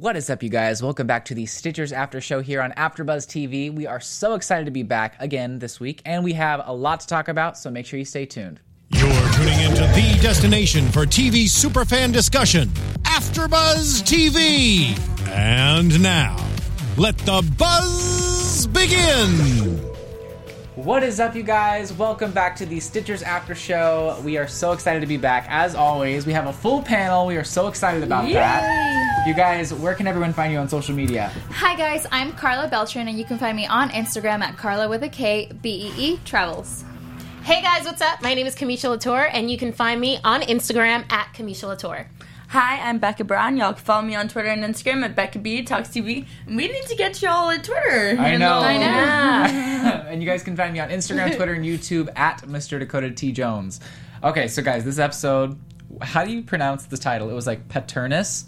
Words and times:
What 0.00 0.16
is 0.16 0.30
up, 0.30 0.42
you 0.42 0.48
guys? 0.48 0.82
Welcome 0.82 1.06
back 1.06 1.26
to 1.26 1.34
the 1.34 1.44
Stitchers 1.44 1.92
After 1.92 2.22
Show 2.22 2.40
here 2.40 2.62
on 2.62 2.72
AfterBuzz 2.72 3.26
TV. 3.26 3.70
We 3.70 3.86
are 3.86 4.00
so 4.00 4.32
excited 4.32 4.64
to 4.64 4.70
be 4.70 4.82
back 4.82 5.14
again 5.20 5.58
this 5.58 5.78
week, 5.78 6.00
and 6.06 6.24
we 6.24 6.32
have 6.32 6.62
a 6.64 6.72
lot 6.72 7.00
to 7.00 7.06
talk 7.06 7.28
about. 7.28 7.58
So 7.58 7.70
make 7.70 7.84
sure 7.84 7.98
you 7.98 8.06
stay 8.06 8.24
tuned. 8.24 8.60
You're 8.88 9.32
tuning 9.34 9.60
into 9.60 9.82
the 9.82 10.18
destination 10.22 10.90
for 10.90 11.04
TV 11.04 11.44
superfan 11.44 12.14
discussion, 12.14 12.70
AfterBuzz 13.02 14.02
TV. 14.04 14.98
And 15.28 16.02
now, 16.02 16.42
let 16.96 17.18
the 17.18 17.46
buzz 17.58 18.66
begin. 18.68 19.89
What 20.84 21.02
is 21.02 21.20
up, 21.20 21.36
you 21.36 21.42
guys? 21.42 21.92
Welcome 21.92 22.32
back 22.32 22.56
to 22.56 22.64
the 22.64 22.78
Stitchers 22.78 23.22
After 23.22 23.54
Show. 23.54 24.18
We 24.24 24.38
are 24.38 24.48
so 24.48 24.72
excited 24.72 25.00
to 25.00 25.06
be 25.06 25.18
back. 25.18 25.44
As 25.50 25.74
always, 25.74 26.24
we 26.24 26.32
have 26.32 26.46
a 26.46 26.54
full 26.54 26.80
panel. 26.80 27.26
We 27.26 27.36
are 27.36 27.44
so 27.44 27.68
excited 27.68 28.02
about 28.02 28.26
that. 28.32 29.26
You 29.26 29.34
guys, 29.34 29.74
where 29.74 29.94
can 29.94 30.06
everyone 30.06 30.32
find 30.32 30.50
you 30.50 30.58
on 30.58 30.70
social 30.70 30.94
media? 30.94 31.28
Hi 31.50 31.76
guys, 31.76 32.06
I'm 32.10 32.32
Carla 32.32 32.66
Beltran, 32.66 33.08
and 33.08 33.18
you 33.18 33.26
can 33.26 33.36
find 33.36 33.58
me 33.58 33.66
on 33.66 33.90
Instagram 33.90 34.40
at 34.40 34.56
Carla 34.56 34.88
with 34.88 35.02
a 35.02 35.10
K 35.10 35.50
B 35.60 35.92
E 35.98 36.12
E 36.12 36.20
Travels. 36.24 36.82
Hey 37.42 37.60
guys, 37.60 37.84
what's 37.84 38.00
up? 38.00 38.22
My 38.22 38.32
name 38.32 38.46
is 38.46 38.56
Kamisha 38.56 38.88
Latour, 38.88 39.28
and 39.34 39.50
you 39.50 39.58
can 39.58 39.74
find 39.74 40.00
me 40.00 40.18
on 40.24 40.40
Instagram 40.40 41.04
at 41.12 41.34
Kamisha 41.34 41.64
Latour. 41.64 42.06
Hi, 42.50 42.80
I'm 42.80 42.98
Becca 42.98 43.22
Brown. 43.22 43.56
Y'all 43.56 43.74
can 43.74 43.84
follow 43.84 44.02
me 44.02 44.16
on 44.16 44.26
Twitter 44.26 44.48
and 44.48 44.64
Instagram 44.64 45.04
at 45.04 45.14
Becca 45.14 45.38
B 45.38 45.62
Talks 45.62 45.88
TV. 45.90 46.26
And 46.48 46.56
we 46.56 46.66
need 46.66 46.82
to 46.86 46.96
get 46.96 47.22
y'all 47.22 47.48
at 47.48 47.62
Twitter. 47.62 48.16
I 48.18 48.36
know. 48.36 48.58
I 48.58 48.76
know. 48.76 50.06
and 50.08 50.20
you 50.20 50.28
guys 50.28 50.42
can 50.42 50.56
find 50.56 50.72
me 50.72 50.80
on 50.80 50.88
Instagram, 50.88 51.32
Twitter, 51.36 51.52
and 51.54 51.64
YouTube 51.64 52.08
at 52.16 52.40
Mr. 52.42 52.80
Dakota 52.80 53.12
T. 53.12 53.30
Jones. 53.30 53.78
Okay, 54.24 54.48
so 54.48 54.62
guys, 54.62 54.84
this 54.84 54.98
episode, 54.98 55.56
how 56.02 56.24
do 56.24 56.32
you 56.32 56.42
pronounce 56.42 56.86
the 56.86 56.96
title? 56.96 57.30
It 57.30 57.34
was 57.34 57.46
like 57.46 57.68
Paternus? 57.68 58.46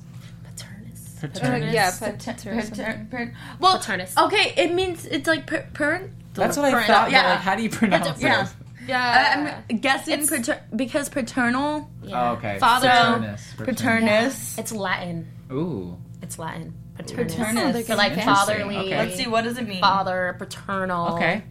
Paternus. 0.57 1.21
Paternus? 1.21 1.73
yeah, 1.73 1.93
Pater- 1.97 2.17
pater- 2.17 2.55
pater- 2.71 3.07
pater- 3.09 3.35
well, 3.61 3.79
Paternus. 3.79 4.17
okay, 4.27 4.53
it 4.57 4.75
means 4.75 5.07
it's 5.07 5.29
like 5.29 5.47
per- 5.47 5.69
parent. 5.75 6.11
That's 6.35 6.57
what 6.57 6.75
I 6.75 6.85
thought, 6.89 7.13
Yeah. 7.13 7.23
but 7.23 7.29
like, 7.31 7.39
how 7.39 7.55
do 7.55 7.63
you 7.63 7.71
pronounce 7.71 8.09
Pater- 8.09 8.21
yeah. 8.21 8.49
It? 8.83 8.89
Yeah. 8.89 9.63
I'm 9.69 9.77
guessing 9.79 10.27
pater- 10.27 10.63
because 10.75 11.09
paternal, 11.09 11.91
Oh, 12.13 12.29
okay. 12.33 12.59
Father- 12.59 12.89
Paternus. 12.89 13.55
paternus, 13.57 14.59
It's 14.59 14.73
Latin. 14.73 15.29
Ooh. 15.53 15.97
It's 16.23 16.39
Latin. 16.39 16.75
Paternus. 16.99 17.35
paternus. 17.35 17.87
So 17.87 17.95
like 17.97 18.15
fatherly. 18.23 18.77
Okay. 18.77 18.97
Let's 18.99 19.17
see, 19.17 19.27
what 19.27 19.45
does 19.45 19.59
it 19.59 19.67
mean? 19.67 19.81
Father, 19.81 20.37
paternal. 20.39 21.15
Okay. 21.15 21.43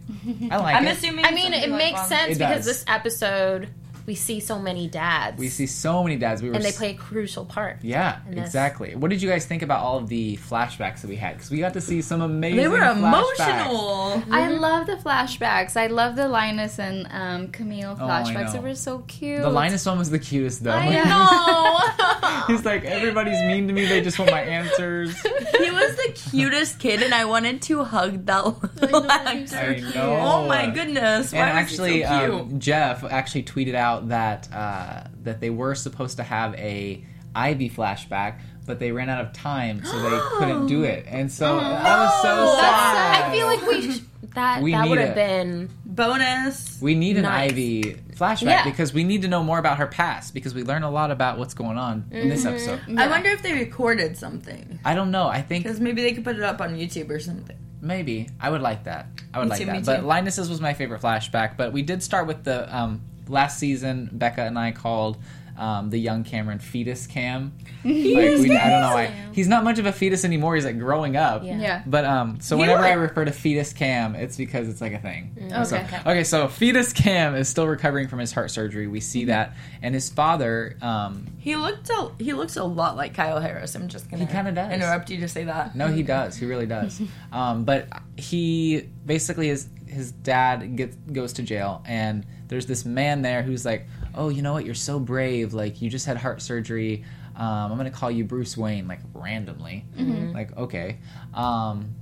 I 0.50 0.56
like. 0.56 0.76
I'm 0.76 0.86
it. 0.86 0.96
assuming. 0.96 1.24
I 1.24 1.32
mean, 1.32 1.52
it 1.52 1.68
like 1.68 1.78
makes 1.78 1.98
one. 2.00 2.08
sense 2.08 2.36
It 2.36 2.38
because 2.38 2.64
this 2.64 2.84
episode 2.86 3.68
we 4.06 4.14
see 4.14 4.40
so 4.40 4.58
many 4.58 4.88
dads. 4.88 5.38
We 5.38 5.48
see 5.48 5.66
so 5.66 6.02
many 6.02 6.16
dads. 6.16 6.42
We 6.42 6.48
were 6.48 6.54
and 6.54 6.64
they 6.64 6.68
s- 6.70 6.76
play 6.76 6.90
a 6.90 6.94
crucial 6.94 7.44
part. 7.44 7.78
Yeah, 7.82 8.18
exactly. 8.30 8.94
What 8.96 9.10
did 9.10 9.22
you 9.22 9.28
guys 9.28 9.46
think 9.46 9.62
about 9.62 9.80
all 9.82 9.98
of 9.98 10.08
the 10.08 10.36
flashbacks 10.38 11.00
that 11.02 11.08
we 11.08 11.16
had? 11.16 11.34
Because 11.36 11.50
we 11.50 11.58
got 11.58 11.72
to 11.74 11.80
see 11.80 12.02
some 12.02 12.20
amazing. 12.20 12.56
They 12.56 12.68
were 12.68 12.78
flashbacks. 12.78 12.96
emotional. 12.96 14.22
I 14.30 14.48
love 14.48 14.86
the 14.86 14.96
flashbacks. 14.96 15.76
I 15.76 15.86
love 15.88 16.16
the 16.16 16.28
Linus 16.28 16.78
and 16.78 17.06
um, 17.10 17.48
Camille 17.48 17.96
Oh, 18.00 18.02
flashbacks. 18.04 18.46
know. 18.46 18.52
They 18.52 18.58
were 18.60 18.74
so 18.74 18.98
cute. 19.00 19.42
The 19.42 19.50
Linus 19.50 19.86
one 19.86 19.98
was 19.98 20.10
the 20.10 20.18
cutest 20.18 20.62
though. 20.64 20.72
I 20.72 20.90
No. 21.04 22.21
He's 22.46 22.64
like, 22.64 22.84
everybody's 22.84 23.40
mean 23.42 23.66
to 23.68 23.72
me. 23.72 23.86
They 23.86 24.00
just 24.00 24.18
want 24.18 24.30
my 24.30 24.40
answers. 24.42 25.20
he 25.20 25.70
was 25.70 25.96
the 25.96 26.12
cutest 26.14 26.78
kid, 26.78 27.02
and 27.02 27.14
I 27.14 27.24
wanted 27.24 27.62
to 27.62 27.84
hug 27.84 28.26
that 28.26 28.44
little 28.80 29.10
actor. 29.10 29.56
I 29.56 29.80
know. 29.94 30.18
Oh 30.20 30.48
my 30.48 30.70
goodness! 30.70 31.32
Why 31.32 31.40
and 31.40 31.56
was 31.56 31.62
actually, 31.62 31.98
he 31.98 32.02
so 32.04 32.20
cute? 32.20 32.40
um, 32.40 32.60
Jeff 32.60 33.04
actually 33.04 33.44
tweeted 33.44 33.74
out 33.74 34.08
that 34.08 34.52
uh, 34.52 35.04
that 35.22 35.40
they 35.40 35.50
were 35.50 35.74
supposed 35.74 36.16
to 36.18 36.22
have 36.22 36.54
a 36.54 37.04
Ivy 37.34 37.70
flashback, 37.70 38.40
but 38.66 38.78
they 38.78 38.92
ran 38.92 39.08
out 39.08 39.24
of 39.24 39.32
time, 39.32 39.84
so 39.84 39.98
they 40.00 40.18
couldn't 40.38 40.66
do 40.66 40.84
it. 40.84 41.04
And 41.08 41.30
so 41.30 41.58
I 41.58 42.04
was 42.04 42.22
so 42.22 42.56
sad. 42.60 43.24
I 43.24 43.32
feel 43.32 43.46
like 43.46 43.62
we 43.66 43.92
sh- 43.92 44.00
that 44.34 44.62
We 44.62 44.72
that 44.72 44.82
need 44.84 44.90
would 44.90 44.98
have 44.98 45.14
been 45.14 45.68
bonus. 45.84 46.78
we 46.80 46.94
need 46.94 47.16
an 47.16 47.22
Nice. 47.24 47.50
Ivy 47.52 47.96
flashback 48.16 48.42
Yeah. 48.42 48.64
because 48.64 48.92
we 48.94 49.04
need 49.04 49.22
to 49.22 49.28
know 49.28 49.42
more 49.42 49.58
about 49.58 49.78
her 49.78 49.86
past 49.86 50.32
because 50.34 50.54
we 50.54 50.62
learn 50.62 50.82
a 50.84 50.90
lot 50.90 51.10
about 51.10 51.38
what's 51.38 51.54
going 51.54 51.76
on 51.78 52.06
in 52.10 52.28
this 52.28 52.44
Mm-hmm. 52.44 52.48
episode. 52.70 52.98
I 52.98 53.08
wonder 53.08 53.28
if 53.30 53.42
they 53.42 53.52
recorded 53.52 54.16
something 54.16 54.78
I 54.84 54.94
don't 54.94 55.10
know. 55.10 55.26
I 55.28 55.42
think 55.42 55.64
because 55.64 55.80
maybe 55.80 56.02
they 56.02 56.12
could 56.12 56.24
put 56.24 56.36
it 56.36 56.42
up 56.42 56.60
on 56.60 56.76
YouTube 56.76 57.10
or 57.10 57.18
something. 57.20 57.56
Maybe 57.80 58.28
I 58.40 58.48
would 58.48 58.62
like 58.62 58.84
that. 58.84 59.06
I 59.34 59.38
would 59.40 59.46
Me 59.46 59.50
like 59.50 59.58
too, 59.60 59.66
that. 59.66 59.84
But 59.84 60.00
too. 60.02 60.06
Linus's 60.06 60.48
was 60.48 60.60
my 60.60 60.72
favorite 60.72 61.02
flashback. 61.02 61.56
But 61.56 61.72
we 61.72 61.82
did 61.82 62.02
start 62.02 62.26
with 62.28 62.44
the 62.44 62.74
um, 62.74 63.00
last 63.28 63.58
season. 63.58 64.08
Becca 64.12 64.42
and 64.42 64.56
I 64.58 64.70
called 64.70 65.18
um, 65.56 65.90
the 65.90 65.98
young 65.98 66.24
Cameron 66.24 66.58
fetus 66.58 67.06
cam. 67.06 67.52
Like 67.84 67.94
we, 67.94 68.56
I 68.56 68.70
don't 68.70 68.80
know 68.82 68.94
why 68.94 69.06
he's 69.32 69.48
not 69.48 69.64
much 69.64 69.78
of 69.78 69.86
a 69.86 69.92
fetus 69.92 70.24
anymore. 70.24 70.54
He's 70.54 70.64
like 70.64 70.78
growing 70.78 71.16
up. 71.16 71.42
Yeah. 71.44 71.58
Yeah. 71.58 71.82
But 71.86 72.04
um, 72.04 72.40
so 72.40 72.56
He 72.56 72.60
whenever 72.62 72.82
I 72.84 72.92
refer 72.92 73.24
to 73.24 73.32
fetus 73.32 73.72
Cam, 73.72 74.14
it's 74.14 74.36
because 74.36 74.68
it's 74.68 74.80
like 74.80 74.92
a 74.92 74.98
thing. 74.98 75.48
So, 75.64 75.76
Okay. 75.76 75.98
okay. 76.06 76.24
So 76.24 76.48
fetus 76.48 76.92
Cam 76.92 77.34
is 77.34 77.48
still 77.48 77.66
recovering 77.66 78.08
from 78.08 78.18
his 78.18 78.32
heart 78.32 78.50
surgery. 78.50 78.86
We 78.86 79.00
see 79.00 79.26
that, 79.26 79.54
and 79.82 79.94
his 79.94 80.08
father. 80.10 80.76
Um, 80.80 81.26
He 81.38 81.56
looked 81.56 81.90
a 81.90 82.10
he 82.18 82.32
looks 82.32 82.56
a 82.56 82.64
lot 82.64 82.96
like 82.96 83.14
Kyle 83.14 83.40
Harris. 83.40 83.74
I'm 83.74 83.88
just 83.88 84.10
gonna 84.10 84.24
He 84.24 84.32
kinda 84.32 84.52
does. 84.52 84.72
interrupt 84.72 85.10
you 85.10 85.20
to 85.20 85.28
say 85.28 85.44
that. 85.44 85.74
No, 85.76 85.88
he 85.88 86.02
does. 86.02 86.36
He 86.36 86.46
really 86.46 86.66
does. 86.66 87.00
Um, 87.32 87.64
but 87.64 87.88
he 88.16 88.88
basically 89.06 89.48
his 89.48 89.68
his 89.86 90.12
dad 90.12 90.76
gets 90.76 90.96
goes 91.10 91.32
to 91.34 91.42
jail, 91.42 91.82
and 91.86 92.26
there's 92.48 92.66
this 92.66 92.84
man 92.84 93.22
there 93.22 93.42
who's 93.42 93.64
like, 93.64 93.86
"Oh, 94.14 94.28
you 94.28 94.42
know 94.42 94.52
what? 94.52 94.64
You're 94.64 94.74
so 94.74 94.98
brave. 94.98 95.52
Like 95.54 95.80
you 95.82 95.90
just 95.90 96.06
had 96.06 96.16
heart 96.16 96.42
surgery. 96.42 97.04
Um, 97.36 97.72
I'm 97.72 97.76
gonna 97.76 97.90
call 97.90 98.10
you 98.10 98.24
Bruce 98.24 98.56
Wayne, 98.56 98.86
like 98.88 99.00
randomly. 99.14 99.84
Like 99.96 100.56
okay. 100.56 100.98
Um, 101.34 101.94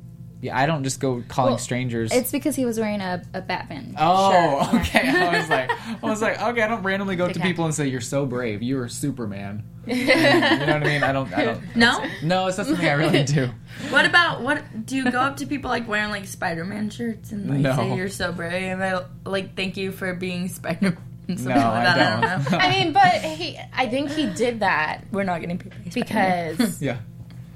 yeah, 0.43 0.57
I 0.59 0.65
don't 0.65 0.85
just 0.85 1.01
go 1.01 1.23
calling 1.29 1.53
Well, 1.53 1.59
strangers. 1.59 2.11
It's 2.13 2.33
because 2.33 2.57
he 2.57 2.65
was 2.65 2.81
wearing 2.81 3.03
a, 3.03 3.23
a 3.35 3.43
Batman. 3.43 3.95
Oh, 3.99 4.67
shirt. 4.73 4.81
okay. 4.81 5.07
I 5.07 5.39
was 5.39 5.51
like, 5.51 5.71
I 5.71 5.99
was 6.01 6.23
like, 6.23 6.41
okay. 6.41 6.63
I 6.63 6.67
don't 6.69 6.83
randomly 6.83 7.15
go 7.15 7.27
up 7.27 7.33
to 7.33 7.41
people 7.41 7.67
and 7.67 7.75
say 7.75 7.89
you're 7.89 8.01
so 8.01 8.25
brave. 8.25 8.63
You're 8.63 8.89
Superman. 8.89 9.65
you 9.87 10.07
know 10.07 10.15
what 10.15 10.71
I 10.71 10.79
mean? 10.81 11.03
I 11.03 11.13
don't. 11.13 11.33
I 11.37 11.45
don't. 11.45 11.77
No. 11.77 12.05
No, 12.23 12.47
it's 12.47 12.57
not 12.57 12.67
something 12.67 12.87
I 12.89 12.93
really 12.93 13.23
do. 13.25 13.51
What 13.91 14.07
about 14.07 14.41
what? 14.43 14.87
Do 14.87 14.97
you 14.97 15.11
go 15.11 15.21
up 15.21 15.37
to 15.39 15.47
people 15.47 15.69
like 15.71 15.87
wearing 15.87 16.11
like 16.11 16.25
Spider 16.27 16.65
Man 16.65 16.89
shirts 16.91 17.33
and 17.33 17.49
like 17.49 17.59
No. 17.61 17.77
say 17.77 17.95
you're 17.95 18.09
so 18.09 18.33
brave 18.33 18.73
and 18.79 18.81
they 18.83 18.99
like 19.25 19.57
thank 19.57 19.77
you 19.77 19.93
for 19.93 20.15
being 20.15 20.49
Spider 20.49 20.97
Man? 21.39 21.57
No, 21.57 21.67
I 21.67 21.85
don't. 21.97 22.53
know. 22.53 22.59
I 22.59 22.71
mean, 22.71 22.93
but 22.93 23.03
he 23.23 23.59
I 23.73 23.87
think 23.89 24.11
he 24.11 24.27
did 24.27 24.61
that 24.61 25.05
We're 25.13 25.25
not 25.25 25.41
getting 25.41 25.59
paid 25.59 25.93
because 25.95 26.81
yeah, 26.83 26.99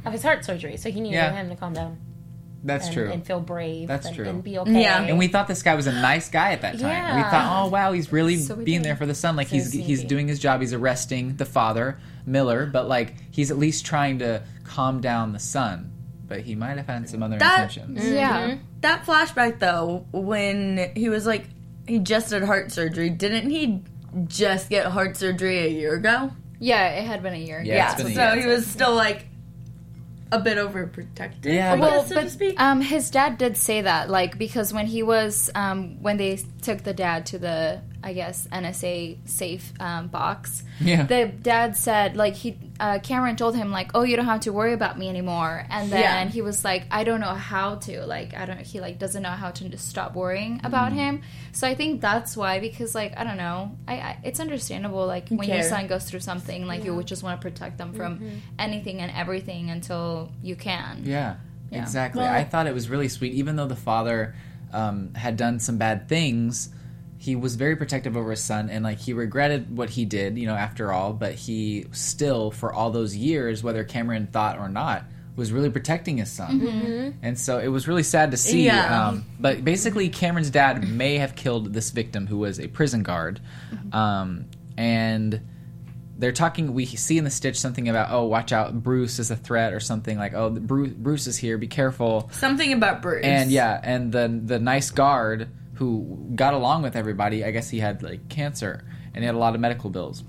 of 0.04 0.12
his 0.12 0.22
heart 0.22 0.44
surgery. 0.44 0.76
So 0.76 0.90
he 0.90 1.00
needed 1.00 1.16
Yeah. 1.16 1.32
him 1.32 1.48
to 1.50 1.56
calm 1.56 1.72
down 1.72 1.98
that's 2.66 2.86
and, 2.86 2.94
true. 2.94 3.10
and 3.10 3.26
feel 3.26 3.40
brave 3.40 3.88
That's 3.88 4.06
and, 4.06 4.16
true. 4.16 4.26
and 4.26 4.42
be 4.42 4.58
okay. 4.58 4.80
Yeah. 4.80 5.02
And 5.02 5.18
we 5.18 5.28
thought 5.28 5.48
this 5.48 5.62
guy 5.62 5.74
was 5.74 5.86
a 5.86 5.92
nice 5.92 6.30
guy 6.30 6.52
at 6.52 6.62
that 6.62 6.78
time. 6.80 7.16
We 7.16 7.22
thought, 7.22 7.66
oh 7.66 7.68
wow, 7.68 7.92
he's 7.92 8.10
really 8.10 8.38
So 8.38 8.56
being 8.56 8.78
did. 8.78 8.86
there 8.86 8.96
for 8.96 9.04
the 9.04 9.14
son. 9.14 9.36
Like 9.36 9.48
So 9.48 9.56
he's 9.56 9.70
he's 9.72 10.02
doing 10.04 10.28
his 10.28 10.38
job. 10.38 10.62
He's 10.62 10.72
arresting 10.72 11.36
the 11.36 11.44
father, 11.44 11.98
Miller, 12.24 12.64
but 12.64 12.88
like 12.88 13.12
he's 13.30 13.50
at 13.50 13.58
least 13.58 13.84
trying 13.84 14.20
to 14.20 14.42
calm 14.64 15.00
down 15.02 15.32
the 15.32 15.38
son. 15.38 15.90
But 16.26 16.40
he 16.40 16.54
might 16.54 16.78
have 16.78 16.86
had 16.86 17.06
some 17.10 17.22
other 17.22 17.38
That- 17.38 17.64
intentions. 17.76 18.00
Mm-hmm. 18.00 18.14
Yeah. 18.14 18.56
That 18.80 19.04
flashback 19.04 19.58
though, 19.58 20.06
when 20.12 20.90
he 20.96 21.10
was 21.10 21.26
like 21.26 21.44
he 21.86 21.98
just 21.98 22.30
had 22.30 22.42
heart 22.42 22.72
surgery, 22.72 23.10
didn't 23.10 23.50
he 23.50 23.82
just 24.26 24.70
get 24.70 24.86
heart 24.86 25.16
surgery 25.16 25.58
a 25.58 25.68
year 25.68 25.94
ago? 25.94 26.30
Yeah, 26.60 26.88
it 26.90 27.04
had 27.04 27.22
been 27.22 27.34
a 27.34 27.38
year. 27.38 27.60
Yeah, 27.64 27.92
it's 27.92 28.00
so 28.00 28.08
been 28.08 28.18
a 28.18 28.34
year. 28.34 28.42
he 28.42 28.46
was 28.46 28.66
still 28.66 28.94
like 28.94 29.26
a 30.32 30.38
bit 30.40 30.56
overprotective. 30.58 31.44
Yeah, 31.52 31.72
I 31.74 31.76
but- 31.76 31.90
guess, 31.90 31.92
Well, 31.92 32.04
so 32.04 32.14
to 32.16 32.20
but 32.22 32.30
speak. 32.30 32.60
um, 32.60 32.80
his 32.80 33.10
dad 33.10 33.38
did 33.38 33.56
say 33.56 33.82
that, 33.82 34.08
like, 34.10 34.38
because 34.38 34.72
when 34.72 34.86
he 34.86 35.02
was, 35.02 35.50
um, 35.54 36.00
when 36.02 36.16
they 36.16 36.38
took 36.62 36.82
the 36.82 36.94
dad 36.94 37.26
to 37.26 37.38
the, 37.38 37.80
I 38.04 38.12
guess, 38.12 38.46
NSA 38.52 39.16
safe 39.24 39.72
um, 39.80 40.08
box, 40.08 40.62
Yeah. 40.78 41.04
the 41.04 41.26
dad 41.26 41.74
said, 41.74 42.16
like, 42.16 42.34
he, 42.34 42.58
uh, 42.78 42.98
Cameron 43.02 43.36
told 43.36 43.56
him, 43.56 43.70
like, 43.70 43.92
oh, 43.94 44.02
you 44.02 44.14
don't 44.16 44.26
have 44.26 44.40
to 44.40 44.52
worry 44.52 44.74
about 44.74 44.98
me 44.98 45.08
anymore. 45.08 45.64
And 45.70 45.90
then 45.90 46.00
Yeah. 46.02 46.24
he 46.32 46.42
was 46.42 46.64
like, 46.64 46.84
I 46.90 47.02
don't 47.04 47.20
know 47.20 47.32
how 47.34 47.76
to, 47.86 48.04
like, 48.04 48.34
I 48.36 48.44
don't, 48.44 48.60
he, 48.60 48.78
like, 48.80 48.98
doesn't 48.98 49.22
know 49.22 49.30
how 49.30 49.50
to 49.52 49.78
stop 49.78 50.14
worrying 50.14 50.60
about 50.64 50.90
Mm-hmm. 50.90 50.98
him. 50.98 51.22
So 51.52 51.66
I 51.66 51.74
think 51.74 52.02
that's 52.02 52.36
why, 52.36 52.60
because, 52.60 52.94
like, 52.94 53.16
I 53.16 53.24
don't 53.24 53.38
know, 53.38 53.72
I, 53.88 53.94
I 53.94 54.18
it's 54.22 54.38
understandable, 54.38 55.06
like, 55.06 55.30
when 55.30 55.48
your 55.48 55.62
son 55.62 55.86
goes 55.86 56.04
through 56.04 56.20
something, 56.20 56.66
like, 56.66 56.84
you 56.84 56.94
would 56.94 57.06
just 57.06 57.22
want 57.22 57.40
to 57.40 57.42
protect 57.42 57.78
them 57.78 57.94
from 57.94 58.20
anything 58.58 59.00
and 59.00 59.10
everything 59.16 59.70
until 59.70 60.30
you 60.42 60.56
can. 60.56 61.04
Yeah, 61.04 61.36
Yeah. 61.70 61.80
exactly. 61.80 62.20
Well- 62.22 62.32
I 62.34 62.44
thought 62.44 62.66
it 62.66 62.74
was 62.74 62.90
really 62.90 63.08
sweet, 63.08 63.32
even 63.32 63.56
though 63.56 63.66
the 63.66 63.76
father 63.76 64.34
um, 64.74 65.14
had 65.14 65.36
done 65.38 65.58
some 65.60 65.78
bad 65.78 66.06
things. 66.08 66.68
He 67.24 67.36
was 67.36 67.54
very 67.54 67.74
protective 67.74 68.18
over 68.18 68.32
his 68.32 68.44
son, 68.44 68.68
and 68.68 68.84
like 68.84 68.98
he 68.98 69.14
regretted 69.14 69.74
what 69.74 69.88
he 69.88 70.04
did, 70.04 70.36
you 70.36 70.46
know, 70.46 70.54
after 70.54 70.92
all. 70.92 71.14
But 71.14 71.32
he 71.34 71.86
still, 71.92 72.50
for 72.50 72.70
all 72.70 72.90
those 72.90 73.16
years, 73.16 73.62
whether 73.62 73.82
Cameron 73.82 74.26
thought 74.26 74.58
or 74.58 74.68
not, 74.68 75.04
was 75.34 75.50
really 75.50 75.70
protecting 75.70 76.18
his 76.18 76.30
son. 76.30 76.60
And 77.22 77.38
so 77.38 77.58
it 77.58 77.68
was 77.68 77.88
really 77.88 78.02
sad 78.02 78.32
to 78.32 78.36
see. 78.36 78.66
Yeah. 78.66 79.08
Um, 79.08 79.24
but 79.40 79.64
basically, 79.64 80.10
Cameron's 80.10 80.50
dad 80.50 80.86
may 80.86 81.16
have 81.16 81.34
killed 81.34 81.72
this 81.72 81.92
victim 81.92 82.26
who 82.26 82.36
was 82.36 82.60
a 82.60 82.68
prison 82.68 83.02
guard, 83.02 83.40
um, 83.92 84.44
and 84.76 85.40
they're 86.18 86.30
talking. 86.32 86.74
We 86.74 86.84
see 86.84 87.16
in 87.16 87.24
the 87.24 87.30
stitch 87.30 87.58
something 87.58 87.88
about 87.88 88.10
oh, 88.10 88.26
watch 88.26 88.52
out, 88.52 88.82
Bruce 88.82 89.18
is 89.18 89.30
a 89.30 89.36
threat 89.36 89.72
or 89.72 89.80
something 89.80 90.18
like 90.18 90.34
oh, 90.34 90.50
Bruce, 90.50 90.92
Bruce 90.92 91.26
is 91.26 91.38
here, 91.38 91.56
be 91.56 91.68
careful. 91.68 92.28
Something 92.32 92.74
about 92.74 93.00
Bruce. 93.00 93.24
And 93.24 93.50
yeah, 93.50 93.80
and 93.82 94.12
the 94.12 94.28
the 94.44 94.58
nice 94.58 94.90
guard 94.90 95.48
who 95.74 96.30
got 96.34 96.54
along 96.54 96.82
with 96.82 96.96
everybody. 96.96 97.44
I 97.44 97.50
guess 97.50 97.68
he 97.70 97.80
had 97.80 98.02
like 98.02 98.28
cancer 98.28 98.84
and 99.14 99.22
he 99.22 99.26
had 99.26 99.34
a 99.34 99.38
lot 99.38 99.54
of 99.54 99.60
medical 99.60 99.90
bills, 99.90 100.24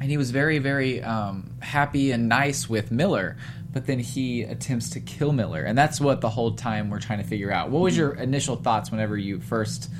and 0.00 0.10
he 0.10 0.16
was 0.16 0.30
very 0.30 0.58
very 0.58 1.02
um, 1.02 1.52
happy 1.60 2.10
and 2.12 2.28
nice 2.28 2.68
with 2.68 2.90
Miller. 2.90 3.36
But 3.70 3.86
then 3.86 3.98
he 3.98 4.42
attempts 4.44 4.90
to 4.90 5.00
kill 5.00 5.32
Miller, 5.32 5.62
and 5.62 5.76
that's 5.76 6.00
what 6.00 6.20
the 6.22 6.30
whole 6.30 6.52
time 6.52 6.88
we're 6.88 7.00
trying 7.00 7.18
to 7.18 7.24
figure 7.28 7.52
out. 7.52 7.70
What 7.70 7.80
was 7.82 7.96
your 7.96 8.14
initial 8.14 8.56
thoughts 8.56 8.90
whenever 8.90 9.16
you 9.16 9.40
first 9.40 9.90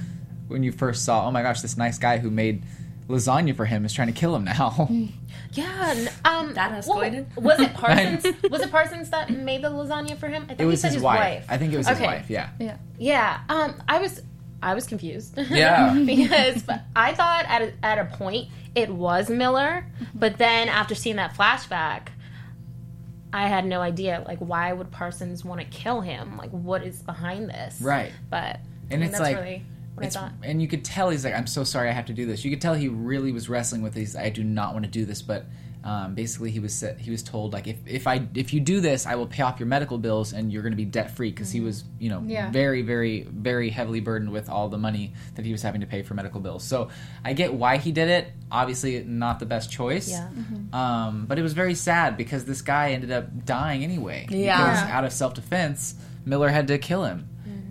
when 0.48 0.62
you 0.62 0.72
first 0.72 1.04
saw? 1.04 1.26
Oh 1.26 1.30
my 1.30 1.42
gosh, 1.42 1.60
this 1.60 1.76
nice 1.76 1.98
guy 1.98 2.16
who 2.18 2.30
made 2.30 2.64
lasagna 3.08 3.54
for 3.56 3.64
him 3.66 3.84
is 3.84 3.92
trying 3.92 4.08
to 4.08 4.14
kill 4.14 4.34
him 4.34 4.44
now. 4.44 4.88
Yeah, 5.52 5.94
n- 5.96 6.10
um, 6.26 6.52
That 6.54 6.72
escalated? 6.72 7.26
well, 7.36 7.56
was 7.56 7.60
it 7.60 7.72
Parsons? 7.74 8.26
was 8.50 8.60
it 8.60 8.70
Parsons 8.70 9.08
that 9.10 9.30
made 9.30 9.62
the 9.62 9.70
lasagna 9.70 10.16
for 10.18 10.28
him? 10.28 10.42
I 10.44 10.48
think 10.48 10.60
it 10.60 10.64
was 10.66 10.82
he 10.82 10.88
said 10.88 10.92
his 10.94 11.02
wife. 11.02 11.46
I 11.48 11.56
think 11.56 11.72
it 11.72 11.78
was 11.78 11.88
his 11.88 12.00
wife. 12.00 12.28
Yeah. 12.28 12.50
Yeah. 12.60 12.76
Yeah, 12.98 13.40
um, 13.48 13.74
I 13.88 13.98
was, 13.98 14.20
I 14.62 14.74
was 14.74 14.86
confused. 14.86 15.36
Yeah. 15.50 15.94
because 16.04 16.64
I 16.96 17.14
thought 17.14 17.44
at 17.46 17.62
a, 17.62 17.72
at 17.82 17.98
a 17.98 18.04
point 18.16 18.48
it 18.74 18.90
was 18.90 19.30
Miller, 19.30 19.84
but 20.14 20.38
then 20.38 20.68
after 20.68 20.94
seeing 20.94 21.16
that 21.16 21.34
flashback, 21.34 22.08
I 23.32 23.46
had 23.48 23.64
no 23.66 23.80
idea. 23.80 24.24
Like, 24.26 24.38
why 24.38 24.72
would 24.72 24.90
Parsons 24.90 25.44
want 25.44 25.60
to 25.60 25.66
kill 25.66 26.00
him? 26.00 26.36
Like, 26.36 26.50
what 26.50 26.82
is 26.82 27.02
behind 27.02 27.48
this? 27.50 27.80
Right. 27.80 28.12
But 28.30 28.60
And 28.90 28.94
I 28.94 28.96
mean, 28.96 29.02
it's 29.02 29.12
that's 29.12 29.20
like- 29.20 29.36
really 29.36 29.64
It's, 30.00 30.16
I 30.16 30.20
thought. 30.20 30.32
and 30.42 30.62
you 30.62 30.68
could 30.68 30.84
tell 30.84 31.10
he's 31.10 31.24
like, 31.24 31.34
I'm 31.34 31.46
so 31.46 31.64
sorry 31.64 31.88
I 31.88 31.92
have 31.92 32.06
to 32.06 32.12
do 32.14 32.24
this. 32.26 32.44
You 32.44 32.50
could 32.50 32.60
tell 32.62 32.74
he 32.74 32.88
really 32.88 33.32
was 33.32 33.48
wrestling 33.48 33.82
with 33.82 33.94
these. 33.94 34.16
I 34.16 34.30
do 34.30 34.42
not 34.44 34.72
want 34.72 34.84
to 34.86 34.90
do 34.90 35.04
this, 35.04 35.22
but 35.22 35.44
um, 35.88 36.14
basically 36.14 36.50
he 36.50 36.60
was 36.60 36.74
said, 36.74 36.98
he 37.00 37.10
was 37.10 37.22
told 37.22 37.52
like 37.54 37.66
if, 37.66 37.76
if 37.86 38.06
I 38.06 38.26
if 38.34 38.52
you 38.52 38.60
do 38.60 38.80
this, 38.80 39.06
I 39.06 39.14
will 39.14 39.26
pay 39.26 39.42
off 39.42 39.58
your 39.58 39.66
medical 39.68 39.96
bills 39.96 40.32
and 40.34 40.52
you're 40.52 40.62
going 40.62 40.72
to 40.72 40.76
be 40.76 40.84
debt 40.84 41.10
free 41.16 41.30
because 41.30 41.50
he 41.50 41.60
was 41.60 41.84
you 41.98 42.10
know 42.10 42.22
Yeah. 42.26 42.50
very 42.50 42.82
very 42.82 43.22
very 43.22 43.70
heavily 43.70 44.00
burdened 44.00 44.30
with 44.30 44.48
all 44.50 44.68
the 44.68 44.76
money 44.78 45.14
that 45.36 45.44
he 45.46 45.52
was 45.52 45.62
having 45.62 45.80
to 45.80 45.86
pay 45.86 46.02
for 46.02 46.12
medical 46.14 46.40
bills. 46.40 46.62
So 46.64 46.90
I 47.24 47.32
get 47.32 47.54
why 47.54 47.78
he 47.78 47.90
did 47.92 48.08
it. 48.08 48.32
Obviously, 48.52 49.02
not 49.04 49.40
the 49.40 49.46
best 49.46 49.70
choice. 49.70 50.10
Yeah. 50.10 50.28
Um, 50.72 51.24
but 51.26 51.38
it 51.38 51.42
was 51.42 51.54
very 51.54 51.74
sad 51.74 52.16
because 52.16 52.44
this 52.44 52.60
guy 52.62 52.92
ended 52.92 53.10
up 53.10 53.46
dying 53.46 53.82
anyway. 53.82 54.26
Yeah. 54.30 54.58
Because 54.58 54.90
out 54.90 55.04
of 55.04 55.12
self 55.12 55.34
defense, 55.34 55.94
Miller 56.26 56.48
had 56.50 56.68
to 56.68 56.78
kill 56.78 57.04
him. 57.04 57.28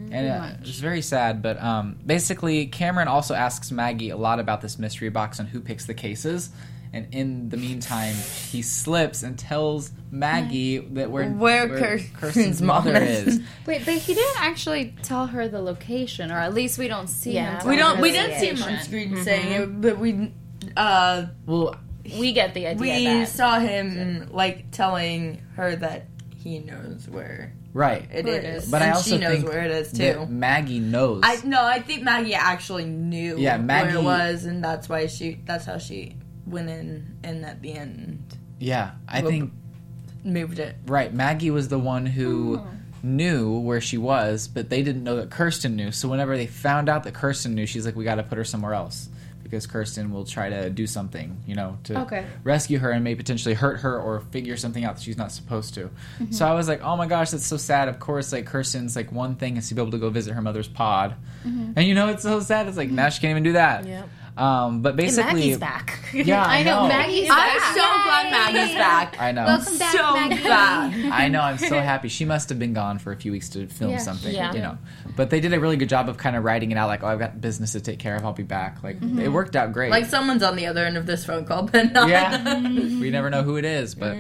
And 0.10 0.26
uh, 0.30 0.50
it 0.62 0.62
was 0.66 0.80
very 0.80 1.02
sad, 1.02 1.42
but 1.42 1.62
um, 1.62 1.98
basically, 2.06 2.68
Cameron 2.68 3.10
also 3.10 3.34
asks 3.36 3.72
Maggie 3.74 4.10
a 4.10 4.16
lot 4.16 4.40
about 4.40 4.62
this 4.62 4.80
mystery 4.80 5.10
box 5.10 5.40
and 5.40 5.50
who 5.50 5.60
picks 5.60 5.86
the 5.86 5.94
cases. 5.94 6.50
And 6.98 7.14
in 7.14 7.50
the 7.50 7.58
meantime, 7.58 8.16
he 8.50 8.62
slips 8.62 9.22
and 9.24 9.38
tells 9.38 9.92
Maggie 10.12 10.80
that 10.80 11.12
where, 11.12 11.30
Where 11.30 12.00
Kirsten's 12.16 12.62
mom 12.72 12.88
is. 12.88 13.40
Wait, 13.66 13.86
but 13.86 13.94
he 13.96 14.14
didn't 14.14 14.42
actually 14.42 14.96
tell 15.04 15.28
her 15.28 15.48
the 15.48 15.62
location, 15.62 16.32
or 16.32 16.38
at 16.40 16.54
least 16.54 16.78
we 16.80 16.88
don't 16.88 17.08
see 17.08 17.34
Yeah. 17.34 17.62
him. 17.62 17.70
we 17.70 17.76
don't. 17.76 18.02
We 18.02 18.12
didn't 18.12 18.40
see 18.40 18.48
him 18.48 18.56
on 18.64 18.70
location. 18.72 18.84
screen 18.86 19.24
saying 19.24 19.52
it, 19.52 19.82
but 19.82 19.98
we. 20.00 20.32
Uh, 20.76 21.28
Well, 21.46 21.76
We 22.18 22.34
get 22.34 22.54
the 22.54 22.68
idea. 22.68 22.82
we 22.82 23.06
that. 23.06 23.28
saw 23.30 23.60
him 23.60 24.30
like 24.32 24.72
telling 24.72 25.42
her 25.56 25.76
that 25.76 26.06
he 26.36 26.60
knows 26.60 27.08
where 27.10 27.54
right. 27.74 28.08
it 28.14 28.26
Where 28.26 28.36
it 28.40 28.44
is, 28.46 28.64
is. 28.66 28.72
But 28.72 28.82
and 28.82 28.92
I 28.92 28.96
also 28.96 29.10
she 29.12 29.18
knows 29.22 29.36
think 29.38 29.50
where 29.50 29.64
it 29.64 29.72
is 29.72 29.92
that 29.92 30.14
too. 30.16 30.26
Maggie 30.28 30.80
knows. 30.80 31.22
I 31.24 31.42
no, 31.46 31.62
I 31.64 31.80
think 31.82 32.04
Maggie 32.04 32.34
actually 32.34 32.86
knew 32.86 33.38
Yeah, 33.38 33.58
where 33.58 33.66
Maggie- 33.66 33.98
it 33.98 34.04
was, 34.04 34.46
and 34.46 34.64
that's 34.64 34.88
why 34.90 35.08
she. 35.08 35.40
That's 35.46 35.66
how 35.66 35.78
she 35.78 36.16
went 36.48 36.70
in, 36.70 37.16
and 37.24 37.46
at 37.46 37.62
the 37.62 37.74
end 37.74 38.24
yeah, 38.60 38.92
I 39.08 39.22
Well, 39.22 39.30
think 39.32 39.54
moved 40.24 40.58
it. 40.60 40.76
Right, 40.88 41.14
Maggie 41.14 41.52
was 41.52 41.68
the 41.68 41.78
one 41.80 42.06
who 42.08 42.58
Oh. 42.60 42.68
knew 43.04 43.60
where 43.60 43.80
she 43.82 43.98
was, 43.98 44.48
but 44.48 44.70
they 44.70 44.82
didn't 44.82 45.04
know 45.04 45.18
that 45.18 45.30
Kirsten 45.30 45.76
knew. 45.76 45.92
So 45.92 46.10
whenever 46.10 46.36
they 46.36 46.48
found 46.48 46.90
out 46.90 47.04
that 47.04 47.14
Kirsten 47.14 47.54
knew, 47.54 47.66
she's 47.66 47.86
like, 47.86 47.96
"We 47.96 48.04
got 48.04 48.16
to 48.16 48.24
put 48.24 48.38
her 48.38 48.44
somewhere 48.44 48.74
else." 48.74 49.10
Because 49.44 49.66
Kirsten 49.66 50.12
will 50.12 50.26
try 50.26 50.50
to 50.50 50.70
do 50.70 50.86
something, 50.88 51.38
you 51.46 51.56
know, 51.56 51.78
to 51.86 52.02
Okay. 52.02 52.26
rescue 52.44 52.80
her 52.80 52.92
and 52.92 53.02
may 53.02 53.16
potentially 53.16 53.54
hurt 53.56 53.80
her 53.80 53.98
or 53.98 54.20
figure 54.20 54.58
something 54.58 54.84
out 54.84 54.96
that 54.98 55.04
she's 55.04 55.18
not 55.18 55.32
supposed 55.32 55.74
to. 55.76 55.86
Mm-hmm. 56.20 56.32
So 56.34 56.46
I 56.46 56.54
was 56.54 56.68
like, 56.68 56.82
"Oh 56.84 56.98
my 56.98 57.06
gosh, 57.08 57.30
that's 57.32 57.46
so 57.48 57.56
sad." 57.56 57.88
Of 57.88 57.98
course, 58.00 58.34
like 58.34 58.46
Kirsten's 58.46 58.96
like 58.98 59.10
one 59.14 59.36
thing 59.36 59.56
is 59.56 59.70
to 59.70 59.76
be 59.76 59.82
able 59.82 59.92
to 59.92 59.98
go 60.00 60.10
visit 60.10 60.34
her 60.34 60.42
mother's 60.42 60.68
pod, 60.68 61.14
Mm-hmm. 61.48 61.74
and 61.78 61.88
you 61.88 61.94
know 61.96 62.10
it's 62.10 62.24
so 62.24 62.42
sad. 62.42 62.68
It's 62.68 62.76
like 62.76 62.90
now 62.90 63.08
she 63.08 63.22
can't 63.22 63.32
even 63.32 63.44
do 63.44 63.54
that. 63.54 63.86
Yep. 63.86 64.10
Um, 64.38 64.82
but 64.84 64.90
And 64.90 64.98
basically, 64.98 65.34
Maggie's 65.34 65.58
back. 65.58 66.00
Yeah, 66.14 66.44
I 66.44 66.64
know. 66.64 66.88
Maggie's 66.88 67.28
back. 67.28 67.52
I'm 67.52 67.58
back. 67.60 67.74
so 67.76 68.04
glad 68.04 68.32
Maggie's 68.32 68.76
back. 68.76 69.20
I 69.20 69.32
know. 69.32 69.46
Welcome 69.46 69.78
back, 69.78 69.92
so 69.92 70.14
Maggie. 70.14 70.44
bad. 70.44 71.12
I 71.12 71.28
know. 71.28 71.42
I'm 71.42 71.58
so 71.58 71.80
happy. 71.80 72.08
She 72.08 72.24
must 72.24 72.50
have 72.50 72.60
been 72.60 72.74
gone 72.74 73.00
for 73.00 73.12
a 73.12 73.16
few 73.18 73.32
weeks 73.32 73.50
to 73.50 73.68
film 73.68 73.92
Yeah, 73.92 73.98
something. 73.98 74.34
yeah. 74.34 74.54
You 74.54 74.60
know, 74.60 74.78
but 75.16 75.32
they 75.32 75.40
did 75.40 75.54
a 75.54 75.60
really 75.60 75.76
good 75.76 75.90
job 75.90 76.08
of 76.08 76.18
kind 76.18 76.36
of 76.36 76.44
writing 76.44 76.72
it 76.72 76.78
out. 76.78 76.88
Like, 76.88 77.04
oh, 77.04 77.08
I've 77.08 77.20
got 77.20 77.42
business 77.42 77.72
to 77.74 77.82
take 77.82 78.00
care 78.00 78.16
of. 78.16 78.24
I'll 78.24 78.34
be 78.34 78.44
back. 78.44 78.84
Like, 78.84 79.02
it 79.02 79.30
worked 79.30 79.56
out 79.56 79.74
great. 79.74 79.90
Like 79.92 80.06
someone's 80.06 80.44
on 80.44 80.56
the 80.56 80.68
other 80.68 80.86
end 80.86 80.98
of 80.98 81.06
this 81.08 81.26
phone 81.26 81.44
call, 81.44 81.64
but 81.64 81.92
not. 81.92 82.08
yeah, 82.08 82.62
we 82.70 83.10
never 83.10 83.30
know 83.30 83.42
who 83.44 83.58
it 83.58 83.66
is. 83.66 83.96
But 83.96 84.18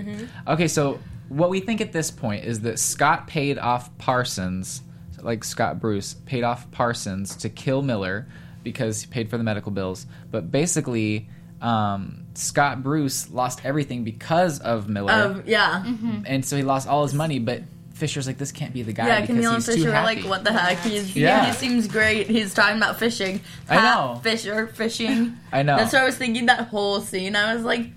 okay, 0.47 0.67
so 0.67 0.99
what 1.29 1.49
we 1.49 1.59
think 1.59 1.79
at 1.79 1.91
this 1.93 2.09
point 2.11 2.43
is 2.43 2.61
that 2.61 2.79
Scott 2.79 3.27
paid 3.27 3.59
off 3.59 3.95
Parsons, 3.99 4.81
like 5.21 5.43
Scott 5.43 5.79
Bruce 5.79 6.15
paid 6.25 6.43
off 6.43 6.69
Parsons 6.71 7.35
to 7.37 7.49
kill 7.49 7.81
Miller 7.81 8.27
because 8.71 9.01
he 9.01 9.07
paid 9.07 9.29
for 9.29 9.37
the 9.37 9.43
medical 9.43 9.71
bills. 9.71 10.05
But 10.31 10.51
basically, 10.51 11.27
um, 11.61 12.25
Scott 12.35 12.83
Bruce 12.83 13.29
lost 13.31 13.65
everything 13.65 14.03
because 14.03 14.59
of 14.59 14.87
Miller, 14.89 15.11
Um, 15.13 15.43
yeah. 15.45 15.83
and 16.25 16.45
so 16.45 16.55
he 16.55 16.63
lost 16.63 16.87
all 16.87 17.03
his 17.03 17.13
money. 17.13 17.39
But 17.39 17.63
Fisher's 17.93 18.27
like, 18.27 18.37
this 18.37 18.51
can't 18.51 18.73
be 18.73 18.83
the 18.83 18.93
guy 18.93 19.07
Yeah, 19.07 19.21
because 19.21 19.35
Camille 19.35 19.53
and 19.55 19.55
he's 19.55 19.65
too 19.65 19.71
Fisher 19.73 19.87
were 19.87 19.93
happy. 19.95 20.21
like, 20.21 20.29
what 20.29 20.43
the 20.43 20.53
heck? 20.53 20.77
He's, 20.81 21.15
Yeah. 21.15 21.47
He 21.47 21.53
seems 21.53 21.87
great. 21.87 22.27
He's 22.29 22.53
talking 22.53 22.77
about 22.77 22.99
fishing. 22.99 23.41
I 23.67 23.77
know. 23.81 24.19
Fisher, 24.21 24.67
fishing. 24.67 25.35
I 25.51 25.63
know. 25.63 25.77
That's 25.77 25.93
what 25.93 26.03
I 26.03 26.05
was 26.05 26.15
thinking 26.15 26.45
that 26.45 26.67
whole 26.67 27.01
scene. 27.01 27.35
I 27.35 27.55
was 27.55 27.63
like, 27.63 27.87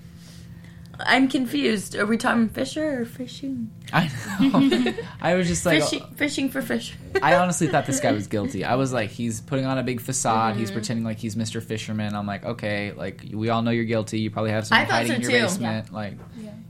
I'm 1.05 1.27
confused. 1.27 1.95
Are 1.95 2.05
we 2.05 2.17
talking 2.17 2.49
Fisher 2.49 3.01
or 3.01 3.05
fishing? 3.05 3.71
I 3.93 4.09
know. 4.39 4.93
I 5.21 5.35
was 5.35 5.47
just 5.47 5.65
like, 5.65 5.81
fishing, 5.83 6.03
fishing 6.15 6.49
for 6.49 6.61
fish. 6.61 6.95
I 7.21 7.35
honestly 7.35 7.67
thought 7.67 7.85
this 7.85 7.99
guy 7.99 8.11
was 8.11 8.27
guilty. 8.27 8.63
I 8.63 8.75
was 8.75 8.93
like, 8.93 9.09
he's 9.09 9.41
putting 9.41 9.65
on 9.65 9.77
a 9.77 9.83
big 9.83 10.01
facade. 10.01 10.55
He's 10.55 10.69
mm-hmm. 10.69 10.75
pretending 10.75 11.05
like 11.05 11.17
he's 11.17 11.35
Mr. 11.35 11.61
Fisherman. 11.61 12.15
I'm 12.15 12.25
like, 12.25 12.45
okay, 12.45 12.93
like 12.93 13.25
we 13.33 13.49
all 13.49 13.61
know 13.61 13.71
you're 13.71 13.85
guilty. 13.85 14.19
You 14.19 14.31
probably 14.31 14.51
have 14.51 14.67
someone 14.67 14.87
I 14.87 14.89
hiding 14.89 15.11
so 15.11 15.15
in 15.15 15.21
your 15.21 15.31
too. 15.31 15.41
basement. 15.41 15.93
Like, 15.93 16.13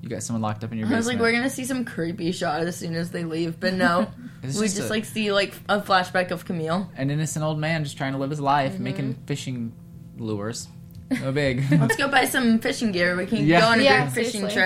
you 0.01 0.09
got 0.09 0.23
someone 0.23 0.41
locked 0.41 0.63
up 0.63 0.71
in 0.71 0.77
your 0.77 0.87
basement. 0.87 0.95
I 0.95 0.99
was 0.99 1.07
like, 1.07 1.19
we're 1.19 1.31
gonna 1.31 1.49
see 1.49 1.65
some 1.65 1.85
creepy 1.85 2.31
shot 2.31 2.61
as 2.61 2.75
soon 2.75 2.95
as 2.95 3.11
they 3.11 3.23
leave, 3.23 3.59
but 3.59 3.73
no, 3.73 4.07
we 4.43 4.49
just 4.49 4.59
just 4.59 4.79
a- 4.79 4.89
like 4.89 5.05
see 5.05 5.31
like 5.31 5.53
a 5.69 5.79
flashback 5.79 6.31
of 6.31 6.45
Camille. 6.45 6.89
An 6.95 7.11
innocent 7.11 7.45
old 7.45 7.59
man 7.59 7.83
just 7.83 7.97
trying 7.97 8.13
to 8.13 8.17
live 8.19 8.29
his 8.29 8.41
life, 8.41 8.73
mm-hmm. 8.73 8.83
making 8.83 9.13
fishing 9.25 9.73
lures. 10.17 10.67
No 11.20 11.32
big. 11.32 11.63
Let's 11.80 11.96
go 11.98 12.08
buy 12.08 12.25
some 12.25 12.60
fishing 12.60 12.91
gear. 12.91 13.15
We 13.15 13.25
can 13.25 13.46
Yeah. 13.46 13.62
go 13.62 13.68
on 13.68 13.80
a 13.80 13.84
Yeah, 13.84 14.06
big 14.06 14.13
fishing 14.13 14.50
seriously. 14.50 14.62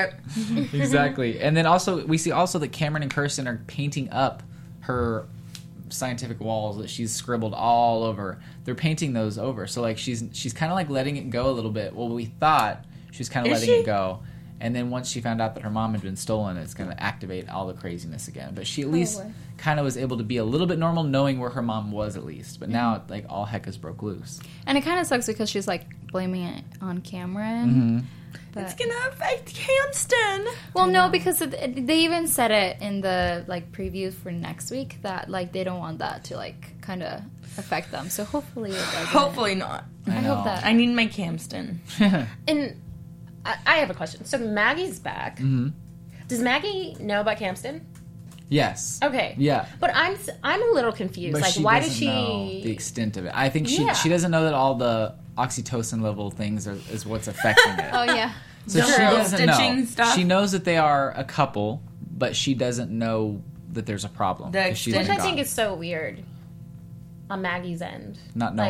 trip. 0.58 0.74
exactly. 0.74 1.40
And 1.40 1.56
then 1.58 1.66
also 1.66 2.06
we 2.06 2.18
see 2.18 2.32
also 2.32 2.60
that 2.60 2.72
Cameron 2.72 3.04
and 3.04 3.12
Kirsten 3.12 3.48
are 3.48 3.62
painting 3.68 4.10
up 4.12 4.44
her 4.82 5.26
scientific 5.90 6.40
walls 6.40 6.78
that 6.78 6.90
she's 6.90 7.12
scribbled 7.14 7.54
all 7.54 8.04
over. 8.04 8.40
They're 8.64 8.76
painting 8.76 9.14
those 9.14 9.38
over. 9.38 9.68
So 9.68 9.82
like 9.82 9.98
she's 9.98 10.24
she's 10.34 10.54
kind 10.54 10.72
of 10.72 10.76
like 10.76 10.90
letting 10.90 11.18
it 11.18 11.30
go 11.30 11.50
a 11.50 11.52
little 11.52 11.72
bit. 11.72 11.96
Well, 11.96 12.10
we 12.10 12.26
thought 12.26 12.86
she 13.12 13.20
was 13.20 13.30
kind 13.30 13.46
of 13.48 13.54
Is 13.54 13.62
letting 13.62 13.76
she? 13.76 13.80
it 13.82 13.86
go. 13.86 14.20
And 14.66 14.76
then 14.76 14.90
once 14.90 15.10
she 15.10 15.22
found 15.22 15.42
out 15.42 15.54
that 15.56 15.62
her 15.64 15.70
mom 15.70 15.94
had 15.94 16.02
been 16.02 16.16
stolen, 16.16 16.58
it's 16.58 16.74
going 16.74 16.90
to 16.90 17.02
activate 17.02 17.48
all 17.50 17.68
the 17.68 17.74
craziness 17.74 18.28
again. 18.28 18.54
But 18.56 18.66
she 18.66 18.82
at 18.82 18.90
least 18.90 19.18
Probably. 19.18 19.34
kind 19.58 19.80
of 19.80 19.84
was 19.86 19.96
able 19.96 20.18
to 20.18 20.24
be 20.24 20.38
a 20.38 20.44
little 20.44 20.66
bit 20.66 20.80
normal, 20.80 21.04
knowing 21.04 21.40
where 21.40 21.52
her 21.52 21.62
mom 21.62 21.92
was 21.92 22.18
at 22.18 22.26
least. 22.26 22.60
But 22.60 22.70
now, 22.70 23.04
like 23.08 23.26
all 23.30 23.46
heck 23.46 23.66
has 23.66 23.78
broke 23.78 24.02
loose. 24.02 24.40
And 24.66 24.76
it 24.78 24.82
kind 24.82 25.00
of 25.00 25.06
sucks 25.06 25.28
because 25.28 25.50
she's 25.52 25.68
like 25.68 25.86
blaming 26.12 26.44
it 26.46 26.64
on 26.82 27.02
Cameron. 27.02 27.70
Mm-hmm. 27.70 28.00
But, 28.54 28.64
It's 28.64 28.74
gonna 28.74 29.10
affect 29.10 29.54
Camston. 29.54 30.48
well, 30.74 30.88
no, 30.88 31.10
because 31.10 31.42
it, 31.42 31.54
it- 31.54 31.86
they 31.88 32.00
even 32.00 32.28
said 32.28 32.52
it 32.52 32.82
in 32.82 33.02
the 33.02 33.44
like 33.48 33.72
preview 33.72 34.12
for 34.14 34.32
next 34.32 34.72
week 34.72 34.98
that 35.04 35.30
like 35.30 35.52
they 35.52 35.64
don't 35.64 35.80
want 35.80 36.00
that 36.00 36.24
to 36.26 36.38
like 36.38 36.82
kind 36.82 37.04
of 37.04 37.22
affect 37.58 37.92
them. 37.92 38.10
So 38.10 38.24
hopefully 38.24 38.72
it 38.72 38.76
doesn't. 38.76 39.06
Hopefully 39.08 39.56
not. 39.56 39.86
I 40.08 40.22
know. 40.22 40.36
hope 40.36 40.46
that. 40.46 40.66
I 40.66 40.74
need 40.74 40.88
my 40.90 41.08
Camston. 41.08 41.78
And 42.48 42.82
I, 43.46 43.56
I 43.66 43.76
have 43.78 43.90
a 43.90 43.94
question. 43.94 44.26
So 44.26 44.38
Maggie's 44.38 45.00
back. 45.00 45.38
Mm-hmm. 45.38 45.70
Does 46.28 46.40
Maggie 46.42 46.96
know 47.00 47.22
about 47.22 47.38
Camston? 47.38 47.82
yes. 48.50 49.00
Okay. 49.04 49.36
Yeah. 49.38 49.66
But 49.80 49.92
I'm 49.94 50.14
s- 50.14 50.30
I'm 50.44 50.62
a 50.62 50.74
little 50.74 50.92
confused. 50.92 51.34
But 51.34 51.42
like, 51.44 51.54
she 51.54 51.64
why 51.64 51.80
doesn't 51.80 51.94
she? 51.96 52.06
know 52.08 52.46
the 52.62 52.72
extent 52.72 53.18
of 53.18 53.26
it? 53.26 53.32
I 53.36 53.50
think 53.50 53.68
she 53.68 53.84
Yeah. 53.86 53.94
she 53.94 54.10
doesn't 54.10 54.32
know 54.32 54.44
that 54.44 54.54
all 54.54 54.76
the 54.76 55.16
oxytocin 55.38 56.02
level 56.02 56.30
things 56.32 56.68
are, 56.68 56.78
is 56.92 57.06
what's 57.06 57.28
affecting 57.28 57.74
it. 57.74 57.90
Oh 57.94 58.04
yeah. 58.04 58.32
so 58.68 58.82
she 58.82 58.88
Sure. 58.92 58.98
doesn't 58.98 59.46
know. 59.46 59.86
Stuff. 59.86 60.16
She 60.16 60.24
knows 60.24 60.52
that 60.54 60.64
they 60.64 60.78
are 60.78 61.12
a 61.18 61.24
couple, 61.24 61.82
but 62.16 62.36
she 62.36 62.54
doesn't 62.54 62.92
know 62.92 63.42
that 63.74 63.86
there's 63.86 64.06
a 64.06 64.10
problem. 64.10 64.52
The 64.52 64.64
'cause 64.70 64.78
she's 64.78 64.96
Which 64.96 65.08
been 65.08 65.18
I 65.18 65.20
think 65.22 65.36
gone. 65.38 65.40
is 65.46 65.50
so 65.50 65.74
weird 65.76 66.24
on 67.30 67.42
Maggie's 67.42 67.82
end. 67.82 68.18
not 68.36 68.56
Like, 68.56 68.70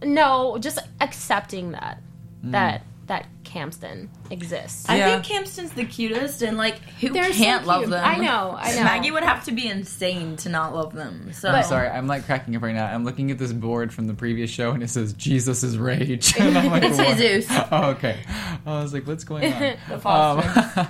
knowing. 0.00 0.14
no, 0.14 0.58
just 0.58 0.78
accepting 1.00 1.72
that 1.72 2.00
Mm. 2.44 2.52
that 2.52 2.82
that 3.06 3.26
Camston 3.44 4.08
exists. 4.30 4.88
I 4.88 4.96
Yeah. 4.98 5.20
think 5.20 5.24
Camston's 5.46 5.70
the 5.70 5.84
cutest, 5.84 6.42
and 6.42 6.56
like 6.56 6.78
who 7.00 7.10
They're 7.10 7.32
so 7.32 7.38
can't 7.38 7.64
love 7.66 7.82
cute. 7.82 7.90
them? 7.90 8.04
I 8.04 8.16
know, 8.18 8.56
I 8.58 8.74
know. 8.74 8.82
Maggie 8.82 9.12
would 9.12 9.22
have 9.22 9.44
to 9.44 9.52
be 9.52 9.68
insane 9.68 10.36
to 10.38 10.48
not 10.48 10.74
love 10.74 10.92
them. 10.92 11.32
So 11.32 11.48
I'm 11.50 11.62
sorry, 11.62 11.88
I'm 11.88 12.06
like 12.08 12.26
cracking 12.26 12.56
up 12.56 12.62
right 12.62 12.74
now. 12.74 12.86
I'm 12.86 13.04
looking 13.04 13.30
at 13.30 13.38
this 13.38 13.52
board 13.52 13.94
from 13.94 14.08
the 14.08 14.14
previous 14.14 14.50
show, 14.50 14.72
and 14.72 14.82
it 14.82 14.90
says 14.90 15.12
Jesus 15.12 15.62
is 15.62 15.78
rage. 15.78 16.34
And 16.40 16.58
I'm 16.58 16.66
like, 16.70 16.82
It's 16.84 16.98
what? 16.98 17.16
Jesus. 17.16 17.46
Oh, 17.70 17.90
okay. 17.90 18.18
I 18.66 18.82
was 18.82 18.92
like, 18.92 19.06
what's 19.06 19.24
going 19.24 19.52
on? 19.52 19.76
The 19.88 19.98
Fosters. 19.98 20.76
Um, 20.76 20.86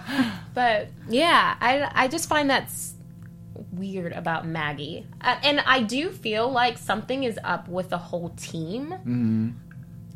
But 0.55 0.89
yeah, 1.11 1.55
I 1.61 1.91
I 1.95 2.09
just 2.09 2.29
find 2.29 2.49
that's 2.49 2.95
weird 3.73 4.13
about 4.13 4.47
Maggie, 4.47 5.07
uh, 5.21 5.37
and 5.43 5.61
I 5.61 5.83
do 5.83 6.11
feel 6.11 6.51
like 6.51 6.79
something 6.79 7.25
is 7.25 7.39
up 7.45 7.69
with 7.69 7.91
the 7.91 7.99
whole 7.99 8.31
team. 8.39 8.89
Mm-hmm. 8.91 9.49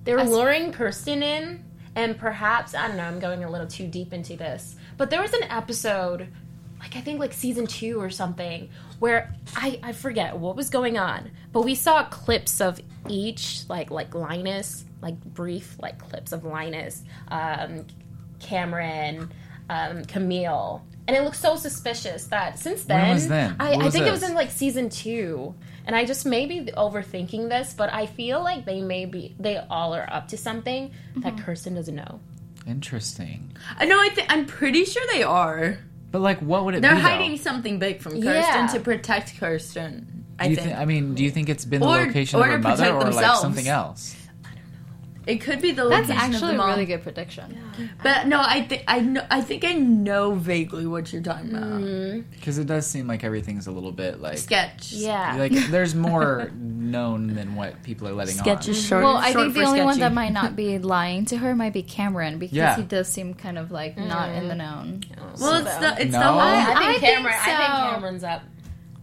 They're 0.05 0.25
luring 0.25 0.73
Kirsten 0.73 1.23
in, 1.23 1.63
and 1.97 2.19
perhaps 2.19 2.75
I 2.75 2.89
don't 2.89 2.97
know. 2.97 3.05
I'm 3.05 3.19
going 3.19 3.45
a 3.45 3.51
little 3.51 3.67
too 3.67 3.87
deep 3.87 4.13
into 4.13 4.37
this, 4.37 4.77
but 4.97 5.11
there 5.11 5.21
was 5.21 5.33
an 5.33 5.45
episode, 5.45 6.29
like 6.79 6.97
I 6.97 7.01
think 7.01 7.19
like 7.21 7.33
season 7.33 7.67
two 7.67 8.01
or 8.01 8.11
something, 8.11 8.69
where 8.99 9.35
I 9.57 9.81
I 9.83 9.93
forget 9.93 10.37
what 10.37 10.57
was 10.57 10.71
going 10.71 10.99
on, 10.99 11.31
but 11.53 11.63
we 11.63 11.75
saw 11.75 12.05
clips 12.05 12.61
of 12.61 12.81
each 13.09 13.63
like 13.69 13.91
like 13.91 14.15
Linus, 14.15 14.85
like 15.03 15.21
brief 15.25 15.77
like 15.81 15.99
clips 15.99 16.33
of 16.33 16.45
Linus, 16.45 17.03
um, 17.29 17.87
Cameron, 18.39 19.31
um, 19.71 20.05
Camille. 20.05 20.83
And 21.09 21.17
it 21.17 21.23
looks 21.23 21.41
so 21.41 21.57
suspicious 21.57 22.27
that 22.27 22.59
since 22.59 22.85
then, 22.85 23.01
When 23.03 23.15
was 23.15 23.29
then? 23.29 23.57
I, 23.59 23.71
What 23.71 23.81
I 23.81 23.85
was 23.87 23.95
think 23.95 24.07
it 24.07 24.13
was 24.13 24.23
in 24.23 24.35
like 24.35 24.51
season 24.51 24.91
two, 24.91 25.55
and 25.87 25.97
I 25.97 26.05
just 26.05 26.27
may 26.27 26.47
be 26.47 26.71
overthinking 26.73 27.49
this, 27.49 27.73
but 27.75 27.93
I 27.93 28.07
feel 28.07 28.43
like 28.43 28.65
they 28.65 28.81
may 28.81 29.07
be 29.07 29.35
they 29.41 29.57
all 29.71 29.95
are 29.95 30.09
up 30.13 30.29
to 30.29 30.37
something 30.37 30.93
that 31.17 31.39
Kirsten 31.39 31.75
doesn't 31.75 31.95
know. 31.97 32.21
Interesting. 32.67 33.57
I 33.79 33.87
know. 33.87 34.01
I 34.01 34.11
think 34.11 34.33
I'm 34.33 34.47
pretty 34.47 34.85
sure 34.85 35.03
they 35.13 35.23
are. 35.23 35.79
But 36.13 36.21
like, 36.21 36.39
what 36.41 36.65
would 36.65 36.75
it 36.75 36.79
be? 36.79 36.83
They're 36.83 36.97
be? 36.97 37.03
though? 37.03 37.09
hiding 37.09 37.37
something 37.39 37.79
big 37.79 38.01
from 38.01 38.13
Kirsten 38.15 38.25
Yeah. 38.33 38.67
to 38.69 38.81
protect 38.81 39.39
Kirsten. 39.39 40.25
I 40.39 40.45
Do 40.45 40.51
you 40.51 40.57
think 40.57 40.69
think? 40.69 40.79
I 40.79 40.85
mean, 40.85 41.15
do 41.15 41.23
you 41.25 41.31
think 41.31 41.49
it's 41.49 41.65
been 41.65 41.81
the 41.81 41.87
location 41.87 42.41
or 42.41 42.45
of 42.45 42.51
her 42.51 42.59
mother, 42.59 42.85
protect 42.85 43.05
or 43.05 43.11
like 43.13 43.39
something 43.39 43.69
else? 43.69 44.17
It 45.27 45.37
could 45.43 45.61
be 45.61 45.73
the 45.73 45.87
That's 45.89 46.09
location 46.09 46.17
That's 46.17 46.35
actually 46.35 46.51
of 46.53 46.57
the 46.57 46.63
a 46.63 46.67
mom. 46.67 46.71
really 46.71 46.87
good 46.87 47.03
prediction. 47.03 47.59
But 48.03 48.27
no, 48.27 48.41
I 48.41 48.63
think 48.63 48.85
I 48.89 49.01
know. 49.01 49.25
I 49.31 49.41
think 49.43 49.65
I 49.65 49.75
know 49.75 50.33
vaguely 50.35 50.87
what 50.87 51.13
you're 51.13 51.23
talking 51.23 51.51
about. 51.51 51.81
Mm. 51.81 52.25
Because 52.31 52.59
it 52.59 52.67
does 52.67 52.87
seem 52.87 53.07
like 53.07 53.23
everything's 53.25 53.67
a 53.67 53.71
little 53.71 53.93
bit 53.93 54.21
like 54.21 54.39
Sketch. 54.39 54.93
Yeah, 54.93 55.37
like 55.37 55.53
there's 55.71 55.95
more 55.95 56.51
known 56.55 57.35
than 57.35 57.55
what 57.55 57.83
people 57.83 58.09
are 58.09 58.13
letting 58.13 58.35
Sketch 58.37 58.67
on. 58.67 58.71
is 58.75 58.83
short. 58.87 59.05
Well, 59.05 59.17
I 59.17 59.33
short 59.33 59.45
think 59.45 59.55
the 59.55 59.61
for 59.63 59.67
only 59.69 59.81
one 59.83 59.95
sketchy. 59.95 60.01
that 60.09 60.13
might 60.15 60.33
not 60.33 60.57
be 60.65 60.79
lying 60.79 61.25
to 61.27 61.37
her 61.39 61.55
might 61.55 61.73
be 61.73 61.83
Cameron 61.83 62.39
because 62.39 62.57
Yeah. 62.57 62.77
he 62.77 62.83
does 62.83 63.09
seem 63.09 63.35
kind 63.35 63.59
of 63.59 63.71
like 63.71 63.97
not 63.99 64.31
in 64.31 64.49
the 64.49 64.55
known. 64.55 65.03
Well, 65.41 65.65
it's 65.67 65.77
the 65.77 66.03
it's 66.03 66.13
the 66.13 66.19
No. 66.21 66.33
whole. 66.33 66.41
I, 66.41 66.73
I 66.73 66.75
think 66.93 67.01
think 67.01 67.15
Cameron. 67.15 67.35
I 67.39 67.45
so. 67.45 67.57
think 67.57 67.95
Cameron's 67.95 68.25
up 68.25 68.43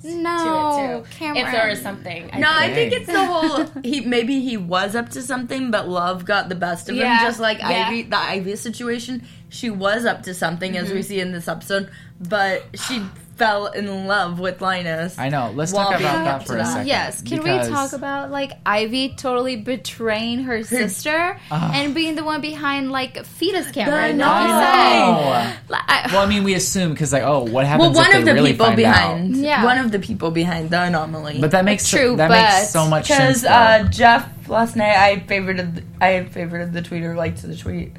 to 0.01 0.15
No, 0.15 0.99
it 0.99 1.03
too. 1.03 1.17
Cameron. 1.17 1.45
If 1.45 1.51
there 1.51 1.69
is 1.69 1.81
something, 1.81 2.29
I 2.33 2.39
No, 2.39 2.49
I 2.49 2.73
think 2.73 2.93
it's 2.93 3.07
the 3.07 3.25
whole. 3.25 3.65
He 3.83 4.01
maybe 4.01 4.41
he 4.41 4.57
was 4.57 4.95
up 4.95 5.09
to 5.09 5.21
something, 5.21 5.71
but 5.71 5.87
love 5.87 6.25
got 6.25 6.49
the 6.49 6.55
best 6.55 6.89
of 6.89 6.95
Yeah, 6.95 7.19
him. 7.19 7.25
Just 7.25 7.39
like 7.39 7.59
yeah. 7.59 7.87
Ivy, 7.87 8.03
the 8.03 8.17
Ivy 8.17 8.55
situation, 8.55 9.27
she 9.49 9.69
was 9.69 10.05
up 10.05 10.23
to 10.23 10.33
something, 10.33 10.77
as 10.77 10.89
we 10.89 10.99
mm-hmm. 10.99 11.07
see 11.07 11.19
in 11.19 11.31
this 11.31 11.47
episode, 11.47 11.89
but 12.19 12.63
she 12.73 13.03
fell 13.37 13.67
in 13.67 14.07
love 14.07 14.39
with 14.39 14.61
Linus. 14.61 15.17
I 15.17 15.29
know. 15.29 15.51
Let's 15.53 15.71
talk 15.71 15.89
about 15.99 16.01
that 16.25 16.47
for 16.47 16.57
a 16.57 16.65
second. 16.65 16.87
Yes, 16.87 17.21
can 17.21 17.37
because- 17.43 17.67
we 17.69 17.73
talk 17.73 17.93
about 17.93 18.31
like 18.31 18.53
Ivy 18.65 19.09
totally 19.15 19.55
betraying 19.55 20.39
her 20.43 20.63
sister 20.77 21.39
Ah. 21.51 21.71
and 21.73 21.93
being 21.93 22.15
the 22.15 22.23
one 22.23 22.41
behind 22.41 22.91
like 22.91 23.23
fetus 23.25 23.67
The 23.67 23.73
Cameron? 23.73 24.11
anomaly. 24.15 24.63
I 24.63 25.55
Like, 25.69 25.81
I- 25.87 26.07
know. 26.07 26.13
Well, 26.13 26.21
I 26.25 26.29
mean, 26.29 26.43
we 26.43 26.53
assume 26.55 26.91
because 26.91 27.13
like, 27.13 27.23
oh, 27.23 27.43
what 27.43 27.65
happens 27.65 27.95
well, 27.95 28.05
one 28.05 28.05
if 28.07 28.11
they 28.13 28.19
of 28.19 28.25
the 28.25 28.33
really 28.33 28.51
people 28.53 28.71
behind, 28.73 29.35
out? 29.35 29.41
Yeah. 29.41 29.63
one 29.63 29.77
of 29.77 29.91
the 29.91 29.99
people 29.99 30.31
behind 30.31 30.69
the 30.69 30.81
anomaly. 30.81 31.39
But 31.39 31.51
that 31.51 31.63
makes 31.65 31.89
True, 31.89 32.15
that 32.15 32.29
but- 32.29 32.41
makes 32.41 32.69
so 32.71 32.87
much 32.87 33.07
sense. 33.07 33.41
because 33.41 33.45
uh, 33.45 33.87
Jeff 33.89 34.49
last 34.49 34.75
night, 34.75 34.95
I 34.97 35.19
favorited, 35.19 35.75
the, 35.75 35.83
I 36.03 36.23
favorited 36.23 36.73
the 36.73 36.81
tweet 36.81 37.03
or 37.03 37.15
liked 37.15 37.41
the 37.41 37.55
tweet. 37.55 37.91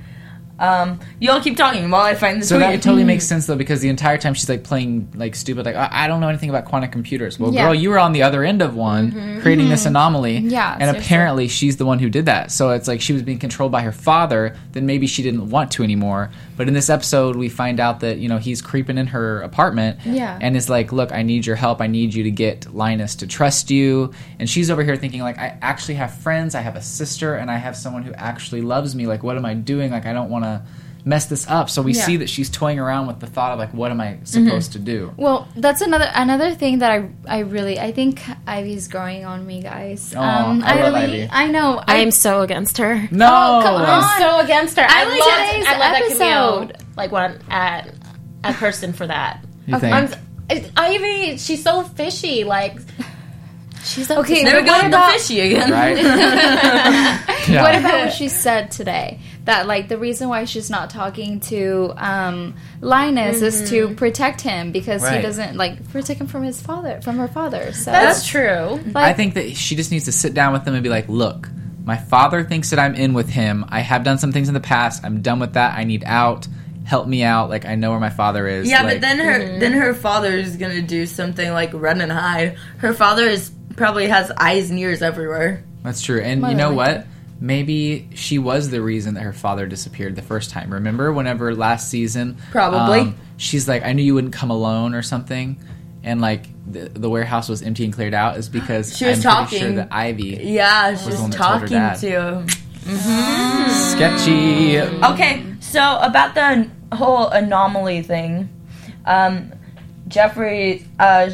Um, 0.58 1.00
you 1.20 1.30
all 1.30 1.40
keep 1.40 1.56
talking 1.56 1.88
while 1.90 2.02
I 2.02 2.14
find 2.14 2.42
the 2.42 2.46
So 2.46 2.58
tweet. 2.58 2.68
that 2.68 2.82
totally 2.82 3.04
makes 3.04 3.24
mm. 3.24 3.28
sense 3.28 3.46
though, 3.46 3.56
because 3.56 3.80
the 3.80 3.88
entire 3.88 4.18
time 4.18 4.34
she's 4.34 4.48
like 4.48 4.64
playing 4.64 5.12
like 5.14 5.34
stupid, 5.34 5.66
like 5.66 5.76
I, 5.76 5.88
I 5.90 6.08
don't 6.08 6.20
know 6.20 6.28
anything 6.28 6.50
about 6.50 6.64
quantum 6.64 6.90
computers. 6.90 7.38
Well, 7.38 7.52
Yeah. 7.52 7.66
girl, 7.66 7.74
you 7.74 7.90
were 7.90 7.98
on 7.98 8.12
the 8.12 8.22
other 8.22 8.44
end 8.44 8.62
of 8.62 8.74
one, 8.74 9.12
mm-hmm. 9.12 9.40
creating 9.40 9.68
this 9.68 9.80
mm-hmm. 9.80 9.88
anomaly. 9.90 10.38
Yeah, 10.38 10.72
and 10.72 10.82
seriously. 10.82 10.98
apparently 11.00 11.48
she's 11.48 11.76
the 11.76 11.86
one 11.86 11.98
who 11.98 12.10
did 12.10 12.26
that. 12.26 12.50
So 12.50 12.70
it's 12.70 12.88
like 12.88 13.00
she 13.00 13.12
was 13.12 13.22
being 13.22 13.38
controlled 13.38 13.72
by 13.72 13.82
her 13.82 13.92
father. 13.92 14.56
Then 14.72 14.86
maybe 14.86 15.06
she 15.06 15.22
didn't 15.22 15.50
want 15.50 15.70
to 15.72 15.84
anymore. 15.84 16.30
But 16.56 16.68
in 16.68 16.74
this 16.74 16.90
episode, 16.90 17.36
we 17.36 17.48
find 17.48 17.78
out 17.78 18.00
that 18.00 18.18
you 18.18 18.28
know 18.28 18.38
he's 18.38 18.60
creeping 18.60 18.98
in 18.98 19.06
her 19.08 19.42
apartment. 19.42 20.00
Yeah. 20.04 20.38
and 20.40 20.56
is 20.56 20.68
like, 20.68 20.90
look, 20.92 21.12
I 21.12 21.22
need 21.22 21.46
your 21.46 21.56
help. 21.56 21.80
I 21.80 21.86
need 21.86 22.14
you 22.14 22.24
to 22.24 22.30
get 22.30 22.74
Linus 22.74 23.16
to 23.16 23.26
trust 23.26 23.70
you. 23.70 24.12
And 24.38 24.48
she's 24.48 24.70
over 24.70 24.82
here 24.82 24.96
thinking 24.96 25.22
like, 25.22 25.38
I 25.38 25.56
actually 25.62 25.94
have 25.94 26.14
friends. 26.14 26.54
I 26.54 26.60
have 26.60 26.76
a 26.76 26.82
sister, 26.82 27.34
and 27.36 27.50
I 27.50 27.56
have 27.56 27.76
someone 27.76 28.02
who 28.02 28.12
actually 28.14 28.62
loves 28.62 28.94
me. 28.94 29.06
Like, 29.06 29.22
what 29.22 29.36
am 29.36 29.44
I 29.44 29.54
doing? 29.54 29.90
Like, 29.90 30.06
I 30.06 30.12
don't 30.12 30.30
want 30.30 30.44
to 30.44 30.47
mess 31.04 31.26
this 31.26 31.46
up. 31.48 31.70
So 31.70 31.80
we 31.80 31.92
Yeah. 31.94 32.02
see 32.04 32.16
that 32.18 32.28
she's 32.28 32.50
toying 32.50 32.78
around 32.78 33.06
with 33.06 33.18
the 33.20 33.26
thought 33.26 33.52
of 33.52 33.58
like, 33.58 33.72
what 33.72 33.90
am 33.90 34.00
I 34.00 34.18
supposed 34.24 34.72
to 34.72 34.78
do? 34.78 35.12
Well, 35.16 35.48
that's 35.56 35.80
another 35.80 36.10
another 36.14 36.52
thing 36.54 36.80
that 36.80 36.90
I 36.92 37.08
I 37.26 37.38
really 37.40 37.78
I 37.80 37.92
think 37.92 38.20
Ivy's 38.46 38.88
growing 38.88 39.24
on 39.24 39.46
me, 39.46 39.62
guys. 39.62 40.14
Um, 40.14 40.62
Aw, 40.62 40.66
I 40.66 40.82
love 40.82 40.94
really 40.94 41.22
Ivy. 41.22 41.28
I 41.32 41.46
know. 41.48 41.80
I 41.86 41.96
am 41.96 42.10
so 42.10 42.42
against 42.42 42.76
her. 42.78 43.08
No, 43.10 43.26
Oh, 43.26 43.60
come 43.62 43.74
on. 43.76 43.86
I'm 43.88 44.20
so 44.20 44.40
against 44.40 44.76
her. 44.76 44.86
I, 44.86 45.04
like 45.04 45.20
love, 45.20 45.28
today's 45.48 45.66
I 45.66 45.72
love 45.72 45.92
that 45.92 46.02
Camille 46.12 46.62
episode. 46.62 46.84
like 46.96 47.12
one 47.12 47.40
at 47.48 47.94
at 48.44 48.54
Kirsten 48.56 48.92
for 48.92 49.06
that. 49.06 49.44
You 49.66 49.78
think? 49.78 49.94
I'm, 49.94 50.08
Ivy, 50.76 51.36
she's 51.38 51.62
so 51.62 51.82
fishy. 51.84 52.44
Like 52.44 52.76
she's 53.84 54.10
up 54.10 54.18
Okay, 54.18 54.40
to 54.40 54.44
There 54.44 54.54
but 54.56 54.62
we 54.62 54.68
go 54.68 54.72
what 54.72 54.82
with 54.84 54.92
the 54.92 55.12
fishy 55.12 55.40
again. 55.40 55.70
right? 55.70 55.96
yeah. 57.48 57.62
What 57.62 57.74
about 57.76 58.04
what 58.06 58.12
she 58.12 58.28
said 58.28 58.70
today? 58.70 59.20
That 59.48 59.66
like 59.66 59.88
the 59.88 59.96
reason 59.96 60.28
why 60.28 60.44
she's 60.44 60.68
not 60.68 60.90
talking 60.90 61.40
to 61.40 61.94
um, 61.96 62.54
Linus 62.82 63.40
is 63.40 63.70
to 63.70 63.94
protect 63.94 64.42
him 64.42 64.72
because 64.72 65.08
he 65.08 65.22
doesn't 65.22 65.56
like 65.56 65.88
protect 65.88 66.20
him 66.20 66.26
from 66.26 66.42
his 66.42 66.60
father, 66.60 67.00
from 67.00 67.16
her 67.16 67.28
father. 67.28 67.72
So 67.72 67.90
That's 67.90 68.28
true. 68.28 68.78
like, 68.92 68.96
I 68.96 69.14
think 69.14 69.32
that 69.34 69.56
she 69.56 69.74
just 69.74 69.90
needs 69.90 70.04
to 70.04 70.12
sit 70.12 70.34
down 70.34 70.52
with 70.52 70.66
them 70.66 70.74
and 70.74 70.82
be 70.82 70.90
like, 70.90 71.08
look, 71.08 71.48
my 71.82 71.96
father 71.96 72.44
thinks 72.44 72.68
that 72.68 72.78
I'm 72.78 72.94
in 72.94 73.14
with 73.14 73.30
him. 73.30 73.64
I 73.70 73.80
have 73.80 74.04
done 74.04 74.18
some 74.18 74.32
things 74.32 74.48
in 74.48 74.54
the 74.54 74.60
past. 74.60 75.02
I'm 75.02 75.22
done 75.22 75.38
with 75.38 75.54
that. 75.54 75.78
I 75.78 75.84
need 75.84 76.04
out. 76.04 76.46
Help 76.84 77.08
me 77.08 77.22
out. 77.22 77.48
Like 77.48 77.64
I 77.64 77.74
know 77.74 77.88
where 77.92 78.00
my 78.00 78.10
father 78.10 78.46
is. 78.46 78.68
Yeah, 78.68 78.82
Like, 78.82 78.96
but 78.96 79.00
then 79.00 79.18
her 79.18 79.58
then 79.60 79.72
her 79.72 79.94
father 79.94 80.32
is 80.32 80.58
gonna 80.58 80.82
do 80.82 81.06
something 81.06 81.50
like 81.52 81.72
run 81.72 82.02
and 82.02 82.12
hide. 82.12 82.58
Her 82.76 82.92
father 82.92 83.24
is 83.24 83.50
probably 83.76 84.08
has 84.08 84.30
eyes 84.36 84.68
and 84.68 84.78
ears 84.78 85.00
everywhere. 85.00 85.64
that's 85.82 86.02
true. 86.02 86.20
And 86.20 86.42
Mother 86.42 86.52
you 86.52 86.58
know 86.58 86.74
like 86.74 86.96
what? 86.98 87.06
Maybe 87.40 88.08
she 88.14 88.38
was 88.38 88.70
the 88.70 88.82
reason 88.82 89.14
that 89.14 89.22
her 89.22 89.32
father 89.32 89.66
disappeared 89.66 90.16
the 90.16 90.22
first 90.22 90.50
time. 90.50 90.72
Remember, 90.72 91.12
whenever 91.12 91.54
last 91.54 91.88
season, 91.88 92.30
um, 92.30 92.36
Probably. 92.50 93.14
she's 93.36 93.68
like, 93.68 93.84
"I 93.84 93.92
knew 93.92 94.02
you 94.02 94.14
wouldn't 94.14 94.32
come 94.32 94.50
alone" 94.50 94.94
or 94.94 95.02
something, 95.02 95.56
and 96.02 96.20
like 96.20 96.46
the, 96.70 96.88
the 96.88 97.08
warehouse 97.08 97.48
was 97.48 97.62
empty 97.62 97.84
and 97.84 97.92
cleared 97.92 98.12
out 98.14 98.36
is 98.38 98.48
because 98.48 98.96
She 98.96 99.06
was 99.06 99.24
I'm 99.24 99.46
pretty 99.46 99.56
sure 99.58 99.68
talking. 99.68 99.76
that 99.76 99.88
Ivy 99.92 100.38
Yeah, 100.42 100.96
she's 100.96 101.14
the 101.16 101.22
one 101.22 101.30
that 101.30 101.36
told 101.36 101.60
her 101.60 101.68
talking 101.68 101.78
dad. 101.78 101.98
to. 102.48 103.68
sketchy. 103.68 104.78
Okay, 104.80 105.44
so 105.60 105.98
about 106.00 106.34
the 106.34 106.68
whole 106.96 107.28
anomaly 107.28 108.02
thing, 108.02 108.48
um, 109.06 109.52
Jeffrey 110.08 110.86
uh, 110.98 111.30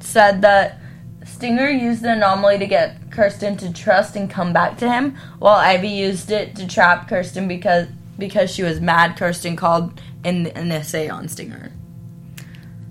said 0.00 0.42
that 0.42 0.78
Stinger 1.24 1.68
used 1.68 2.02
the 2.02 2.12
anomaly 2.12 2.58
to 2.58 2.66
get 2.66 3.07
Kirsten 3.18 3.56
to 3.56 3.72
trust 3.72 4.14
and 4.14 4.30
come 4.30 4.52
back 4.52 4.78
to 4.78 4.88
him, 4.88 5.16
while 5.40 5.56
Ivy 5.56 5.88
used 5.88 6.30
it 6.30 6.54
to 6.54 6.68
trap 6.68 7.08
Kirsten 7.08 7.48
because 7.48 7.88
because 8.16 8.48
she 8.48 8.62
was 8.62 8.80
mad. 8.80 9.16
Kirsten 9.16 9.56
called 9.56 10.00
in 10.22 10.46
NSA 10.46 11.12
on 11.12 11.26
Stinger. 11.26 11.72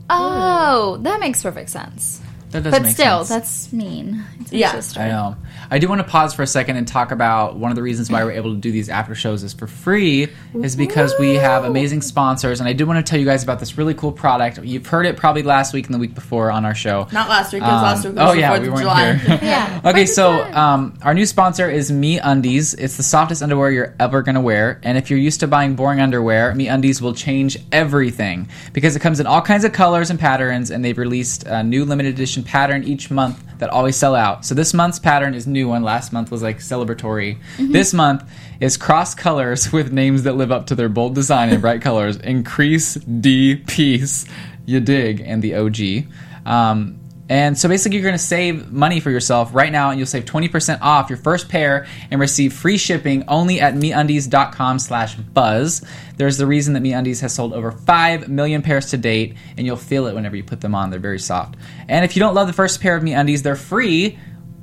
oh, 0.10 0.98
that 1.04 1.22
makes 1.22 1.42
perfect 1.42 1.70
sense. 1.70 2.22
That 2.52 2.64
does 2.64 2.72
But 2.72 2.84
make 2.84 2.94
still, 2.94 3.26
sense. 3.26 3.30
that's 3.30 3.74
mean. 3.74 4.24
It's 4.40 4.52
her 4.52 4.58
Yeah, 4.58 4.72
sister. 4.72 5.02
I 5.02 5.10
know. 5.10 5.36
I 5.70 5.80
do 5.80 5.90
want 5.90 6.00
to 6.00 6.08
pause 6.08 6.34
for 6.34 6.44
a 6.44 6.48
second 6.48 6.78
and 6.78 6.88
talk 6.88 7.12
about 7.12 7.58
one 7.58 7.72
of 7.72 7.76
the 7.76 7.84
reasons 7.84 8.10
why 8.10 8.24
we're 8.24 8.32
able 8.32 8.54
to 8.54 8.60
do 8.60 8.72
these 8.72 8.88
after 8.90 9.16
shows 9.16 9.44
is 9.44 9.52
for 9.54 9.68
free 9.68 10.30
is 10.64 10.78
because 10.78 11.14
we 11.20 11.36
have 11.36 11.66
amazing 11.66 12.02
sponsors 12.02 12.62
and 12.62 12.70
I 12.70 12.74
do 12.74 12.86
want 12.86 13.06
to 13.06 13.10
tell 13.10 13.20
you 13.20 13.26
guys 13.26 13.44
about 13.44 13.60
this 13.60 13.78
really 13.78 13.94
cool 13.94 14.14
product. 14.14 14.60
You've 14.64 14.88
heard 14.88 15.06
it 15.06 15.18
probably 15.18 15.44
last 15.44 15.74
week 15.74 15.88
and 15.88 15.94
the 15.94 16.00
week 16.00 16.16
before 16.16 16.50
on 16.52 16.64
our 16.64 16.74
show. 16.76 17.08
Not 17.12 17.28
last 17.28 17.52
week, 17.52 17.64
because 17.64 17.74
Um, 17.74 17.82
last 17.84 18.06
week 18.06 18.16
was 18.16 18.30
oh 18.30 18.34
the 18.34 18.40
yeah, 18.40 18.52
4th 18.58 18.62
we 18.62 18.68
of 18.68 18.74
weren't 18.76 18.82
July. 18.84 19.14
here. 19.14 19.40
Yeah. 19.48 19.82
okay, 19.86 20.06
so 20.06 20.42
um, 20.54 20.98
our 21.02 21.14
new 21.14 21.26
sponsor 21.26 21.70
is 21.70 21.92
Me 21.92 22.18
Undies. 22.18 22.74
It's 22.76 22.96
the 22.96 23.04
softest 23.04 23.44
underwear 23.44 23.72
you're 23.72 23.94
ever 24.00 24.22
gonna 24.22 24.40
wear, 24.42 24.80
and 24.84 24.98
if 24.98 25.10
you're 25.10 25.20
used 25.20 25.42
to 25.42 25.48
buying 25.48 25.76
boring 25.76 26.00
underwear, 26.00 26.56
Me 26.56 26.70
Undies 26.70 27.02
will 27.02 27.14
change 27.14 27.58
everything 27.74 28.48
because 28.74 28.96
it 28.96 29.00
comes 29.00 29.20
in 29.20 29.28
all 29.28 29.42
kinds 29.42 29.64
of 29.66 29.74
colors 29.74 30.10
and 30.10 30.18
patterns, 30.20 30.72
and 30.72 30.84
they've 30.86 30.98
released 30.98 31.46
uh, 31.48 31.62
new 31.62 31.84
limited 31.84 32.14
edition 32.14 32.37
pattern 32.44 32.84
each 32.84 33.10
month 33.10 33.44
that 33.60 33.70
always 33.70 33.96
sell 33.96 34.16
out. 34.16 34.46
So 34.46 34.54
this 34.56 34.74
month's 34.74 35.00
pattern 35.00 35.34
is 35.34 35.48
new 35.48 35.68
one. 35.68 35.84
Last 35.84 36.14
month 36.14 36.32
was 36.32 36.42
like 36.42 36.60
celebratory. 36.60 37.38
This 37.58 37.94
month 37.94 38.24
is 38.60 38.78
cross 38.78 39.16
colors 39.16 39.72
with 39.72 39.92
names 39.92 40.24
that 40.24 40.34
live 40.34 40.52
up 40.52 40.68
to 40.68 40.76
their 40.76 40.90
bold 40.90 41.16
design 41.16 41.50
and 41.50 41.62
bright 41.62 41.82
colors. 41.82 42.18
Increase 42.18 42.96
D 42.96 43.56
piece, 43.56 44.26
you 44.66 44.80
dig, 44.80 45.22
and 45.22 45.42
the 45.42 45.56
OG. 45.56 46.08
Um, 46.46 47.00
and 47.30 47.58
so 47.58 47.68
basically, 47.68 47.98
you're 47.98 48.06
going 48.06 48.14
to 48.14 48.24
save 48.24 48.72
money 48.72 49.00
for 49.00 49.12
yourself 49.12 49.54
right 49.54 49.72
now, 49.72 49.90
and 49.90 50.00
you'll 50.00 50.08
save 50.08 50.26
20% 50.26 50.80
off 50.82 51.10
your 51.10 51.18
first 51.18 51.50
pair 51.50 51.86
and 52.10 52.22
receive 52.22 52.54
free 52.54 52.78
shipping 52.78 53.26
only 53.28 53.60
at 53.60 53.74
MeUndies.com 53.74 54.80
slash 54.80 55.16
buzz. 55.16 55.84
There's 56.16 56.38
the 56.38 56.48
reason 56.48 56.74
that 56.74 56.84
MeUndies 56.84 57.22
has 57.22 57.34
sold 57.34 57.54
over 57.54 57.72
5 57.72 58.30
million 58.30 58.62
pairs 58.62 58.92
to 58.92 58.98
date, 58.98 59.36
and 59.58 59.66
you'll 59.66 59.76
feel 59.76 60.08
it 60.08 60.16
whenever 60.16 60.36
you 60.36 60.44
put 60.44 60.62
them 60.62 60.74
on. 60.74 60.90
They're 60.90 61.00
very 61.00 61.20
soft. 61.20 61.56
And 61.90 62.06
if 62.06 62.16
you 62.16 62.22
don't 62.22 62.34
love 62.34 62.48
the 62.48 62.54
first 62.54 62.80
pair 62.80 62.96
of 62.96 63.04
MeUndies, 63.04 63.44
they're 63.44 63.56
free. 63.56 64.18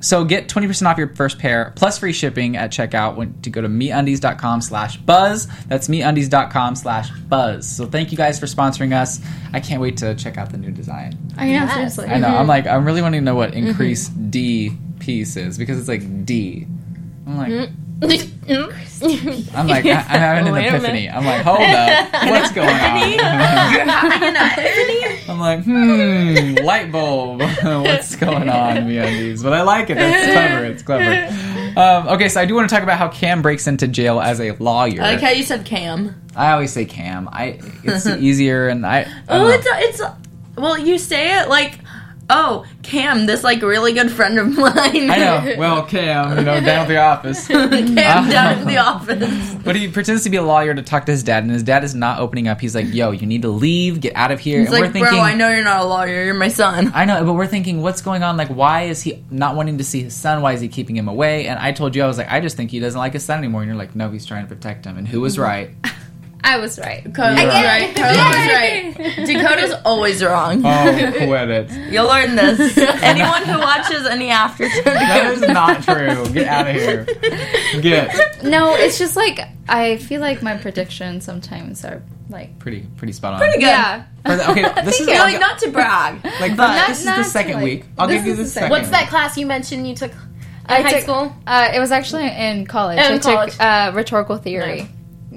So 0.05 0.23
get 0.23 0.47
20% 0.47 0.85
off 0.85 0.99
your 0.99 1.07
first 1.15 1.39
pair 1.39 1.73
plus 1.75 1.97
free 1.97 2.13
shipping 2.13 2.57
at 2.57 2.71
checkout 2.71 3.15
when 3.15 3.41
to 3.41 3.49
go 3.49 3.59
to 3.59 3.67
meundies.com 3.67 4.61
slash 4.61 4.97
buzz. 4.97 5.47
That's 5.65 5.87
meundies.com 5.87 6.75
slash 6.75 7.09
buzz. 7.09 7.67
So 7.67 7.87
thank 7.87 8.11
you 8.11 8.17
guys 8.17 8.39
for 8.39 8.45
sponsoring 8.45 8.93
us. 8.93 9.19
I 9.51 9.59
can't 9.59 9.81
wait 9.81 9.97
to 9.97 10.13
check 10.13 10.37
out 10.37 10.51
the 10.51 10.59
new 10.59 10.69
design. 10.69 11.17
I 11.37 11.47
know, 11.47 11.51
Yes. 11.53 11.73
seriously. 11.73 12.05
I 12.05 12.19
know. 12.19 12.27
I'm 12.27 12.33
mm-hmm. 12.33 12.49
like, 12.49 12.67
I'm 12.67 12.85
really 12.85 13.01
wanting 13.01 13.21
to 13.21 13.25
know 13.25 13.33
what 13.33 13.53
mm-hmm. 13.53 13.65
increase 13.65 14.09
D 14.09 14.77
piece 14.99 15.37
is 15.37 15.57
because 15.57 15.79
it's 15.79 15.87
like 15.87 16.23
D. 16.23 16.67
I'm 17.25 17.37
like, 17.37 17.51
mm. 17.51 17.73
I'm 18.01 19.67
like, 19.67 19.85
I, 19.85 19.91
I'm 19.91 20.19
having 20.19 20.47
an 20.47 20.55
epiphany. 20.65 21.09
I'm 21.09 21.25
like, 21.25 21.41
hold 21.43 21.59
up, 21.61 22.13
what's 22.29 22.51
going 22.51 22.67
on? 22.69 23.19
An 23.19 24.35
epiphany? 24.35 25.23
I'm 25.29 25.39
like, 25.39 25.63
hmm, 25.63 26.65
light 26.65 26.91
bulb. 26.91 27.39
what's 27.41 28.15
going 28.15 28.49
on, 28.49 28.87
me 28.87 28.97
undies? 28.97 29.41
But 29.43 29.53
I 29.53 29.61
like 29.63 29.89
it. 29.89 29.95
That's 29.95 30.31
clever. 30.31 30.65
It's 30.65 30.83
clever. 30.83 31.79
Um, 31.79 32.07
okay, 32.15 32.29
so 32.29 32.39
I 32.41 32.45
do 32.45 32.55
want 32.55 32.69
to 32.69 32.73
talk 32.75 32.83
about 32.83 32.97
how 32.97 33.09
Cam 33.09 33.41
breaks 33.41 33.67
into 33.67 33.87
jail 33.87 34.21
as 34.21 34.39
a 34.39 34.51
lawyer. 34.51 35.01
I 35.01 35.11
like 35.13 35.21
how 35.21 35.29
you 35.31 35.43
said 35.43 35.65
Cam. 35.65 36.15
I 36.35 36.51
always 36.51 36.71
say 36.71 36.85
Cam. 36.85 37.27
I 37.31 37.59
it's 37.83 38.05
easier, 38.07 38.67
and 38.69 38.85
I. 38.85 38.99
I 39.01 39.05
Oh, 39.29 39.39
don't 39.39 39.47
know. 39.47 39.53
it's 39.79 39.99
it's 39.99 40.01
well, 40.57 40.77
you 40.77 40.97
say 40.97 41.37
it 41.41 41.49
like, 41.49 41.79
oh, 42.29 42.65
Cam, 42.83 43.25
this 43.25 43.43
like 43.43 43.61
really 43.61 43.93
good 43.93 44.11
friend 44.11 44.39
of 44.39 44.57
mine. 44.57 45.09
I 45.09 45.17
know. 45.17 45.55
Well, 45.65 45.85
Cam, 45.85 46.37
you 46.37 46.43
know, 46.43 46.59
down 46.59 46.67
at 46.67 46.87
the 46.87 46.97
office. 46.97 47.47
Cam 47.47 47.73
uh-huh. 47.73 48.31
down 48.31 48.59
at 48.59 48.67
the 48.67 48.77
office. 48.77 49.55
But 49.63 49.75
he 49.75 49.87
pretends 49.87 50.23
to 50.23 50.29
be 50.29 50.37
a 50.37 50.43
lawyer 50.43 50.73
to 50.73 50.81
talk 50.81 51.05
to 51.05 51.11
his 51.11 51.23
dad, 51.23 51.43
and 51.43 51.51
his 51.51 51.63
dad 51.63 51.83
is 51.83 51.95
not 51.95 52.19
opening 52.19 52.47
up. 52.47 52.59
He's 52.59 52.75
like, 52.75 52.93
"Yo, 52.93 53.11
you 53.11 53.25
need 53.25 53.43
to 53.43 53.49
leave, 53.49 54.01
get 54.01 54.15
out 54.15 54.31
of 54.31 54.39
here." 54.39 54.59
He's 54.59 54.71
and 54.71 54.93
like, 54.93 54.93
bro, 54.93 55.19
I 55.19 55.33
know 55.35 55.49
you're 55.49 55.63
not 55.63 55.81
a 55.81 55.85
lawyer. 55.87 56.25
You're 56.25 56.33
my 56.33 56.49
son. 56.49 56.91
I 56.93 57.05
know, 57.05 57.23
but 57.23 57.33
we're 57.33 57.47
thinking, 57.47 57.81
what's 57.81 58.01
going 58.01 58.23
on? 58.23 58.37
Like, 58.37 58.49
why 58.49 58.83
is 58.83 59.01
he 59.01 59.23
not 59.29 59.55
wanting 59.55 59.77
to 59.77 59.83
see 59.83 60.03
his 60.03 60.15
son? 60.15 60.41
Why 60.41 60.53
is 60.53 60.61
he 60.61 60.67
keeping 60.67 60.95
him 60.95 61.07
away? 61.07 61.47
And 61.47 61.59
I 61.59 61.71
told 61.71 61.95
you, 61.95 62.03
I 62.03 62.07
was 62.07 62.17
like, 62.17 62.31
I 62.31 62.39
just 62.39 62.57
think 62.57 62.71
he 62.71 62.79
doesn't 62.79 62.99
like 62.99 63.13
his 63.13 63.23
son 63.23 63.39
anymore. 63.39 63.61
And 63.61 63.69
you're 63.69 63.77
like, 63.77 63.95
no, 63.95 64.09
he's 64.09 64.25
trying 64.25 64.47
to 64.47 64.53
protect 64.53 64.85
him. 64.85 64.97
And 64.97 65.07
who 65.07 65.21
was 65.21 65.35
mm-hmm. 65.35 65.43
right? 65.43 65.71
I 66.47 66.57
was 66.57 66.77
right. 66.79 67.03
Coda's 67.03 67.39
You're 67.41 67.47
right. 67.49 67.95
right. 67.95 67.95
Coda's 67.95 68.97
right. 69.17 69.25
Dakota's 69.27 69.73
always 69.83 70.23
wrong. 70.23 70.61
Oh, 70.63 71.11
quit 71.17 71.49
it. 71.49 71.71
You'll 71.91 72.07
learn 72.07 72.35
this. 72.35 72.77
Anyone 73.01 73.43
who 73.45 73.57
watches 73.59 74.05
any 74.05 74.29
after 74.29 74.67
That 74.83 75.33
is 75.33 75.41
not 75.41 75.81
true. 75.83 76.31
Get 76.33 76.47
out 76.47 76.67
of 76.69 76.75
here. 76.75 77.05
Get 77.81 78.43
No, 78.43 78.75
it's 78.75 78.97
just 78.99 79.15
like 79.15 79.39
I 79.67 79.97
feel 79.97 80.21
like 80.21 80.43
my 80.43 80.55
predictions 80.57 81.25
sometimes 81.25 81.83
are 81.83 82.03
like 82.29 82.57
pretty, 82.59 82.85
pretty 82.97 83.13
spot 83.13 83.33
on. 83.33 83.39
Pretty 83.39 83.57
good. 83.59 83.65
yeah. 83.67 84.05
For 84.25 84.35
the- 84.35 84.51
okay, 84.51 84.81
this 84.85 84.99
is 84.99 85.07
You 85.07 85.13
like, 85.17 85.39
not 85.39 85.57
to 85.59 85.71
brag. 85.71 86.23
like 86.39 86.55
Not- 86.55 86.87
this 86.87 86.99
is 86.99 87.05
the 87.05 87.23
second 87.23 87.55
like- 87.55 87.63
week. 87.63 87.85
I'll 87.97 88.07
give 88.07 88.25
you 88.25 88.35
the 88.35 88.43
the 88.43 88.49
second. 88.49 88.69
second 88.69 88.71
What's 88.71 88.89
that 88.91 89.09
class 89.09 89.37
you 89.37 89.45
mentioned 89.47 89.87
you 89.87 89.95
took 89.95 90.11
in 90.11 90.17
I 90.67 90.81
high 90.81 90.91
took- 90.91 91.01
school? 91.01 91.35
Uh, 91.47 91.71
it 91.73 91.79
was 91.79 91.91
actually 91.91 92.27
in 92.27 92.65
college. 92.67 92.99
Oh, 92.99 93.03
I 93.03 93.13
in 93.13 93.19
took 93.19 93.35
college. 93.35 93.59
uh, 93.59 93.91
rhetorical 93.95 94.37
theory. 94.37 94.87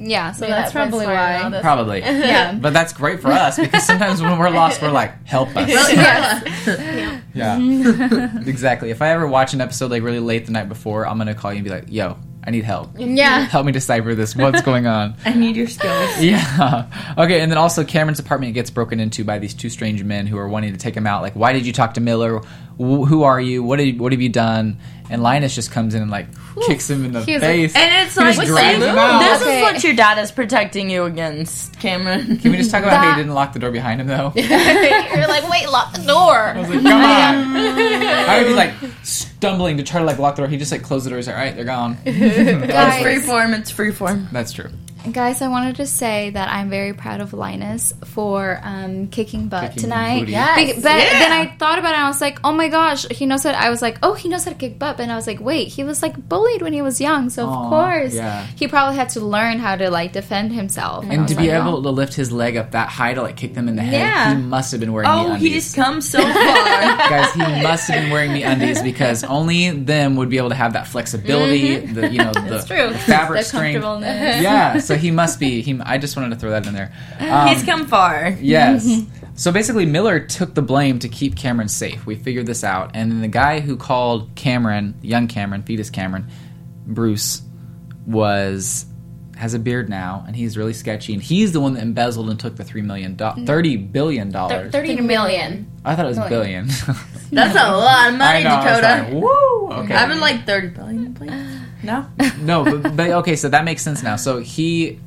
Yeah, 0.01 0.33
so 0.33 0.43
Maybe 0.43 0.53
that's 0.53 0.73
probably 0.73 1.07
why 1.07 1.37
I 1.37 1.49
why. 1.49 1.61
Probably. 1.61 2.01
Yeah. 2.29 2.55
But 2.55 2.73
that's 2.73 2.93
great 2.93 3.21
for 3.21 3.29
us 3.33 3.59
because 3.59 3.85
sometimes 3.85 4.21
when 4.23 4.39
we're 4.39 4.51
lost, 4.51 4.81
we're 4.83 4.91
like, 4.91 5.27
help 5.27 5.49
us. 5.57 5.69
Yes. 5.93 7.23
Yeah. 7.35 7.59
exactly. 8.47 8.91
If 8.91 9.01
I 9.03 9.11
ever 9.11 9.27
watch 9.27 9.55
an 9.55 9.61
episode 9.61 9.91
like 9.91 10.03
really 10.03 10.19
late 10.21 10.47
the 10.47 10.53
night 10.53 10.69
before, 10.69 11.07
I'm 11.07 11.19
gonna 11.19 11.35
call 11.35 11.53
you 11.53 11.59
and 11.59 11.65
be 11.65 11.71
like, 11.71 11.85
"Yo, 11.89 12.17
I 12.43 12.51
need 12.51 12.65
help. 12.65 12.91
Yeah. 12.97 13.41
Help 13.45 13.65
me 13.65 13.71
decipher 13.71 14.15
this. 14.17 14.35
What's 14.35 14.63
going 14.63 14.87
on?" 14.89 15.15
I 15.25 15.35
need 15.35 15.55
your 15.55 15.69
skills. 15.69 16.21
Yeah. 16.21 16.87
Okay, 17.17 17.41
and 17.41 17.51
then 17.53 17.59
also 17.59 17.85
Cameron's 17.85 18.19
apartment 18.19 18.55
gets 18.55 18.71
broken 18.71 18.99
into 18.99 19.23
by 19.25 19.39
these 19.39 19.55
two 19.55 19.71
strange 19.71 20.03
men 20.03 20.27
who 20.27 20.37
are 20.39 20.49
wanting 20.49 20.73
to 20.73 20.79
take 20.79 20.97
him 20.97 21.07
out. 21.07 21.23
Like, 21.23 21.35
why 21.35 21.53
did 21.53 21.65
you 21.65 21.73
talk 21.73 21.95
to 21.95 22.01
Miller? 22.01 22.41
Who 22.79 23.23
are 23.23 23.41
you? 23.41 23.63
What 23.63 23.77
did 23.79 24.01
what 24.01 24.11
have 24.13 24.21
you 24.21 24.29
done? 24.31 24.79
And 25.11 25.23
Linus 25.23 25.55
just 25.55 25.71
comes 25.71 25.95
in 25.95 26.03
and 26.03 26.11
like 26.11 26.27
kicks 26.67 26.91
him 26.91 27.05
in 27.05 27.13
the 27.13 27.23
He 27.25 27.35
was 27.35 27.43
like- 27.43 27.51
face. 27.51 27.75
And 27.77 28.07
it's 28.07 28.15
He 28.15 28.21
like, 28.21 28.35
just 28.37 28.47
drags 28.49 28.79
him 28.85 28.99
out. 28.99 29.21
this 29.21 29.43
Okay. 29.43 29.57
is 29.59 29.63
what 29.63 29.85
your 29.85 29.95
dad 29.95 30.19
is 30.19 30.31
protecting 30.31 30.91
you 30.91 31.05
against, 31.05 31.79
Cameron. 31.81 32.37
Can 32.41 32.51
we 32.51 32.59
just 32.59 32.71
talk 32.71 32.83
about 32.83 32.99
how 33.05 33.11
he 33.13 33.17
didn't 33.17 33.33
lock 33.35 33.53
the 33.55 33.59
door 33.59 33.71
behind 33.71 34.01
him 34.01 34.07
though? 34.07 34.33
You're 34.37 35.29
like, 35.29 35.49
wait, 35.51 35.69
lock 35.71 35.93
the 35.95 36.03
door. 36.07 36.37
I 36.39 36.59
was 36.61 36.69
like, 36.69 36.83
come 36.83 37.01
on. 37.03 37.45
How 38.29 38.39
would 38.39 38.47
be 38.49 38.55
like 38.55 38.73
stumbling 39.03 39.77
to 39.79 39.83
try 39.83 40.01
to 40.01 40.07
like 40.07 40.19
lock 40.19 40.37
the 40.37 40.43
door? 40.43 40.49
He 40.49 40.57
just 40.57 40.73
like 40.73 40.83
closed 40.83 41.07
the 41.07 41.11
door. 41.11 41.19
He's 41.19 41.27
like, 41.27 41.37
all 41.37 41.43
right, 41.43 41.55
they're 41.57 41.65
gone. 41.65 41.97
It's 42.05 42.73
Guys, 42.73 43.03
free 43.03 43.19
form. 43.21 43.55
It's 43.55 43.71
free 43.71 43.93
form. 43.93 44.29
That's 44.33 44.53
true. 44.53 44.71
Guys, 45.13 45.41
I 45.41 45.49
wanted 45.49 45.77
to 45.77 45.87
say 45.87 46.31
that 46.31 46.49
I'm 46.53 46.69
very 46.69 46.93
proud 46.93 47.21
of 47.21 47.33
Linus 47.33 47.95
for 48.05 48.61
um, 48.63 49.09
kicking 49.09 49.49
butt 49.49 49.69
Kicking 49.71 49.83
tonight. 49.85 50.29
Yes. 50.29 50.57
Be- 50.57 50.73
but 50.75 50.83
then 50.83 51.33
I 51.33 51.47
thought 51.57 51.79
about 51.79 51.93
it 51.93 51.97
and 51.97 52.05
I 52.05 52.09
was 52.09 52.21
like, 52.21 52.39
oh 52.45 52.53
my 52.53 52.69
gosh, 52.69 53.07
he 53.09 53.25
knows 53.25 53.45
that. 53.45 53.55
I 53.55 53.71
was 53.71 53.81
like, 53.81 53.99
oh, 54.03 54.15
he 54.15 54.29
knows 54.29 54.45
how 54.45 54.51
to 54.53 54.57
kick 54.57 54.79
butt. 54.79 55.01
And 55.01 55.11
I 55.11 55.17
was 55.17 55.27
like, 55.27 55.41
wait, 55.41 55.69
he 55.69 55.85
was 55.85 56.03
like 56.03 56.29
bullied 56.29 56.63
when 56.63 56.73
he 56.73 56.83
was 56.83 57.01
young. 57.01 57.31
So, 57.31 57.47
Aw, 57.47 57.65
of 57.65 57.71
course, 57.71 58.15
yeah. 58.15 58.47
he 58.57 58.69
probably 58.69 58.97
had 58.97 59.11
to 59.11 59.21
learn 59.21 59.59
how 59.59 59.77
to 59.77 59.91
like 59.91 60.13
defend 60.13 60.53
himself. 60.53 61.05
I 61.07 61.15
And 61.15 61.29
to 61.29 61.35
be 61.35 61.49
like, 61.51 61.61
able 61.63 61.79
oh. 61.79 61.83
to 61.83 61.91
lift 61.91 62.15
his 62.15 62.31
leg 62.31 62.57
up 62.57 62.73
that 62.73 62.89
high 62.89 63.15
to 63.15 63.23
like 63.23 63.37
kick 63.37 63.55
them 63.55 63.69
in 63.69 63.77
the 63.77 63.83
head, 63.83 64.01
Yeah. 64.01 64.35
he 64.35 64.43
must 64.43 64.73
have 64.73 64.81
been 64.81 64.93
wearing 64.93 65.09
Oh, 65.09 65.31
the 65.31 65.37
he's 65.39 65.75
come 65.75 66.01
so 66.01 66.21
far. 66.21 66.33
Guys, 66.35 67.33
he 67.33 67.63
must 67.63 67.89
have 67.89 68.03
been 68.03 68.11
wearing 68.13 68.33
the 68.35 68.43
undies 68.43 68.83
because 68.83 69.25
only 69.25 69.71
them 69.71 70.17
would 70.17 70.29
be 70.29 70.39
able 70.39 70.51
to 70.51 70.55
have 70.55 70.75
that 70.75 70.87
flexibility, 70.87 71.77
the 71.79 72.11
you 72.11 72.19
know 72.19 72.33
the, 72.33 72.65
true. 72.67 72.89
the 72.93 72.99
fabric 72.99 73.41
The 73.41 73.45
strength. 73.45 73.81
comfortableness. 73.83 74.43
Yeah, 74.43 74.79
so 74.89 74.97
he 74.97 75.11
must 75.11 75.39
be. 75.39 75.61
He. 75.63 75.79
I 75.81 75.99
just 75.99 76.17
wanted 76.17 76.31
to 76.31 76.37
throw 76.37 76.51
that 76.51 76.67
in 76.67 76.75
there. 76.75 76.93
Um, 77.21 77.49
he's 77.49 77.63
come 77.65 77.87
far. 77.87 78.31
Yes. 78.41 78.87
So 79.39 79.53
basically, 79.53 79.87
Miller 79.87 80.19
took 80.19 80.55
the 80.55 80.63
blame 80.63 80.99
to 80.99 81.09
keep 81.09 81.37
Cameron 81.37 81.69
safe. 81.69 82.05
We 82.07 82.17
figured 82.17 82.47
this 82.47 82.65
out, 82.65 82.91
and 82.95 83.09
then 83.13 83.21
the 83.21 83.29
guy 83.29 83.61
who 83.61 83.77
called 83.77 84.35
Cameron, 84.35 84.97
young 85.01 85.29
Cameron, 85.29 85.63
fetus 85.63 85.91
Cameron, 85.91 86.27
Bruce, 86.85 87.43
was 88.05 88.85
has 89.37 89.55
a 89.55 89.59
beard 89.61 89.89
now, 89.89 90.25
and 90.27 90.35
he's 90.35 90.57
really 90.57 90.73
sketchy. 90.73 91.15
And 91.15 91.23
he's 91.23 91.53
the 91.53 91.61
one 91.61 91.75
that 91.75 91.83
embezzled 91.85 92.29
and 92.31 92.41
took 92.41 92.57
the 92.57 92.65
three 92.65 92.83
million, 92.83 93.15
do- 93.15 93.47
thirty 93.47 93.77
billion 93.77 94.33
dollars. 94.33 94.73
30 94.73 95.03
million. 95.03 95.71
I 95.85 95.95
thought 95.95 96.07
it 96.07 96.17
was 96.17 96.29
billion. 96.29 96.67
That's 97.31 97.55
a 97.55 97.71
lot 97.77 98.09
of 98.09 98.15
I 98.21 98.41
money, 98.41 98.43
know. 98.45 98.51
I 98.51 98.57
was 98.57 98.81
Dakota. 98.81 99.05
like, 99.05 99.23
Woo! 99.23 99.69
Okay. 99.85 99.95
I 99.95 100.09
would 100.09 100.19
like 100.19 100.47
30 100.47 100.69
billion, 100.71 101.15
please. 101.15 101.31
No? 101.83 102.07
no, 102.41 102.65
but, 102.65 102.97
but 102.97 103.11
okay, 103.11 103.37
so 103.37 103.49
that 103.49 103.65
makes 103.65 103.83
sense 103.83 104.03
now. 104.03 104.17
So 104.17 104.39
he, 104.39 104.99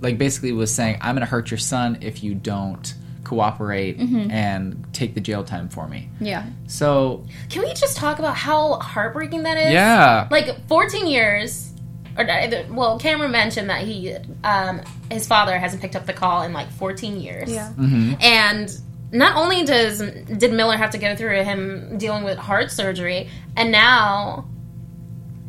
like, 0.00 0.18
basically 0.18 0.52
was 0.52 0.72
saying, 0.74 0.98
"I'm 1.00 1.14
going 1.14 1.26
to 1.26 1.30
hurt 1.30 1.50
your 1.50 1.58
son 1.58 1.98
if 2.00 2.22
you 2.22 2.34
don't 2.34 2.94
cooperate 3.24 3.98
and 3.98 4.84
take 4.92 5.14
the 5.14 5.20
jail 5.20 5.44
time 5.44 5.68
for 5.68 5.88
me." 5.88 6.08
Yeah. 6.20 6.44
So 6.66 7.24
Can 7.50 7.62
we 7.62 7.72
just 7.74 7.96
talk 7.96 8.18
about 8.18 8.36
how 8.36 8.74
heartbreaking 8.74 9.42
that 9.44 9.58
is? 9.58 9.72
yeah, 9.72 10.28
Like 10.30 10.66
14 10.68 11.06
years. 11.06 11.68
Or, 12.16 12.28
uh, 12.28 12.64
well, 12.68 12.98
Cameron 12.98 13.30
mentioned 13.30 13.70
that 13.70 13.84
he, 13.84 14.14
um, 14.44 14.82
his 15.10 15.26
father 15.26 15.58
hasn't 15.58 15.80
picked 15.80 15.96
up 15.96 16.04
the 16.04 16.12
call 16.12 16.42
in 16.42 16.52
like 16.52 16.70
14 16.72 17.18
years. 17.18 17.50
Yeah. 17.50 17.72
And 18.20 18.70
not 19.12 19.36
only 19.36 19.64
does 19.64 19.98
did 19.98 20.52
Miller 20.52 20.76
have 20.76 20.90
to 20.90 20.98
go 20.98 21.14
through 21.16 21.42
him 21.44 21.96
dealing 21.98 22.24
with 22.24 22.36
heart 22.38 22.70
surgery, 22.70 23.28
and 23.56 23.72
now 23.72 24.46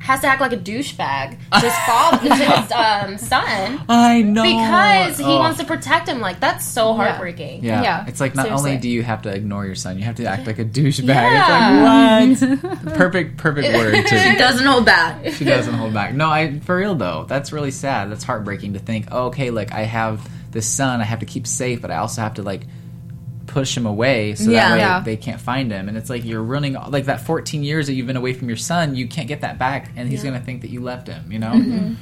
has 0.03 0.19
to 0.19 0.27
act 0.27 0.41
like 0.41 0.51
a 0.51 0.57
douchebag 0.57 1.37
to 1.53 1.59
his 1.61 1.73
father, 1.85 2.27
to 2.27 2.35
his 2.35 2.71
um, 2.73 3.17
son, 3.17 3.81
I 3.87 4.21
know 4.21 4.43
because 4.43 5.17
he 5.17 5.23
Oh. 5.23 5.37
wants 5.39 5.59
to 5.59 5.65
protect 5.65 6.09
him. 6.09 6.19
Like 6.19 6.41
that's 6.41 6.65
so 6.67 6.93
heartbreaking. 6.93 7.63
Yeah. 7.63 7.81
Yeah, 7.81 8.05
it's 8.07 8.19
like 8.19 8.35
not 8.35 8.49
only 8.51 8.75
do 8.77 8.89
you 8.89 9.01
have 9.01 9.21
to 9.21 9.29
ignore 9.33 9.65
your 9.65 9.75
son, 9.75 9.97
you 9.97 10.03
have 10.03 10.15
to 10.15 10.25
act 10.25 10.45
like 10.45 10.59
a 10.59 10.65
douchebag. 10.65 11.07
Yeah. 11.07 12.19
It's 12.23 12.41
like 12.41 12.63
what? 12.83 12.83
perfect, 12.95 13.37
perfect 13.37 13.73
word 13.77 13.95
She 14.09 14.35
doesn't 14.37 14.65
hold 14.65 14.85
back. 14.85 15.25
She 15.33 15.45
doesn't 15.45 15.73
hold 15.73 15.93
back. 15.93 16.13
No, 16.13 16.29
I 16.29 16.59
for 16.59 16.75
real 16.77 16.95
though. 16.95 17.25
That's 17.27 17.51
really 17.53 17.71
sad. 17.71 18.11
That's 18.11 18.23
heartbreaking 18.25 18.73
to 18.73 18.79
think. 18.79 19.07
Oh, 19.11 19.27
okay, 19.27 19.51
like 19.51 19.71
I 19.71 19.83
have 19.83 20.29
this 20.51 20.67
son, 20.67 20.99
I 21.01 21.05
have 21.05 21.19
to 21.19 21.25
keep 21.25 21.47
safe, 21.47 21.81
but 21.81 21.91
I 21.91 21.97
also 21.97 22.21
have 22.21 22.33
to 22.35 22.43
like 22.43 22.63
push 23.53 23.77
him 23.77 23.85
away 23.85 24.33
so 24.35 24.49
Yeah. 24.49 24.69
that 24.69 24.73
way 24.73 24.79
Yeah. 24.79 24.99
they 25.01 25.17
can't 25.17 25.39
find 25.39 25.71
him. 25.71 25.87
And 25.87 25.95
it's 25.97 26.09
like 26.09 26.25
you're 26.25 26.41
running 26.43 26.73
like 26.73 27.05
that 27.05 27.21
14 27.21 27.63
years 27.63 27.87
that 27.87 27.93
you've 27.93 28.07
been 28.07 28.17
away 28.17 28.33
from 28.33 28.47
your 28.47 28.57
son. 28.57 28.95
You 28.95 29.07
can't 29.07 29.27
get 29.27 29.41
that 29.41 29.57
back, 29.59 29.91
and 29.95 30.09
he's 30.09 30.23
gonna 30.23 30.39
think 30.41 30.61
that 30.61 30.69
you 30.71 30.81
left 30.81 31.07
him. 31.07 31.31
You 31.31 31.39
know. 31.39 31.51
Mm-hmm. 31.53 31.93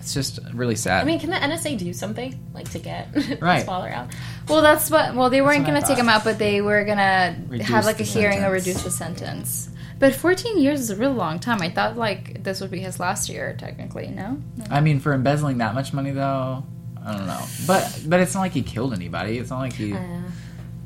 it's 0.00 0.14
just 0.14 0.38
really 0.54 0.76
sad. 0.76 1.02
I 1.02 1.04
mean, 1.04 1.18
can 1.20 1.30
the 1.30 1.36
NSA 1.36 1.78
do 1.78 1.92
something 1.92 2.38
like 2.54 2.70
to 2.70 2.78
get 2.78 3.08
Right. 3.40 3.56
his 3.56 3.64
father 3.64 3.88
out? 3.88 4.08
Well, 4.48 4.62
that's 4.62 4.90
what. 4.90 5.14
Well, 5.16 5.30
they 5.30 5.42
weren't 5.42 5.66
going 5.66 5.80
to 5.80 5.86
take 5.86 5.98
him 5.98 6.08
out, 6.08 6.22
but 6.24 6.38
they 6.38 6.60
were 6.60 6.84
going 6.84 6.98
to 6.98 7.62
have 7.64 7.84
like 7.84 7.98
a 8.00 8.04
hearing 8.04 8.42
or 8.44 8.50
reduce 8.52 8.82
the 8.84 8.90
sentence. 8.90 9.68
But 9.98 10.14
14 10.14 10.58
years 10.58 10.78
is 10.80 10.90
a 10.90 10.96
real 10.96 11.12
long 11.12 11.38
time. 11.40 11.60
I 11.60 11.70
thought 11.70 11.96
like 11.96 12.44
this 12.44 12.60
would 12.60 12.70
be 12.70 12.78
his 12.80 13.00
last 13.00 13.28
year, 13.28 13.56
technically. 13.58 14.06
No. 14.08 14.38
I 14.70 14.80
mean, 14.80 15.00
for 15.00 15.12
embezzling 15.12 15.58
that 15.58 15.74
much 15.74 15.92
money, 15.92 16.12
though, 16.12 16.62
I 17.04 17.12
don't 17.16 17.26
know. 17.26 17.42
But 17.66 18.02
but 18.06 18.20
it's 18.20 18.34
not 18.34 18.42
like 18.42 18.52
he 18.52 18.62
killed 18.62 18.92
anybody. 18.92 19.38
It's 19.38 19.50
not 19.50 19.58
like 19.58 19.72
he. 19.72 19.92
Uh, 19.92 19.98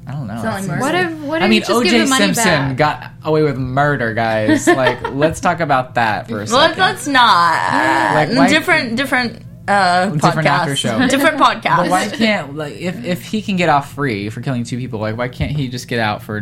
I 0.06 0.12
don't 0.12 0.26
know. 0.26 0.34
not 0.34 0.44
like 0.44 0.64
It 0.64 0.68
murder. 0.68 0.80
What 0.80 0.94
if? 0.94 1.18
What 1.20 1.36
if 1.38 1.44
I 1.44 1.48
mean, 1.48 1.60
just 1.60 1.70
O.J. 1.70 2.06
Simpson 2.06 2.34
back? 2.44 2.76
got 2.76 3.10
away 3.24 3.42
with 3.42 3.56
murder, 3.58 4.12
guys. 4.14 4.66
like, 4.66 5.00
let's 5.12 5.40
talk 5.40 5.60
about 5.60 5.94
that 5.94 6.26
for 6.28 6.36
a 6.42 6.46
Well, 6.46 6.46
second. 6.68 6.78
let's 6.80 7.06
not. 7.06 8.14
Like, 8.14 8.30
why- 8.30 8.48
different, 8.48 8.96
different, 8.96 9.42
uh, 9.68 10.10
Different 10.10 10.22
podcast. 10.38 10.46
after 10.46 10.76
show. 10.76 10.98
different 11.08 11.36
podcast. 11.38 11.76
But 11.76 11.90
why 11.90 12.08
can't 12.08 12.56
like 12.56 12.74
if 12.74 13.04
if 13.04 13.22
he 13.24 13.40
can 13.42 13.56
get 13.56 13.68
off 13.68 13.92
free 13.94 14.30
for 14.30 14.40
killing 14.40 14.64
two 14.64 14.78
people, 14.78 14.98
like 15.00 15.16
why 15.16 15.28
can't 15.28 15.52
he 15.52 15.68
just 15.68 15.86
get 15.86 16.00
out 16.00 16.22
for 16.22 16.40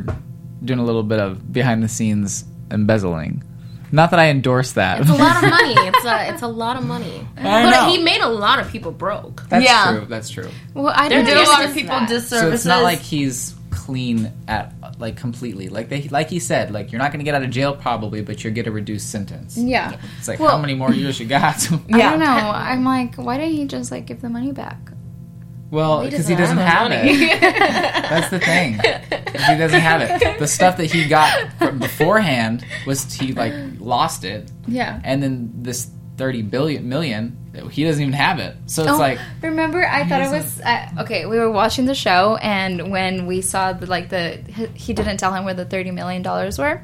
doing 0.64 0.78
a 0.80 0.84
little 0.84 1.02
bit 1.02 1.18
of 1.18 1.52
behind 1.52 1.82
the 1.82 1.88
scenes 1.88 2.44
embezzling? 2.70 3.42
Not 3.90 4.10
that 4.10 4.20
I 4.20 4.28
endorse 4.28 4.72
that. 4.72 5.00
It's 5.00 5.10
a 5.10 5.14
lot 5.14 5.42
of 5.42 5.50
money. 5.50 5.74
It's 5.88 6.04
a 6.04 6.28
it's 6.32 6.42
a 6.42 6.48
lot 6.48 6.76
of 6.76 6.84
money. 6.84 7.26
I 7.36 7.42
but 7.64 7.70
know. 7.70 7.90
he 7.90 7.98
made 8.02 8.20
a 8.20 8.28
lot 8.28 8.58
of 8.60 8.68
people 8.70 8.92
broke. 8.92 9.44
That's 9.48 9.64
Yeah. 9.64 9.92
true. 9.96 10.06
That's 10.06 10.28
true. 10.30 10.50
Well, 10.74 10.92
I 10.94 11.08
don't 11.08 11.24
did 11.24 11.36
a 11.36 11.42
lot 11.44 11.64
of 11.64 11.72
people 11.74 11.98
that. 11.98 12.08
disservices. 12.08 12.40
So 12.40 12.52
it's 12.52 12.64
not 12.66 12.82
like 12.82 12.98
he's 13.00 13.54
clean 13.70 14.32
at 14.48 14.74
like 14.98 15.16
completely. 15.16 15.68
Like 15.68 15.88
they 15.88 16.02
like 16.08 16.28
he 16.28 16.38
said, 16.40 16.70
like 16.72 16.92
you're 16.92 17.00
not 17.00 17.10
going 17.12 17.20
to 17.20 17.24
get 17.24 17.34
out 17.34 17.42
of 17.42 17.50
jail 17.50 17.74
probably, 17.74 18.20
but 18.22 18.42
you'll 18.44 18.52
get 18.54 18.66
a 18.66 18.70
reduced 18.70 19.10
sentence. 19.10 19.56
Yeah. 19.56 19.98
It's 20.18 20.28
like 20.28 20.38
Well- 20.40 20.50
how 20.50 20.58
many 20.58 20.74
more 20.74 20.92
years 20.92 21.18
you 21.20 21.26
got? 21.26 21.56
I 21.72 21.76
don't 21.98 22.18
know. 22.20 22.26
I'm 22.26 22.84
like, 22.84 23.14
why 23.16 23.38
didn't 23.38 23.54
he 23.54 23.66
just 23.66 23.90
like 23.90 24.06
give 24.06 24.20
the 24.20 24.28
money 24.28 24.52
back? 24.52 24.78
well, 25.70 26.02
because 26.02 26.26
he 26.26 26.34
doesn't 26.34 26.56
have 26.56 26.90
it. 26.90 27.40
That's 27.42 28.30
the 28.30 28.38
thing. 28.40 28.72
He 28.74 29.58
doesn't 29.58 29.80
have 29.80 30.00
it. 30.00 30.38
The 30.38 30.46
stuff 30.46 30.78
that 30.78 30.86
he 30.86 31.06
got 31.06 31.52
from 31.58 31.78
beforehand 31.78 32.64
was 32.86 33.12
he 33.12 33.34
like 33.34 33.52
lost 33.88 34.24
it, 34.24 34.50
Yeah. 34.66 35.00
and 35.04 35.22
then 35.22 35.50
this 35.62 35.90
thirty 36.16 36.42
billion 36.42 36.88
million, 36.88 37.36
he 37.70 37.84
doesn't 37.84 38.02
even 38.02 38.12
have 38.12 38.38
it. 38.40 38.56
So 38.66 38.82
it's 38.82 38.90
Oh, 38.92 38.98
like 38.98 39.18
remember 39.42 39.86
I 39.86 40.04
thought 40.08 40.20
it 40.20 40.30
was 40.30 40.60
uh, 40.60 40.88
okay. 41.02 41.26
We 41.26 41.38
were 41.38 41.50
watching 41.50 41.86
the 41.86 41.94
show, 41.94 42.36
and 42.42 42.90
when 42.90 43.26
we 43.26 43.40
saw 43.40 43.72
the 43.72 43.86
like 43.86 44.08
the 44.08 44.40
he- 44.56 44.66
he 44.74 44.92
didn't 44.94 45.16
tell 45.18 45.32
him 45.32 45.44
where 45.44 45.54
the 45.54 45.64
thirty 45.64 45.90
million 45.90 46.22
dollars 46.22 46.58
were. 46.58 46.82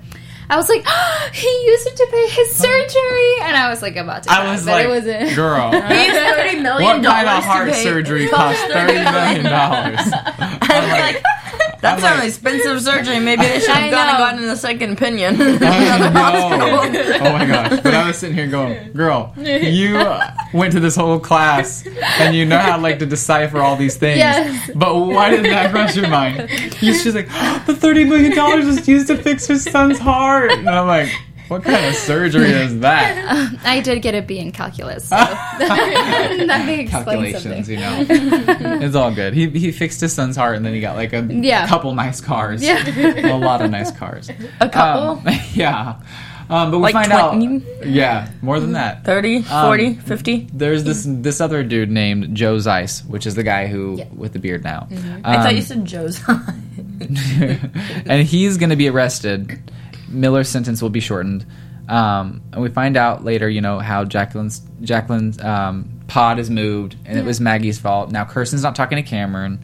I 0.51 0.57
was 0.57 0.69
like, 0.69 0.85
he 1.35 1.49
used 1.67 1.87
it 1.87 1.97
to 1.97 2.07
pay 2.11 2.29
his 2.29 2.55
surgery, 2.57 3.35
and 3.43 3.57
I 3.57 3.69
was 3.71 3.83
like 3.83 3.97
about 3.97 4.25
to. 4.25 4.31
I 4.33 4.37
cry, 4.43 4.53
was 4.53 4.65
but 4.65 4.73
like, 4.73 4.85
it 4.87 4.89
wasn't. 4.91 5.37
girl. 5.37 5.71
He's 5.73 6.13
thirty 6.13 6.61
million 6.61 7.03
What 7.03 7.05
kind 7.05 7.29
of 7.29 7.45
heart 7.45 7.75
surgery 7.75 8.29
costs 8.29 8.63
thirty 8.65 8.95
million 8.95 9.45
dollars? 9.45 10.01
I'm 10.67 10.91
like, 10.91 11.23
that's 11.81 12.03
I'm 12.03 12.13
an 12.15 12.19
like- 12.21 12.29
expensive 12.29 12.81
surgery. 12.83 13.21
Maybe 13.21 13.43
they 13.43 13.61
should 13.61 13.71
have 13.71 13.91
gone 13.91 14.09
and 14.09 14.19
gotten 14.19 14.45
a 14.51 14.57
second 14.57 14.93
opinion. 14.93 15.37
Oh 15.41 15.59
my 17.33 17.47
gosh! 17.47 17.81
But 17.83 17.95
I 17.95 18.07
was 18.07 18.19
sitting 18.19 18.37
here 18.37 18.47
going, 18.47 18.93
"Girl, 18.93 19.33
you 19.39 19.95
went 20.53 20.73
to 20.73 20.81
this 20.81 20.97
whole 20.97 21.19
class 21.21 21.87
and 22.19 22.35
you 22.35 22.45
know 22.45 22.59
how 22.59 22.79
like 22.79 22.99
to 23.01 23.07
decipher 23.07 23.59
all 23.61 23.77
these 23.77 23.97
things. 23.97 24.19
Yes. 24.19 24.71
But 24.75 24.95
why 24.95 25.31
didn't 25.31 25.51
that 25.51 25.71
cross 25.73 25.97
your 25.97 26.09
mind? 26.09 26.49
She's 26.79 27.03
just 27.05 27.17
like, 27.17 27.29
the 27.67 27.75
thirty 27.75 28.05
million 28.05 28.35
dollars 28.35 28.67
was 28.67 28.87
used 28.89 29.07
to 29.09 29.17
fix 29.17 29.47
her 29.49 29.59
son's 29.59 29.99
heart, 29.99 30.34
and 30.51 30.69
I'm 30.69 30.87
like, 30.87 31.11
what 31.49 31.63
kind 31.63 31.85
of 31.87 31.95
surgery 31.95 32.51
is 32.51 32.81
that? 32.81 33.59
I 33.65 33.81
did 33.81 34.01
get 34.03 34.15
a 34.15 34.23
B 34.23 34.39
in 34.39 34.51
calculus. 34.53 35.09
So 35.09 35.17
that 35.17 36.63
may 36.67 36.81
explain 36.81 37.05
Calculations, 37.05 37.67
something. 37.67 37.75
you 37.75 37.81
know. 37.81 38.07
it's 38.87 38.95
all 38.97 39.15
good. 39.15 39.35
He 39.35 39.49
he 39.51 39.71
fixed 39.73 40.01
his 40.01 40.13
son's 40.13 40.37
heart, 40.37 40.57
and 40.57 40.65
then 40.65 40.73
he 40.75 40.81
got 40.81 40.97
like 40.97 41.13
a 41.13 41.23
Yeah. 41.23 41.67
couple 41.69 41.95
nice 41.95 42.21
cars. 42.21 42.63
Yeah. 42.65 42.83
a 43.35 43.37
lot 43.37 43.61
of 43.63 43.71
nice 43.71 43.91
cars. 43.93 44.31
a 44.61 44.69
couple? 44.69 45.29
Um, 45.31 45.39
yeah. 45.53 46.01
Um, 46.51 46.71
but 46.71 46.77
we 46.79 46.83
Like 46.85 46.93
find 46.93 47.11
20? 47.11 47.47
out. 47.81 47.87
Yeah, 47.87 48.29
more 48.43 48.61
than 48.61 48.73
that. 48.73 49.03
30, 49.07 49.43
40, 49.43 49.95
50? 49.95 50.49
There's 50.53 50.85
this 50.85 51.07
this 51.09 51.41
other 51.41 51.63
dude 51.63 51.91
named 51.91 52.35
Joe 52.37 52.59
Zeiss, 52.59 53.03
which 53.07 53.27
is 53.27 53.35
the 53.35 53.43
guy 53.43 53.67
who 53.67 54.03
with 54.15 54.35
the 54.35 54.39
beard 54.39 54.63
now. 54.63 54.87
I 55.25 55.37
thought 55.37 55.47
Um, 55.51 55.57
you 55.57 55.63
said 55.63 55.85
Joe's. 55.87 56.21
and 58.07 58.27
he's 58.29 58.57
going 58.59 58.71
to 58.71 58.77
be 58.77 58.89
arrested. 58.89 59.59
Miller's 60.15 60.49
sentence 60.49 60.81
will 60.81 60.91
be 60.91 61.01
shortened. 61.01 61.45
Um, 61.89 62.41
and 62.53 62.63
we 62.63 62.71
find 62.71 62.97
out 62.97 63.25
later, 63.25 63.49
you 63.49 63.61
know, 63.61 63.79
how 63.79 64.05
Jacqueline's 64.05 64.61
Jacqueline's 64.81 65.39
um, 65.43 66.01
pod 66.07 66.39
is 66.39 66.49
moved, 66.49 66.97
and 67.05 67.19
it 67.19 67.25
was 67.27 67.41
Maggie's 67.41 67.79
fault. 67.79 68.11
Now 68.11 68.25
Kirsten's 68.25 68.63
not 68.63 68.75
talking 68.75 68.97
to 68.97 69.03
Cameron, 69.03 69.61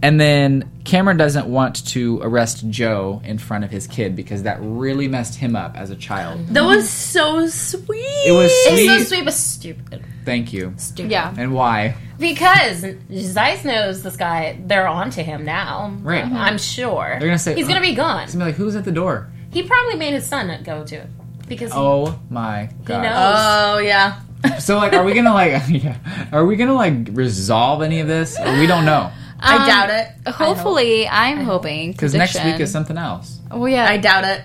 and 0.00 0.20
then 0.20 0.70
Cameron 0.84 1.16
doesn't 1.16 1.46
want 1.46 1.84
to 1.88 2.20
arrest 2.22 2.68
Joe 2.70 3.20
in 3.24 3.38
front 3.38 3.64
of 3.64 3.70
his 3.72 3.88
kid 3.88 4.14
because 4.14 4.44
that 4.44 4.58
really 4.60 5.08
messed 5.08 5.34
him 5.36 5.56
up 5.56 5.76
as 5.76 5.90
a 5.90 5.96
child. 5.96 6.46
that 6.48 6.62
was 6.62 6.88
so 6.88 7.48
sweet. 7.48 7.98
It 8.26 8.32
was 8.32 8.52
It's 8.52 8.64
so 8.66 8.76
sweet. 8.98 9.06
sweet 9.08 9.24
but 9.24 9.34
stupid. 9.34 10.04
Thank 10.24 10.52
you. 10.52 10.74
Stupid. 10.76 11.10
Yeah. 11.10 11.34
And 11.36 11.52
why? 11.54 11.96
Because 12.20 12.84
Zeiss 13.12 13.64
knows 13.64 14.02
this 14.04 14.16
guy. 14.16 14.60
They're 14.64 14.86
onto 14.86 15.22
him 15.24 15.44
now. 15.44 15.96
Right. 16.02 16.24
I'm 16.24 16.58
sure. 16.58 17.16
They're 17.18 17.28
gonna 17.28 17.38
say 17.38 17.56
he's 17.56 17.66
gonna 17.66 17.80
be 17.80 17.94
gone. 17.96 18.22
It's 18.22 18.32
gonna 18.34 18.44
be 18.44 18.50
like, 18.52 18.56
who's 18.58 18.76
at 18.76 18.84
the 18.84 18.92
door? 18.92 19.28
He 19.54 19.62
probably 19.62 19.96
made 19.96 20.12
his 20.12 20.26
son 20.26 20.62
go 20.64 20.84
to 20.84 20.96
it 20.96 21.08
because 21.48 21.72
he, 21.72 21.78
Oh 21.78 22.18
my 22.28 22.68
god! 22.84 23.02
knows. 23.02 23.36
Oh, 23.38 23.78
yeah. 23.78 24.20
So 24.58 24.76
like, 24.76 24.92
are 24.92 25.04
we 25.04 25.14
gonna 25.14 25.32
like, 25.32 25.62
yeah, 25.68 25.96
are 26.32 26.44
we 26.44 26.56
gonna 26.56 26.74
like 26.74 27.08
resolve 27.12 27.80
any 27.82 28.00
of 28.00 28.06
this? 28.08 28.38
Or 28.38 28.58
we 28.58 28.66
don't 28.66 28.84
know 28.84 29.10
I 29.40 29.56
Um, 29.56 29.66
doubt 29.66 29.90
it. 29.90 30.28
Hopefully, 30.32 31.08
I'm 31.08 31.38
hoping 31.44 31.92
because 31.92 32.14
next 32.14 32.42
week 32.44 32.60
is 32.60 32.70
something 32.70 32.98
else. 32.98 33.38
Oh 33.50 33.64
yeah, 33.66 33.86
I 33.88 33.96
doubt 33.96 34.24
it. 34.24 34.42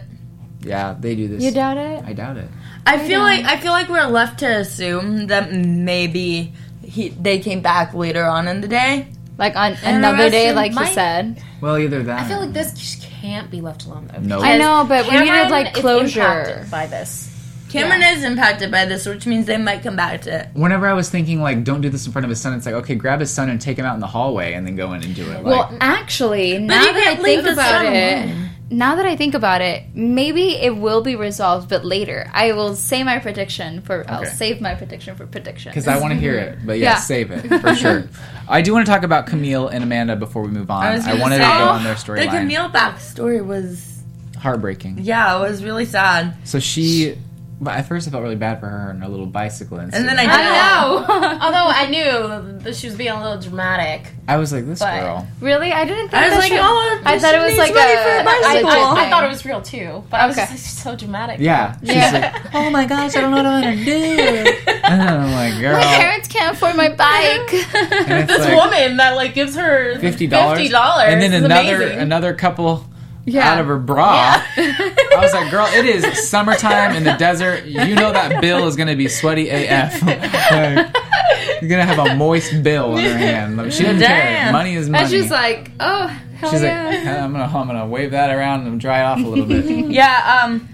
Yeah, 0.62 0.96
they 1.00 1.16
do 1.16 1.28
this. 1.28 1.42
you 1.44 1.52
doubt 1.52 1.78
it? 1.78 2.04
I 2.06 2.14
doubt 2.14 2.38
it. 2.38 2.50
I 2.86 3.00
feel 3.08 3.20
like 3.22 3.46
I 3.46 3.58
feel 3.58 3.72
like 3.72 3.90
we're 3.90 4.06
left 4.08 4.40
to 4.40 4.48
assume 4.48 5.28
that 5.28 5.52
maybe 5.54 6.54
he 6.84 7.10
they 7.10 7.40
came 7.40 7.62
back 7.62 7.94
later 7.94 8.26
on 8.26 8.48
in 8.48 8.62
the 8.62 8.68
day. 8.68 9.08
Like 9.38 9.56
on 9.56 9.74
And 9.84 9.98
another 9.98 10.30
day, 10.30 10.54
like 10.54 10.74
might- 10.74 10.90
he 10.90 10.94
said. 10.94 11.42
Well, 11.62 11.78
either 11.78 12.04
that. 12.04 12.26
I 12.26 12.28
feel 12.28 12.40
like 12.40 12.54
this 12.54 12.74
just 12.74 13.09
can't 13.22 13.52
be 13.52 13.62
left 13.62 13.86
alone 13.86 14.10
though. 14.12 14.20
No. 14.20 14.42
I 14.42 14.58
know, 14.58 14.86
but 14.88 15.08
we 15.08 15.20
needed 15.20 15.50
like 15.50 15.74
closure. 15.74 16.66
by 16.72 16.88
this. 16.88 17.28
Cameron 17.70 18.02
is 18.02 18.24
impacted 18.24 18.72
by 18.72 18.86
this, 18.86 19.06
which 19.06 19.28
means 19.28 19.46
they 19.46 19.58
might 19.58 19.84
come 19.84 19.96
back 19.96 20.22
to 20.22 20.40
it. 20.40 20.48
Whenever 20.54 20.88
I 20.88 20.94
was 20.94 21.10
thinking 21.12 21.40
like, 21.40 21.64
don't 21.64 21.82
do 21.82 21.90
this 21.90 22.08
in 22.08 22.12
front 22.12 22.26
of 22.26 22.30
his 22.30 22.42
son, 22.42 22.54
it's 22.54 22.66
like, 22.66 22.74
okay, 22.76 22.96
grab 22.96 23.20
his 23.20 23.30
son 23.32 23.48
and 23.50 23.62
take 23.62 23.78
him 23.78 23.86
out 23.86 23.94
in 23.94 24.00
the 24.00 24.08
hallway 24.08 24.54
and 24.54 24.66
then 24.66 24.76
go 24.76 24.92
in 24.94 25.04
and 25.04 25.14
do 25.16 25.30
it. 25.32 25.44
Well, 25.44 25.70
Like, 25.70 25.78
actually, 25.80 26.58
now 26.58 26.82
you 26.82 26.94
that 26.94 26.96
I 26.96 27.04
can't 27.04 27.22
leave 27.22 27.44
think 27.44 27.54
about 27.54 27.70
son 27.70 27.86
it, 27.94 28.24
alone. 28.26 28.50
Now 28.72 28.96
that 28.96 29.06
I 29.06 29.16
think 29.16 29.34
about 29.34 29.62
it, 29.62 29.84
maybe 29.94 30.56
it 30.56 30.76
will 30.76 31.02
be 31.02 31.16
resolved, 31.16 31.70
but 31.70 31.84
later. 31.84 32.30
I 32.34 32.52
will 32.52 32.76
say 32.76 33.04
my 33.04 33.20
prediction 33.20 33.82
for. 33.82 34.02
Okay. 34.02 34.10
I'll 34.10 34.26
save 34.26 34.62
my 34.62 34.76
prediction 34.76 35.16
for 35.16 35.26
prediction. 35.26 35.72
because 35.72 35.88
I 35.88 36.00
want 36.00 36.14
to 36.14 36.20
hear 36.20 36.36
it, 36.36 36.60
but 36.66 36.78
yeah, 36.78 36.92
Yeah. 36.92 36.96
save 36.98 37.32
it 37.32 37.62
for 37.62 37.76
sure. 37.76 38.08
I 38.48 38.62
do 38.62 38.74
want 38.74 38.86
to 38.86 38.92
talk 38.92 39.04
about 39.04 39.28
Camille 39.28 39.68
and 39.68 39.84
Amanda 39.84 40.16
before 40.16 40.42
we 40.42 40.50
move 40.50 40.70
on. 40.72 40.84
I, 40.84 40.96
was 40.96 41.06
gonna 41.06 41.22
wanted 41.22 41.38
say, 41.38 41.52
to 41.52 41.58
go 41.58 41.66
oh, 41.66 41.70
on 41.70 41.84
their 41.84 41.96
story. 41.96 42.20
The 42.22 42.26
storyline. 42.28 42.40
Camille 42.42 42.70
backstory 42.70 43.46
was 43.46 44.04
Heartbreaking. 44.38 45.00
yeah, 45.00 45.38
it 45.38 45.42
was 45.42 45.64
really 45.64 45.86
sad. 45.86 46.36
So 46.46 46.60
she, 46.60 47.18
but 47.62 47.76
at 47.76 47.88
first 47.88 48.08
I 48.08 48.12
felt 48.12 48.24
really 48.24 48.36
bad 48.36 48.60
for 48.60 48.68
her 48.68 48.90
and 48.92 49.02
her 49.04 49.10
little 49.10 49.26
bicycle 49.26 49.80
incident. 49.80 50.10
And 50.10 50.18
then 50.18 50.20
I 50.20 50.32
I 50.32 50.38
did 50.38 51.08
know. 51.10 51.38
Although 51.42 51.68
I 51.70 51.88
knew 51.90 52.60
that 52.60 52.76
she 52.76 52.88
was 52.88 52.96
being 52.96 53.12
a 53.12 53.22
little 53.22 53.40
dramatic. 53.40 54.12
I 54.28 54.38
was 54.38 54.52
like, 54.54 54.66
this 54.66 54.80
But- 54.80 55.00
girl. 55.02 55.28
really, 55.42 55.72
I 55.72 55.86
didn't 55.86 56.10
think 56.10 56.14
I 56.14 56.26
was 56.26 56.34
that 56.34 56.40
like, 56.40 56.52
she- 56.52 56.58
oh, 56.60 57.02
I 57.06 57.20
thought 57.20 57.36
it 57.36 57.40
was 57.40 57.58
like 57.58 57.74
needs 57.74 57.80
a, 57.80 58.04
for 58.04 58.10
a 58.10 58.22
a 58.22 58.24
bicycle. 58.24 58.70
legit 58.70 58.84
I, 58.84 59.06
I 59.06 59.10
thought 59.10 59.24
it 59.24 59.30
was 59.30 59.46
real 59.46 59.62
too, 59.62 60.04
but 60.10 60.20
I 60.20 60.28
was 60.28 60.38
Okay. 60.38 60.46
just 60.46 60.52
like, 60.52 60.60
she's 60.60 60.84
so 60.84 60.96
dramatic. 60.96 61.40
Yeah, 61.40 61.78
she's 61.80 61.90
Yeah. 61.96 62.32
like, 62.44 62.54
oh 62.56 62.70
my 62.70 62.86
gosh, 62.86 63.16
I 63.16 63.22
don't 63.22 63.32
know 63.32 63.38
what 63.38 63.46
I'm 63.46 63.62
gonna 63.64 63.86
do. 63.86 63.92
and 63.92 65.02
I'm 65.02 65.32
like, 65.32 65.60
girl, 65.62 65.74
My 65.74 65.84
parents 65.84 66.28
can't 66.28 66.56
afford 66.56 66.76
my 66.76 66.90
bike. 66.90 67.54
and 67.54 68.14
it's 68.24 68.32
This 68.32 68.40
like 68.46 68.56
woman 68.56 68.98
that 68.98 69.16
like 69.16 69.34
gives 69.34 69.56
her 69.56 69.98
fifty 70.00 70.28
dollars, 70.28 70.60
Fifty 70.60 70.72
dollars, 70.72 71.06
and 71.10 71.22
then 71.22 71.34
is 71.34 71.44
another 71.44 71.76
amazing. 71.78 72.00
another 72.00 72.34
couple 72.34 72.86
Yeah. 73.32 73.52
out 73.52 73.60
of 73.60 73.68
her 73.68 73.78
bra. 73.78 74.44
I 74.58 75.18
was 75.20 75.34
like, 75.34 75.50
girl, 75.52 75.68
it 75.68 75.86
is 75.86 76.30
summertime 76.30 76.96
in 76.96 77.04
the 77.04 77.14
desert. 77.14 77.66
You 77.66 77.96
know 77.96 78.12
that 78.12 78.42
bill 78.42 78.68
is 78.68 78.76
gonna 78.76 78.96
be 78.96 79.08
sweaty 79.08 79.50
AF. 79.50 80.02
like, 80.02 80.96
you're 81.62 81.70
gonna 81.70 81.86
have 81.86 82.00
a 82.00 82.16
moist 82.16 82.64
bill 82.64 82.98
in 82.98 83.06
her 83.06 83.18
hand. 83.18 83.74
She 83.74 83.84
doesn't 83.84 84.00
care. 84.06 84.52
Money 84.52 84.76
is 84.76 84.90
money. 84.90 85.04
and 85.04 85.12
she's 85.12 85.30
like, 85.32 85.72
oh, 85.80 86.08
hell 86.08 86.52
She's 86.52 86.62
yeah. 86.62 86.86
like, 86.88 87.06
I'm 87.06 87.32
gonna 87.32 87.44
I'm 87.46 87.68
gonna 87.68 87.88
wave 87.88 88.12
that 88.12 88.30
around 88.30 88.66
and 88.68 88.80
dry 88.80 89.00
it 89.02 89.04
off 89.04 89.20
a 89.20 89.28
little 89.28 89.46
bit. 89.46 89.66
Yeah, 89.92 90.42
um 90.44 90.68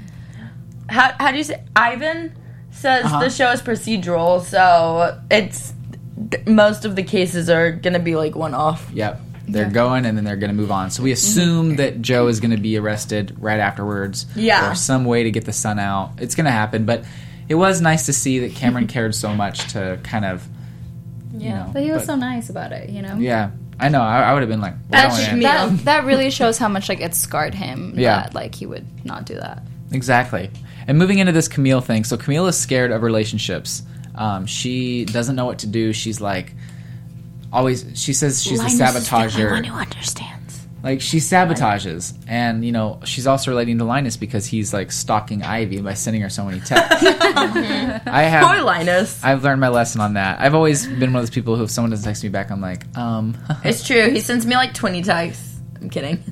how 0.89 1.13
how 1.19 1.31
do 1.31 1.37
you 1.37 1.43
say 1.43 1.63
Ivan 1.75 2.35
says 2.71 3.05
Uh-huh. 3.05 3.19
the 3.21 3.29
show 3.29 3.51
is 3.51 3.61
procedural, 3.61 4.41
so 4.43 5.19
it's 5.31 5.73
most 6.47 6.85
of 6.85 6.95
the 6.95 7.03
cases 7.03 7.49
are 7.49 7.71
gonna 7.71 7.99
be 7.99 8.15
like 8.15 8.35
one 8.35 8.53
off. 8.53 8.89
Yep. 8.93 9.21
They're 9.47 9.69
going 9.69 10.05
and 10.05 10.17
then 10.17 10.23
they're 10.25 10.35
going 10.35 10.49
to 10.49 10.55
move 10.55 10.71
on. 10.71 10.89
So 10.91 11.03
we 11.03 11.11
assume 11.11 11.75
that 11.77 12.01
Joe 12.01 12.27
is 12.27 12.39
going 12.39 12.51
to 12.51 12.57
be 12.57 12.77
arrested 12.77 13.35
right 13.39 13.59
afterwards. 13.59 14.25
Yeah. 14.35 14.71
Or 14.71 14.75
some 14.75 15.05
way 15.05 15.23
to 15.23 15.31
get 15.31 15.45
the 15.45 15.53
son 15.53 15.79
out. 15.79 16.13
It's 16.19 16.35
going 16.35 16.45
to 16.45 16.51
happen. 16.51 16.85
But 16.85 17.05
it 17.47 17.55
was 17.55 17.81
nice 17.81 18.07
to 18.07 18.13
see 18.13 18.39
that 18.39 18.53
Cameron 18.55 18.87
cared 18.95 19.13
so 19.15 19.33
much 19.33 19.73
to 19.73 19.99
kind 20.03 20.25
of, 20.25 20.47
you 21.37 21.49
know. 21.49 21.69
But 21.73 21.83
he 21.83 21.91
was 21.91 22.05
so 22.05 22.15
nice 22.15 22.49
about 22.49 22.71
it, 22.71 22.89
you 22.89 23.01
know. 23.01 23.15
yeah, 23.17 23.51
I 23.79 23.89
know. 23.89 24.01
I, 24.01 24.21
I 24.21 24.33
would 24.33 24.41
have 24.41 24.49
been 24.49 24.61
like, 24.61 24.73
well, 24.89 25.09
That, 25.09 25.09
don't 25.09 25.19
sh- 25.25 25.29
end. 25.29 25.43
that, 25.43 25.77
that 25.85 26.05
really 26.05 26.29
shows 26.31 26.57
how 26.57 26.67
much 26.69 26.89
like 26.89 27.01
it 27.01 27.13
scarred 27.13 27.53
him. 27.53 27.93
Yeah. 27.97 28.23
that, 28.23 28.33
like 28.33 28.55
he 28.55 28.65
would 28.65 28.85
not 29.05 29.25
do 29.25 29.35
that. 29.35 29.61
Exactly. 29.91 30.49
And 30.87 30.97
moving 30.97 31.19
into 31.19 31.31
this 31.31 31.47
Camille 31.47 31.81
thing, 31.81 32.03
so 32.03 32.17
Camille 32.17 32.47
is 32.47 32.57
scared 32.57 32.91
of 32.91 33.01
relationships. 33.03 33.83
Um, 34.15 34.45
she 34.45 35.05
doesn't 35.05 35.35
know 35.35 35.45
what 35.45 35.59
to 35.59 35.67
do. 35.67 35.93
She's 35.93 36.21
like, 36.21 36.53
always. 37.51 37.85
She 37.95 38.13
says 38.13 38.43
she's 38.43 38.59
a 38.59 38.65
sabotager. 38.65 39.65
who 39.65 39.73
understands. 39.73 40.67
Like 40.83 41.01
she 41.01 41.17
sabotages, 41.17 42.13
and 42.27 42.63
you 42.63 42.71
know 42.71 42.99
she's 43.05 43.25
also 43.25 43.49
relating 43.49 43.79
to 43.79 43.85
Linus 43.85 44.17
because 44.17 44.45
he's 44.45 44.71
like 44.71 44.91
stalking 44.91 45.41
Ivy 45.41 45.81
by 45.81 45.95
sending 45.95 46.21
her 46.21 46.29
so 46.29 46.45
many 46.45 46.59
texts. 46.59 47.03
I 47.05 48.21
have. 48.29 48.45
Poor 48.47 48.61
Linus. 48.63 49.23
I've 49.23 49.43
learned 49.43 49.61
my 49.61 49.69
lesson 49.69 50.01
on 50.01 50.13
that. 50.13 50.39
I've 50.39 50.53
always 50.53 50.85
been 50.85 51.11
one 51.11 51.15
of 51.15 51.21
those 51.23 51.29
people 51.31 51.55
who, 51.55 51.63
if 51.63 51.71
someone 51.71 51.89
doesn't 51.89 52.05
text 52.05 52.21
me 52.23 52.29
back, 52.29 52.51
I'm 52.51 52.61
like, 52.61 52.85
um. 52.97 53.35
It's 53.63 53.85
true. 53.85 54.09
He 54.11 54.19
sends 54.21 54.45
me 54.45 54.55
like 54.55 54.75
20 54.75 55.01
texts. 55.01 55.53
I'm 55.81 55.89
kidding. 55.89 56.23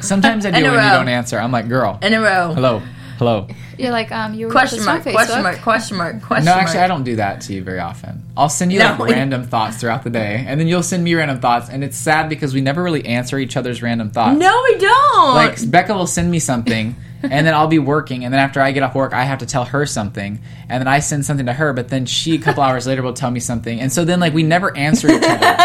Sometimes 0.00 0.44
I 0.44 0.50
do 0.52 0.58
In 0.58 0.66
a 0.66 0.70
when 0.72 0.84
you 0.84 0.90
don't 0.90 1.08
answer. 1.08 1.38
I'm 1.38 1.50
like, 1.52 1.68
girl, 1.68 1.98
In 2.02 2.12
a 2.12 2.20
row. 2.20 2.52
hello, 2.54 2.82
hello. 3.18 3.48
You're 3.78 3.90
like, 3.90 4.10
um, 4.12 4.34
you 4.34 4.46
were 4.46 4.52
Question 4.52 4.78
just 4.78 4.88
on 4.88 4.94
mark, 4.94 5.14
question 5.14 5.42
mark, 5.42 5.60
question 5.62 5.96
mark, 5.96 6.44
No, 6.44 6.52
actually, 6.52 6.80
I 6.80 6.86
don't 6.88 7.04
do 7.04 7.16
that 7.16 7.42
to 7.42 7.54
you 7.54 7.62
very 7.62 7.78
often. 7.78 8.22
I'll 8.36 8.48
send 8.48 8.72
you 8.72 8.78
No, 8.78 8.96
like 8.98 9.10
random 9.10 9.44
thoughts 9.44 9.78
throughout 9.78 10.04
the 10.04 10.10
day, 10.10 10.44
and 10.46 10.58
then 10.58 10.66
you'll 10.68 10.82
send 10.82 11.04
me 11.04 11.14
random 11.14 11.40
thoughts, 11.40 11.68
and 11.68 11.84
it's 11.84 11.96
sad 11.96 12.28
because 12.28 12.54
we 12.54 12.60
never 12.60 12.82
really 12.82 13.04
answer 13.06 13.38
each 13.38 13.56
other's 13.56 13.82
random 13.82 14.10
thoughts. 14.10 14.38
No, 14.38 14.62
we 14.64 14.78
don't. 14.78 15.34
Like 15.34 15.70
Becca 15.70 15.94
will 15.94 16.06
send 16.06 16.30
me 16.30 16.38
something, 16.38 16.96
and 17.22 17.46
then 17.46 17.54
I'll 17.54 17.66
be 17.66 17.78
working, 17.78 18.24
and 18.24 18.32
then 18.32 18.40
after 18.40 18.60
I 18.60 18.72
get 18.72 18.82
off 18.82 18.94
work, 18.94 19.12
I 19.12 19.24
have 19.24 19.38
to 19.40 19.46
tell 19.46 19.64
her 19.64 19.86
something, 19.86 20.40
and 20.68 20.80
then 20.80 20.88
I 20.88 21.00
send 21.00 21.24
something 21.24 21.46
to 21.46 21.52
her, 21.52 21.72
but 21.72 21.88
then 21.88 22.06
she 22.06 22.34
a 22.34 22.38
couple 22.38 22.62
hours 22.62 22.86
later 22.86 23.02
will 23.02 23.14
tell 23.14 23.30
me 23.30 23.40
something, 23.40 23.80
and 23.80 23.92
so 23.92 24.04
then 24.04 24.20
like 24.20 24.32
we 24.32 24.42
never 24.42 24.76
answer 24.76 25.10
each 25.10 25.22
other. 25.22 25.56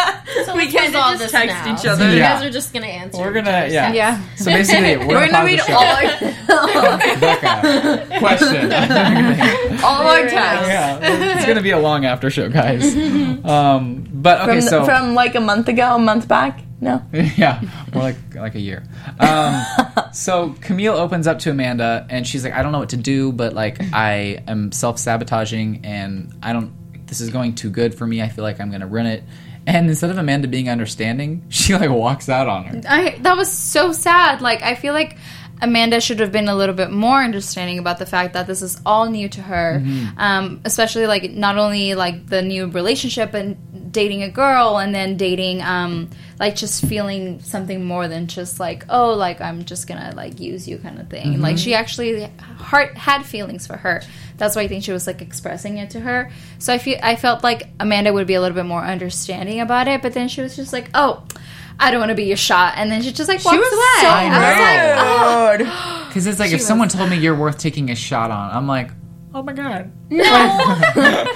So 0.61 0.65
We 0.67 0.71
can't 0.71 0.93
resolve 0.93 1.19
just 1.19 1.31
text 1.33 1.55
now. 1.65 1.73
each 1.73 1.79
So 1.79 1.89
other. 1.91 2.09
you 2.11 2.17
Yeah. 2.17 2.33
guys 2.39 2.45
are 2.45 2.51
just 2.51 2.73
gonna 2.73 2.85
answer. 2.87 3.17
We're 3.21 3.33
gonna 3.33 3.67
yeah. 3.69 3.91
Yeah. 3.93 4.21
So 4.35 4.45
basically, 4.45 4.97
we're, 4.97 5.07
We're 5.07 5.27
gonna 5.27 5.31
gonna 5.31 5.45
read 5.45 5.59
all 5.69 5.83
our, 5.83 7.17
Becca, 7.19 8.19
question. 8.19 8.71
all 9.83 10.07
our 10.07 10.21
texts. 10.27 10.67
yeah, 10.67 10.99
it's 11.37 11.45
gonna 11.45 11.61
be 11.61 11.71
a 11.71 11.79
long 11.79 12.05
after 12.05 12.29
show, 12.29 12.49
guys. 12.49 12.95
Um, 13.45 14.07
but 14.11 14.41
okay, 14.41 14.59
From, 14.59 14.69
so 14.69 14.85
from 14.85 15.13
like 15.15 15.35
a 15.35 15.39
month 15.39 15.67
ago, 15.67 15.95
a 15.95 15.99
month 15.99 16.27
back? 16.27 16.61
No. 16.79 17.03
yeah, 17.13 17.61
more 17.93 18.03
like 18.03 18.15
like 18.35 18.55
a 18.55 18.59
year. 18.59 18.83
Um, 19.19 19.63
so 20.13 20.55
Camille 20.61 20.95
opens 20.95 21.27
up 21.27 21.39
to 21.39 21.51
Amanda, 21.51 22.07
and 22.09 22.25
she's 22.27 22.43
like, 22.43 22.53
"I 22.53 22.63
don't 22.63 22.71
know 22.71 22.79
what 22.79 22.89
to 22.89 22.97
do, 22.97 23.31
but 23.31 23.53
like 23.53 23.77
I 23.93 24.43
am 24.47 24.71
self 24.71 24.97
sabotaging, 24.97 25.81
and 25.85 26.33
I 26.41 26.53
don't. 26.53 26.71
This 27.07 27.21
is 27.21 27.29
going 27.29 27.55
too 27.55 27.69
good 27.69 27.93
for 27.93 28.07
me. 28.07 28.21
I 28.21 28.29
feel 28.29 28.43
like 28.43 28.59
I'm 28.59 28.71
gonna 28.71 28.87
ruin 28.87 29.05
it." 29.05 29.23
And 29.67 29.89
instead 29.89 30.09
of 30.09 30.17
Amanda 30.17 30.47
being 30.47 30.69
understanding, 30.69 31.43
she 31.49 31.75
like 31.75 31.89
walks 31.89 32.29
out 32.29 32.47
on 32.47 32.63
her. 32.65 32.81
I 32.87 33.17
that 33.21 33.37
was 33.37 33.51
so 33.51 33.91
sad. 33.91 34.41
Like 34.41 34.61
I 34.61 34.75
feel 34.75 34.93
like 34.93 35.17
Amanda 35.63 36.01
should 36.01 36.19
have 36.19 36.31
been 36.31 36.47
a 36.47 36.55
little 36.55 36.73
bit 36.73 36.89
more 36.89 37.21
understanding 37.21 37.77
about 37.77 37.99
the 37.99 38.05
fact 38.07 38.33
that 38.33 38.47
this 38.47 38.63
is 38.63 38.81
all 38.85 39.07
new 39.09 39.29
to 39.29 39.41
her, 39.43 39.79
Mm-hmm. 39.79 40.19
um, 40.19 40.61
especially 40.65 41.05
like 41.05 41.29
not 41.31 41.57
only 41.59 41.93
like 41.93 42.25
the 42.27 42.41
new 42.41 42.67
relationship 42.67 43.35
and 43.35 43.91
dating 43.91 44.23
a 44.23 44.29
girl 44.29 44.77
and 44.79 44.95
then 44.95 45.17
dating 45.17 45.61
um, 45.61 46.09
like 46.41 46.55
just 46.55 46.83
feeling 46.83 47.39
something 47.39 47.85
more 47.85 48.07
than 48.07 48.25
just 48.25 48.59
like 48.59 48.83
oh 48.89 49.13
like 49.13 49.39
I'm 49.39 49.63
just 49.63 49.87
gonna 49.87 50.11
like 50.15 50.39
use 50.39 50.67
you 50.67 50.79
kind 50.79 50.99
of 50.99 51.07
thing. 51.07 51.33
Mm-hmm. 51.33 51.41
Like 51.41 51.59
she 51.59 51.75
actually 51.75 52.23
heart 52.57 52.97
had 52.97 53.23
feelings 53.23 53.67
for 53.67 53.77
her. 53.77 54.01
That's 54.37 54.55
why 54.55 54.63
I 54.63 54.67
think 54.67 54.83
she 54.83 54.91
was 54.91 55.05
like 55.05 55.21
expressing 55.21 55.77
it 55.77 55.91
to 55.91 55.99
her. 55.99 56.31
So 56.57 56.73
I 56.73 56.79
feel 56.79 56.97
I 57.03 57.15
felt 57.15 57.43
like 57.43 57.69
Amanda 57.79 58.11
would 58.11 58.25
be 58.25 58.33
a 58.33 58.41
little 58.41 58.55
bit 58.55 58.65
more 58.65 58.83
understanding 58.83 59.59
about 59.59 59.87
it, 59.87 60.01
but 60.01 60.13
then 60.13 60.27
she 60.27 60.41
was 60.41 60.55
just 60.55 60.73
like 60.73 60.89
oh. 60.95 61.23
I 61.79 61.89
don't 61.89 61.99
want 61.99 62.09
to 62.09 62.15
be 62.15 62.25
your 62.25 62.37
shot, 62.37 62.73
and 62.75 62.91
then 62.91 63.01
she 63.01 63.11
just 63.11 63.27
like 63.27 63.43
walks 63.43 63.57
was 63.57 63.73
away. 63.73 64.01
so 64.01 64.07
I 64.07 64.27
was 64.27 65.63
like, 65.63 65.67
oh. 65.73 66.05
Because 66.07 66.27
it's 66.27 66.39
like 66.39 66.51
if 66.51 66.61
someone 66.61 66.89
told 66.89 67.09
me 67.09 67.17
you're 67.17 67.35
worth 67.35 67.57
taking 67.57 67.89
a 67.89 67.95
shot 67.95 68.29
on, 68.29 68.51
I'm 68.51 68.67
like, 68.67 68.91
oh 69.33 69.41
my 69.41 69.53
god. 69.53 69.91
No. 70.11 70.21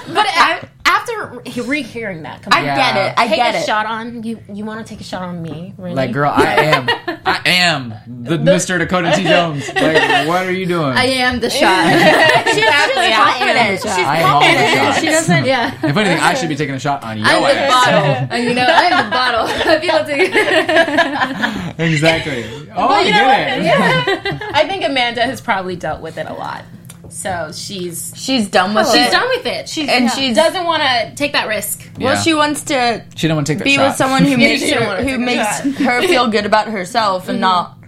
But 0.06 0.26
I, 0.28 0.68
after 1.08 1.40
he- 1.50 1.60
rehearing 1.76 2.22
that, 2.22 2.42
come 2.42 2.52
I 2.52 2.60
on. 2.60 2.64
Yeah. 2.66 2.76
get 2.76 2.96
it. 3.06 3.14
I 3.18 3.26
take 3.28 3.36
get 3.36 3.54
a 3.54 3.58
it. 3.58 3.66
shot 3.66 3.86
on 3.86 4.22
you. 4.22 4.40
You 4.52 4.64
want 4.64 4.84
to 4.86 4.90
take 4.90 5.00
a 5.00 5.04
shot 5.04 5.22
on 5.22 5.42
me? 5.42 5.74
Really? 5.78 5.94
Like, 5.94 6.12
girl, 6.12 6.30
I 6.34 6.44
am, 6.54 6.88
I 7.26 7.40
am 7.46 7.94
the, 8.06 8.38
Mr. 8.38 8.78
Dakota 8.78 9.12
T. 9.14 9.24
Jones. 9.24 9.68
Like, 9.76 10.26
what 10.26 10.44
are 10.46 10.52
you 10.52 10.66
doing? 10.66 10.96
I 10.96 11.04
am 11.04 11.38
the 11.40 11.48
shot. 11.50 11.86
exactly. 11.86 13.04
I 13.04 13.36
am. 13.40 13.76
She's 13.76 13.84
I 13.86 14.16
am 14.18 14.34
all 14.34 14.40
the 14.40 14.74
shots. 14.74 15.00
She 15.00 15.06
doesn't. 15.06 15.44
yeah. 15.44 15.74
If 15.86 15.96
anything, 15.96 16.18
I 16.18 16.34
should 16.34 16.48
be 16.48 16.56
taking 16.56 16.74
a 16.74 16.80
shot 16.80 17.04
on 17.04 17.18
your 17.18 17.26
I'm 17.26 17.42
the 17.42 17.48
ass. 17.52 17.84
bottle. 17.84 18.04
And 18.04 18.32
uh, 18.32 18.36
you 18.36 18.54
know, 18.54 18.66
I'm 18.66 19.04
the 19.04 19.10
bottle. 19.10 19.80
People 19.80 20.04
take 20.04 21.78
Exactly. 21.78 22.44
Oh, 22.74 22.88
I 22.88 23.00
you 23.02 23.10
know 23.10 23.62
get 23.62 24.06
what? 24.24 24.26
it. 24.26 24.42
I 24.54 24.66
think 24.68 24.84
Amanda 24.84 25.22
has 25.22 25.40
probably 25.40 25.76
dealt 25.76 26.00
with 26.00 26.18
it 26.18 26.26
a 26.26 26.32
lot, 26.34 26.64
so 27.10 27.50
she's 27.54 28.12
She's 28.16 28.48
done 28.48 28.74
with 28.74 28.86
she's 28.88 29.06
it. 29.06 29.10
done 29.12 29.28
with 29.28 29.46
it. 29.46 29.68
She 29.68 29.82
And 29.82 29.90
and 29.90 30.10
she's- 30.10 30.16
she 30.28 30.34
doesn't 30.34 30.64
want 30.64 30.82
to 30.82 31.14
take 31.14 31.32
that 31.32 31.48
risk. 31.48 31.88
Well, 32.00 32.16
she 32.20 32.34
wants 32.34 32.62
to 32.64 33.04
She 33.14 33.28
don't 33.28 33.36
want 33.36 33.46
to 33.46 33.52
take 33.54 33.58
that 33.58 33.64
be 33.64 33.74
shot. 33.74 33.88
with 33.88 33.96
someone 33.96 34.24
who 34.24 34.36
makes 34.38 34.62
she 34.62 34.70
don't 34.74 34.82
her 34.82 34.88
wanna 34.88 35.02
who 35.08 35.18
makes 35.18 35.58
her 35.78 36.02
feel 36.02 36.28
good 36.28 36.46
about 36.46 36.68
herself, 36.68 37.28
and 37.28 37.36
mm-hmm. 37.36 37.42
not 37.42 37.78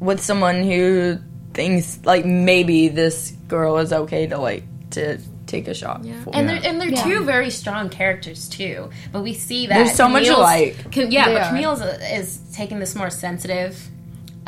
with 0.00 0.20
someone 0.22 0.62
who 0.62 1.18
thinks 1.54 1.98
like 2.04 2.24
maybe 2.24 2.88
this 2.88 3.32
girl 3.48 3.78
is 3.78 3.92
okay 3.92 4.26
to 4.28 4.38
like 4.38 4.64
to 4.90 5.18
take 5.46 5.66
a 5.66 5.74
shot. 5.74 6.02
for. 6.22 6.34
And 6.36 6.48
Yeah. 6.48 6.58
they're 6.60 6.70
and 6.70 6.80
they're 6.80 7.02
two 7.04 7.24
very 7.24 7.50
strong 7.50 7.88
characters 7.88 8.48
too. 8.48 8.90
But 9.12 9.22
we 9.22 9.32
see 9.34 9.66
that 9.66 9.74
There's 9.74 9.94
so 9.94 10.08
much 10.08 10.24
Camille's- 10.24 10.38
alike. 10.40 10.90
Cam- 10.92 11.10
yeah, 11.10 11.24
They 11.26 11.32
but 11.34 11.42
are. 11.42 11.48
Camille's 11.48 11.80
uh, 11.80 11.98
is 12.12 12.38
taking 12.52 12.78
this 12.78 12.94
more 12.94 13.10
sensitive 13.10 13.88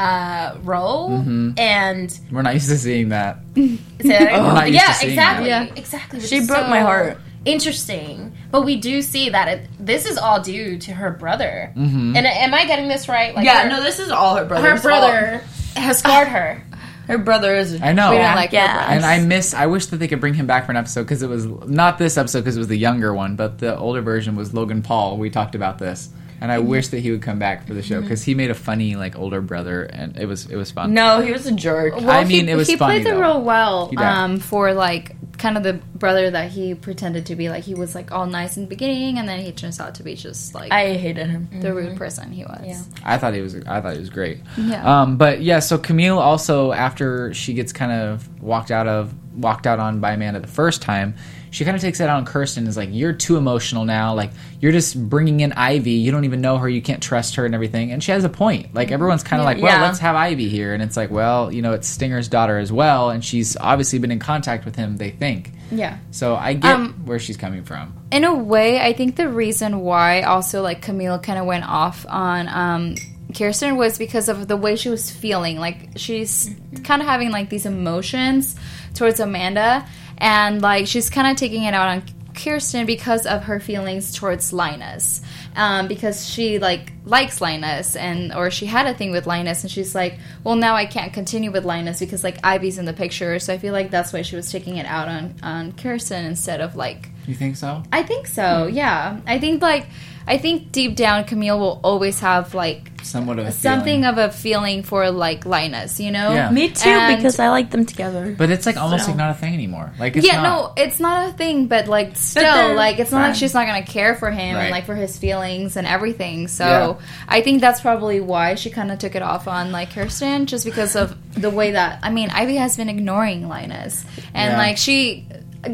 uh, 0.01 0.57
role, 0.63 1.11
Mm-hmm. 1.11 1.59
and 1.59 2.21
We're 2.33 2.43
not 2.43 2.55
used 2.55 2.69
to 2.71 2.79
seeing 2.79 3.11
that. 3.11 3.39
We're 3.55 3.79
yeah, 4.03 4.67
exactly, 4.67 5.15
that. 5.17 5.43
yeah, 5.47 5.73
exactly. 5.77 6.21
She 6.21 6.37
which 6.37 6.43
is 6.43 6.49
broke 6.49 6.69
my 6.69 6.81
heart. 6.81 7.19
Interesting, 7.45 8.33
but 8.51 8.65
we 8.65 8.77
do 8.77 9.03
see 9.03 9.29
that 9.31 9.49
it, 9.49 9.69
this 9.79 10.07
is 10.07 10.17
all 10.19 10.41
due 10.43 10.79
to 10.79 10.93
her 10.93 11.11
brother. 11.11 11.73
And 11.77 12.17
am 12.17 12.55
I 12.55 12.65
getting 12.67 12.89
this 12.89 13.09
right? 13.09 13.35
Like 13.35 13.45
yeah, 13.45 13.63
her, 13.65 13.69
no, 13.69 13.83
this 13.83 13.99
is 13.99 14.11
all 14.11 14.37
her 14.37 14.45
brother. 14.45 14.71
her 14.77 14.81
brother 14.81 15.43
has 15.77 15.99
scarred 15.99 16.29
her. 16.29 16.63
her 17.07 17.19
brother 17.19 17.55
is. 17.57 17.81
I 17.83 17.93
know. 17.93 18.11
We 18.11 18.17
don't 18.19 18.35
like 18.37 18.53
Yeah. 18.53 18.69
her 18.69 18.75
breasts. 18.87 18.93
and 18.93 19.05
I 19.05 19.25
miss. 19.27 19.53
I 19.55 19.67
wish 19.67 19.87
that 19.87 19.97
they 19.99 20.09
could 20.09 20.21
bring 20.21 20.35
him 20.35 20.47
back 20.47 20.65
for 20.67 20.73
an 20.73 20.77
episode 20.77 21.03
because 21.03 21.23
it 21.23 21.29
was 21.29 21.47
not 21.47 21.99
this 21.99 22.17
episode 22.17 22.41
because 22.41 22.57
it 22.57 22.61
was 22.61 22.69
the 22.69 22.77
younger 22.79 23.13
one, 23.15 23.37
but 23.37 23.59
the 23.59 23.77
older 23.77 24.01
version 24.03 24.37
was 24.37 24.55
Logan 24.55 24.83
Paul. 24.83 25.17
We 25.19 25.29
talked 25.31 25.55
about 25.55 25.79
this, 25.79 26.09
and 26.41 26.51
I 26.51 26.57
Mm-hmm. 26.59 26.69
wish 26.69 26.89
that 26.89 27.01
he 27.01 27.11
would 27.11 27.23
come 27.23 27.39
back 27.39 27.67
for 27.67 27.75
the 27.75 27.83
show 27.83 28.01
because 28.01 28.23
he 28.23 28.35
made 28.35 28.51
a 28.51 28.55
funny 28.55 28.97
like 28.97 29.19
older 29.19 29.41
brother, 29.41 29.83
and 29.85 30.17
it 30.19 30.27
was 30.27 30.47
it 30.47 30.57
was 30.57 30.71
fun. 30.71 30.95
No, 30.95 31.21
he 31.21 31.33
was 31.33 31.47
a 31.47 31.53
jerk. 31.53 31.97
Well, 31.97 32.11
I 32.11 32.25
mean, 32.25 32.47
he, 32.47 32.53
it 32.53 32.57
was 32.57 32.69
he 32.69 32.77
funny, 32.77 32.97
played 33.03 33.07
the 33.07 33.17
though. 33.17 33.21
role 33.23 33.43
well 33.43 33.89
He 33.89 33.97
um, 33.97 34.39
for 34.41 34.73
like 34.73 35.17
kind 35.39 35.57
of 35.57 35.63
the 35.63 35.73
brother 35.73 36.31
that 36.31 36.51
he 36.51 36.75
pretended 36.75 37.25
to 37.27 37.35
be. 37.37 37.49
Like 37.49 37.65
he 37.65 37.75
was 37.75 37.95
like 37.95 38.13
all 38.13 38.27
nice 38.27 38.57
in 38.57 38.65
the 38.65 38.69
beginning, 38.69 39.19
and 39.19 39.27
then 39.29 39.41
he 39.41 39.53
turns 39.53 39.81
out 39.81 39.95
to 39.97 40.03
be 40.03 40.15
just 40.15 40.55
like 40.55 40.71
I 40.73 40.95
hated 40.97 41.29
him. 41.29 41.49
the 41.61 41.73
rude 41.75 41.97
person 41.97 42.31
he 42.33 42.45
was. 42.45 42.63
Yeah. 42.65 42.83
I 43.05 43.17
thought 43.19 43.35
he 43.35 43.41
was. 43.41 43.55
I 43.57 43.81
thought 43.81 43.95
he 43.95 44.01
was 44.01 44.11
great. 44.11 44.41
Yeah. 44.59 45.03
Um, 45.03 45.17
but 45.17 45.41
yeah, 45.43 45.61
so 45.61 45.79
Camille 45.79 46.19
also 46.19 46.73
after 46.73 47.33
she 47.35 47.55
gets 47.55 47.73
kind 47.73 47.93
of 47.93 48.29
walked 48.43 48.71
out 48.71 48.87
of 48.87 49.15
walked 49.37 49.67
out 49.67 49.79
on 49.79 50.01
by 50.01 50.13
Amanda 50.13 50.41
the 50.41 50.47
first 50.47 50.83
time, 50.83 51.15
she 51.51 51.65
kind 51.65 51.75
of 51.77 51.81
takes 51.81 51.99
that 51.99 52.09
out 52.09 52.17
on 52.19 52.25
Kirsten. 52.25 52.67
Is 52.67 52.77
like, 52.77 52.89
you're 52.93 53.13
too 53.13 53.37
emotional 53.37 53.85
now. 53.85 54.15
Like 54.15 54.31
you're 54.61 54.73
just 54.73 54.97
bringing 55.09 55.41
in 55.41 55.53
Ivy. 55.53 55.93
You 55.93 56.13
don't 56.13 56.25
even 56.25 56.41
know 56.41 56.59
her. 56.59 56.69
You 56.69 56.81
can't 56.83 57.03
trust 57.03 57.35
her 57.37 57.45
and 57.45 57.55
everything. 57.55 57.91
And 57.93 58.03
she 58.03 58.13
has 58.13 58.25
a 58.25 58.29
point. 58.29 58.75
Like 58.75 58.91
everyone's 58.93 59.23
kind 59.23 59.41
of 59.41 59.45
like, 59.47 59.59
well, 59.61 59.67
Yeah. 59.67 59.83
let's 59.83 59.99
have 59.99 60.15
Ivy 60.17 60.49
here. 60.49 60.73
And 60.75 60.83
it's 60.83 60.97
like, 60.97 61.11
well, 61.11 61.53
you 61.53 61.63
know, 61.63 61.73
it's 61.73 61.89
Stinger's 61.89 62.29
daughter 62.29 62.59
as 62.59 62.71
well, 62.73 63.11
and 63.11 63.25
she's 63.25 63.57
obviously 63.57 63.99
been 63.99 64.11
in 64.13 64.19
contact 64.21 64.65
with 64.65 64.77
him. 64.77 64.97
They 64.97 65.11
think. 65.11 65.53
Yeah. 65.73 65.99
So 66.11 66.35
I 66.37 66.55
get 66.55 66.75
Um, 66.75 66.95
where 67.05 67.19
she's 67.19 67.37
coming 67.37 67.63
from. 67.65 67.95
in 68.11 68.25
a 68.25 68.35
way, 68.35 68.81
I 68.81 68.93
think 68.93 69.17
the 69.17 69.29
reason 69.29 69.81
why 69.81 70.23
also 70.23 70.63
like 70.63 70.83
Camille 70.83 71.19
kind 71.21 71.39
of 71.39 71.47
went 71.47 71.65
off 71.69 72.05
on 72.09 72.49
um, 72.49 72.95
Kirsten 73.37 73.77
was 73.77 73.97
because 73.97 74.29
of 74.29 74.49
the 74.49 74.57
way 74.57 74.75
she 74.75 74.89
was 74.89 75.11
feeling. 75.13 75.59
Like 75.59 75.91
she's 75.97 76.51
kind 76.83 77.01
of 77.03 77.07
having 77.07 77.31
like 77.31 77.51
these 77.51 77.67
emotions 77.67 78.57
towards 78.95 79.21
Amanda, 79.21 79.87
and 80.21 80.63
like 80.63 80.87
she's 80.87 81.11
kind 81.11 81.31
of 81.31 81.37
taking 81.37 81.65
it 81.65 81.75
out 81.75 81.89
on 81.89 82.03
Kirsten 82.35 82.87
because 82.87 83.27
of 83.27 83.45
her 83.45 83.61
feelings 83.61 84.15
towards 84.15 84.53
Linus. 84.53 85.21
Um, 85.57 85.89
because 85.89 86.29
she 86.29 86.61
like 86.61 86.93
likes 87.05 87.41
Linus 87.41 87.97
and 87.97 88.33
or 88.33 88.51
she 88.53 88.67
had 88.67 88.87
a 88.87 88.95
thing 88.95 89.11
with 89.11 89.27
Linus 89.27 89.63
and 89.63 89.71
she's 89.71 89.95
like, 89.95 90.19
well 90.45 90.55
now 90.55 90.75
I 90.77 90.87
can't 90.87 91.13
continue 91.13 91.51
with 91.51 91.65
Linus 91.65 91.99
because 91.99 92.23
like 92.23 92.39
Ivy's 92.45 92.79
in 92.79 92.85
the 92.85 92.93
picture. 92.93 93.39
So 93.41 93.53
I 93.53 93.59
feel 93.59 93.73
like 93.73 93.91
that's 93.91 94.13
why 94.13 94.23
she 94.23 94.37
was 94.37 94.51
taking 94.51 94.77
it 94.77 94.87
out 94.87 95.09
on 95.09 95.35
on 95.43 95.73
Kirsten 95.73 96.25
instead 96.25 96.61
of 96.61 96.77
like 96.77 97.09
You 97.27 97.35
think 97.35 97.57
so? 97.57 97.83
I 97.93 98.05
think 98.05 98.27
so. 98.27 98.67
Yeah. 98.69 99.21
I 99.27 99.39
think 99.39 99.61
like 99.61 99.87
I 100.31 100.39
think 100.39 100.71
deep 100.71 100.95
down 100.95 101.25
Camille 101.25 101.59
will 101.59 101.81
always 101.83 102.21
have 102.21 102.55
like 102.55 102.87
somewhat 103.03 103.39
of 103.41 103.47
a 103.47 103.51
something 103.51 104.03
feeling. 104.03 104.05
of 104.05 104.19
a 104.19 104.31
feeling 104.31 104.83
for 104.85 105.11
like 105.11 105.45
Linus, 105.47 105.99
you 105.99 106.11
know? 106.13 106.33
Yeah. 106.35 106.51
Me 106.51 106.69
too, 106.71 106.89
And- 106.89 107.17
because 107.17 107.39
I 107.41 107.49
like 107.49 107.71
them 107.71 107.85
together. 107.85 108.35
but 108.39 108.51
it's 108.51 108.65
like 108.67 108.77
almost 108.77 109.05
So- 109.07 109.11
like 109.11 109.17
not 109.19 109.31
a 109.31 109.35
thing 109.35 109.55
anymore. 109.55 109.91
Like 109.99 110.17
it's 110.17 110.25
yeah, 110.27 110.41
not, 110.43 110.77
no, 110.77 110.83
it's 110.85 111.01
not 111.01 111.31
a 111.31 111.33
thing, 111.33 111.67
but 111.67 111.89
like 111.89 112.15
still, 112.17 112.43
they're 112.43 112.75
like 112.77 113.01
it's 113.01 113.11
not 113.11 113.23
like 113.29 113.35
she's 113.35 113.55
not 113.55 113.67
gonna 113.67 113.83
care 113.83 114.15
for 114.15 114.31
him 114.31 114.55
Right. 114.55 114.63
and 114.65 114.71
like 114.71 114.87
for 114.87 114.95
his 114.95 115.19
feelings 115.19 115.77
and 115.77 115.87
everything. 115.87 116.47
So 116.47 116.65
Yeah. 117.01 117.07
I 117.27 117.41
think 117.41 117.61
that's 117.61 117.81
probably 117.81 118.21
why 118.21 118.55
she 118.55 118.71
kind 118.71 118.93
of 118.93 118.99
took 119.01 119.17
it 119.17 119.23
off 119.23 119.49
on 119.49 119.73
like 119.73 119.93
Kirsten, 119.95 120.47
just 120.47 120.65
because 120.65 120.95
of 120.95 121.17
the 121.35 121.51
way 121.51 121.73
that 121.73 121.99
I 122.05 122.11
mean, 122.11 122.31
Ivy 122.31 122.57
has 122.57 122.77
been 122.77 122.89
ignoring 122.89 123.49
Linus, 123.49 124.05
and 124.35 124.53
Yeah. 124.53 124.59
like 124.59 124.77
she 124.79 125.27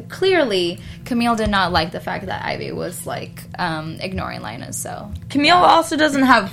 clearly 0.09 0.81
Camille 1.05 1.37
did 1.37 1.51
not 1.51 1.73
like 1.73 1.93
the 1.93 2.01
fact 2.01 2.27
that 2.27 2.45
Ivy 2.45 2.73
was 2.73 3.07
like 3.07 3.43
um, 3.59 3.97
ignoring 4.01 4.43
Linus. 4.43 4.77
So 4.77 5.13
Camille 5.31 5.57
also 5.57 5.97
doesn't 5.97 6.23
have 6.25 6.53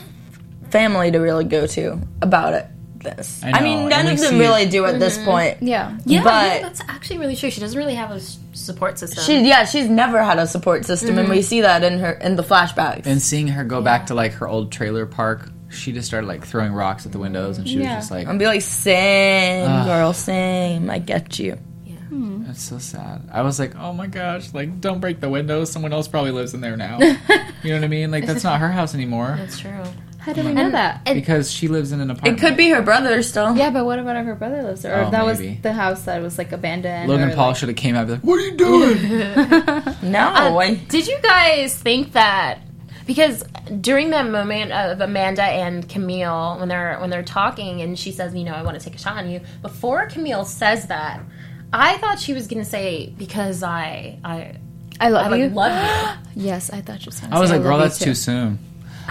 family 0.69 1.11
to 1.11 1.19
really 1.19 1.45
go 1.45 1.67
to 1.67 1.99
about 2.21 2.53
it. 2.53 2.67
This, 2.99 3.43
I 3.43 3.51
I, 3.59 3.61
mean, 3.61 3.89
none 3.89 4.07
of 4.07 4.17
them 4.17 4.29
see- 4.31 4.39
really 4.39 4.65
do 4.65 4.85
at 4.85 4.97
this 4.97 5.17
point. 5.17 5.57
yeah, 5.61 5.97
Yeah, 6.05 6.23
But- 6.23 6.45
yeah, 6.55 6.61
that's 6.61 6.79
actually 6.87 7.17
really 7.17 7.35
true. 7.35 7.49
She 7.49 7.59
doesn't 7.59 7.77
really 7.77 7.95
have 7.95 8.11
a 8.11 8.21
support 8.55 8.97
system. 8.97 9.25
She, 9.25 9.45
yeah, 9.45 9.65
she's 9.65 9.89
never 9.89 10.23
had 10.23 10.39
a 10.39 10.47
support 10.47 10.85
system, 10.85 11.19
and 11.19 11.27
we 11.27 11.41
see 11.41 11.59
that 11.61 11.83
in 11.83 11.99
her 11.99 12.11
in 12.13 12.37
the 12.37 12.43
flashbacks. 12.43 13.05
And 13.05 13.21
seeing 13.21 13.49
her 13.49 13.65
go 13.65 13.81
back 13.81 14.05
to 14.05 14.13
like 14.13 14.31
her 14.35 14.47
old 14.47 14.71
trailer 14.71 15.05
park, 15.05 15.49
she 15.69 15.91
just 15.91 16.07
started 16.07 16.27
like 16.27 16.45
throwing 16.47 16.71
rocks 16.71 17.05
at 17.05 17.11
the 17.11 17.19
windows, 17.19 17.57
and 17.57 17.67
she 17.67 17.79
Yeah. 17.79 17.95
was 17.97 18.03
just 18.05 18.11
like, 18.11 18.25
and 18.25 18.39
be 18.39 18.45
like, 18.45 18.61
"Same, 18.61 19.69
Ugh. 19.69 19.85
girl, 19.85 20.13
same. 20.13 20.89
I 20.89 20.99
get 20.99 21.37
you." 21.39 21.57
"That's 22.45 22.61
so 22.61 22.77
sad." 22.77 23.29
I 23.31 23.41
was 23.41 23.59
like, 23.59 23.75
"Oh 23.75 23.93
my 23.93 24.07
gosh! 24.07 24.53
Like, 24.53 24.79
don't 24.81 24.99
break 24.99 25.19
the 25.19 25.29
windows. 25.29 25.71
Someone 25.71 25.93
else 25.93 26.07
probably 26.07 26.31
lives 26.31 26.53
in 26.53 26.61
there 26.61 26.77
now." 26.77 26.99
you 27.63 27.69
know 27.69 27.75
what 27.75 27.83
I 27.83 27.87
mean? 27.87 28.11
Like, 28.11 28.25
that's 28.25 28.43
not 28.43 28.59
her 28.59 28.69
house 28.71 28.93
anymore 28.95 29.35
That's 29.37 29.59
true. 29.59 29.83
how 30.19 30.33
did 30.33 30.45
we 30.45 30.53
know 30.53 30.69
that? 30.71 31.03
because 31.05 31.51
she 31.51 31.67
lives 31.67 31.91
in 31.91 31.99
an 32.01 32.09
apartment. 32.11 32.37
It 32.37 32.41
could 32.41 32.55
be 32.57 32.69
her 32.69 32.81
brother 32.81 33.21
still. 33.23 33.55
Yeah, 33.55 33.69
but 33.71 33.85
what 33.85 33.99
about 33.99 34.15
if 34.17 34.25
her 34.25 34.35
brother 34.35 34.63
lives 34.63 34.81
there? 34.83 34.97
Or 34.97 35.01
Oh, 35.01 35.05
if 35.05 35.11
that 35.11 35.25
maybe. 35.25 35.49
was 35.53 35.61
the 35.61 35.73
house 35.73 36.01
that 36.03 36.21
was 36.21 36.37
like 36.37 36.51
abandoned. 36.51 37.09
Logan 37.09 37.31
Paul 37.35 37.49
like- 37.49 37.57
should 37.57 37.69
have 37.69 37.77
came 37.77 37.95
out 37.95 38.07
and 38.07 38.07
be 38.07 38.13
like, 38.13 38.23
"What 38.23 38.39
are 38.39 38.45
you 38.45 38.57
doing?" 38.57 38.97
No, 40.11 40.19
Uh, 40.19 40.57
I, 40.57 40.75
Did 40.89 41.07
you 41.07 41.17
guys 41.21 41.75
think 41.77 42.13
that 42.13 42.59
because 43.05 43.43
during 43.81 44.11
that 44.11 44.29
moment 44.29 44.71
of 44.71 45.01
Amanda 45.01 45.43
and 45.43 45.87
Camille 45.89 46.57
when 46.59 46.67
they're 46.69 46.97
when 46.99 47.09
they're 47.09 47.23
talking 47.23 47.81
and 47.81 47.97
she 47.99 48.11
says, 48.11 48.33
you 48.35 48.43
know, 48.45 48.53
I 48.53 48.63
want 48.63 48.77
to 48.79 48.83
take 48.83 48.95
a 48.95 48.97
shot 49.01 49.17
on 49.17 49.29
you, 49.29 49.41
before 49.61 50.05
Camille 50.07 50.45
says 50.45 50.87
that, 50.87 51.21
I 51.73 51.97
thought 51.97 52.19
she 52.19 52.33
was 52.33 52.47
gonna 52.47 52.65
say 52.65 53.13
because 53.17 53.63
I 53.63 54.19
I 54.23 54.55
I 54.99 55.09
love 55.09 55.25
I 55.25 55.29
like 55.29 55.39
you. 55.39 55.49
love 55.49 56.17
you. 56.35 56.35
Yes, 56.45 56.69
I 56.71 56.81
thought 56.81 57.05
you 57.05 57.11
were 57.11 57.35
I 57.35 57.39
was 57.39 57.51
like, 57.51 57.61
"Girl, 57.61 57.77
that's 57.77 57.99
too 57.99 58.15
soon." 58.15 58.57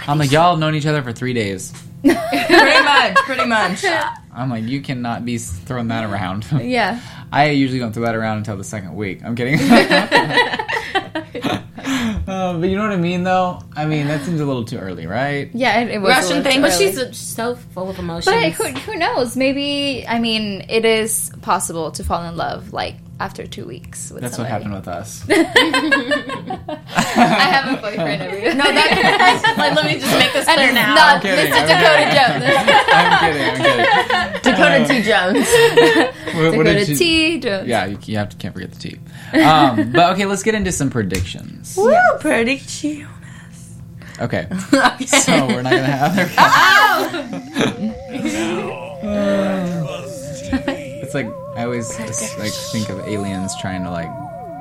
I'm 0.07 0.17
like, 0.17 0.31
"Y'all 0.31 0.51
have 0.51 0.59
known 0.59 0.75
each 0.75 0.85
other 0.85 1.01
for 1.03 1.13
three 1.13 1.33
days." 1.33 1.73
pretty 2.03 2.83
much, 2.83 3.15
pretty 3.25 3.45
much. 3.45 3.85
I'm 4.33 4.49
like, 4.49 4.65
"You 4.65 4.81
cannot 4.81 5.25
be 5.25 5.37
throwing 5.37 5.87
that 5.89 6.09
around." 6.09 6.45
Yeah. 6.51 6.99
I 7.31 7.51
usually 7.51 7.79
don't 7.79 7.93
throw 7.93 8.03
that 8.03 8.15
around 8.15 8.39
until 8.39 8.57
the 8.57 8.63
second 8.63 8.95
week. 8.95 9.21
I'm 9.23 9.35
kidding. 9.35 9.59
Uh, 12.27 12.57
but 12.57 12.69
you 12.69 12.75
know 12.77 12.83
what 12.83 12.91
I 12.93 12.97
mean, 12.97 13.23
though. 13.23 13.59
I 13.75 13.85
mean, 13.85 14.07
that 14.07 14.21
seems 14.21 14.39
a 14.39 14.45
little 14.45 14.63
too 14.65 14.77
early, 14.77 15.05
right? 15.07 15.49
Yeah, 15.53 15.79
it, 15.81 15.89
it 15.89 15.97
was 16.01 16.09
Russian 16.09 16.37
a 16.39 16.43
thing, 16.43 16.55
too 16.55 16.61
But 16.61 16.71
early. 16.73 16.85
she's 16.87 16.97
uh, 16.97 17.11
so 17.11 17.55
full 17.55 17.89
of 17.89 17.99
emotions. 17.99 18.35
But 18.35 18.51
who, 18.53 18.91
who 18.91 18.95
knows? 18.97 19.35
Maybe 19.35 20.05
I 20.07 20.19
mean 20.19 20.65
it 20.69 20.85
is 20.85 21.31
possible 21.41 21.91
to 21.91 22.03
fall 22.03 22.23
in 22.23 22.37
love 22.37 22.71
like 22.73 22.95
after 23.23 23.47
two 23.47 23.65
weeks. 23.65 24.11
With 24.11 24.21
That's 24.21 24.37
what 24.37 24.47
happened 24.47 24.73
with 24.73 24.87
us. 24.89 25.23
I 25.29 25.33
have 27.55 27.77
a 27.77 27.81
boyfriend. 27.81 28.21
Every 28.21 28.41
no, 28.53 28.63
that 28.65 29.55
like 29.57 29.75
let 29.75 29.85
me 29.85 29.97
just 29.99 30.13
make 30.19 30.33
this 30.33 30.43
clear 30.45 30.73
now. 30.73 30.93
not 30.93 31.21
kidding, 31.21 31.51
Mr. 31.53 31.57
I'm 31.57 31.67
Dakota 31.71 32.05
Jones. 32.11 32.43
I'm 32.93 33.19
kidding. 33.23 33.47
I'm 33.47 33.57
kidding. 33.63 33.85
Dakota 34.43 34.79
T. 34.89 35.01
Jones. 35.07 35.47
What, 36.35 36.57
what 36.57 36.63
did 36.65 36.73
Dakota 36.79 36.85
she- 36.85 36.95
T. 36.97 37.39
Jones. 37.39 37.67
Yeah, 37.67 37.85
you, 37.85 37.97
you 38.03 38.17
have 38.17 38.27
to 38.29 38.35
can't 38.37 38.53
forget 38.53 38.71
the 38.73 38.79
T. 38.79 38.99
Um, 39.41 39.91
but 39.93 40.11
okay, 40.13 40.25
let's 40.25 40.43
get 40.43 40.53
into 40.55 40.71
some 40.73 40.89
predictions. 40.89 41.77
Woo, 41.77 41.95
pretty 42.19 42.57
cute. 42.57 43.07
Okay, 44.19 44.47
Okay. 44.73 45.05
so 45.05 45.47
we're 45.47 45.61
not 45.63 45.71
gonna 45.71 45.85
have. 45.85 46.29
It's 51.13 51.27
like 51.27 51.57
I 51.57 51.65
always 51.65 51.95
just, 51.95 52.39
like 52.39 52.51
think 52.51 52.89
of 52.89 52.99
aliens 53.07 53.53
trying 53.61 53.83
to 53.83 53.91
like 53.91 54.07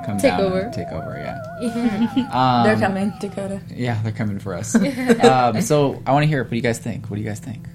come 0.05 0.19
Take 0.19 0.33
down 0.33 0.41
over. 0.41 0.61
and 0.61 0.73
take 0.75 0.89
over. 0.89 1.17
Yeah. 1.17 1.39
Um, 2.33 2.65
They're 2.65 2.77
coming, 2.79 3.13
Dakota. 3.21 3.61
Yeah, 3.69 4.01
they're 4.03 4.13
coming 4.13 4.39
for 4.39 4.55
us. 4.55 4.75
um, 5.25 5.61
so 5.63 6.03
I 6.07 6.13
want 6.13 6.25
to 6.25 6.27
hear. 6.27 6.43
What 6.43 6.51
do 6.51 6.57
you 6.57 6.63
guys 6.63 6.79
think? 6.79 7.09
What 7.09 7.17
do 7.17 7.23
you 7.23 7.29
guys 7.29 7.39
think? 7.41 7.67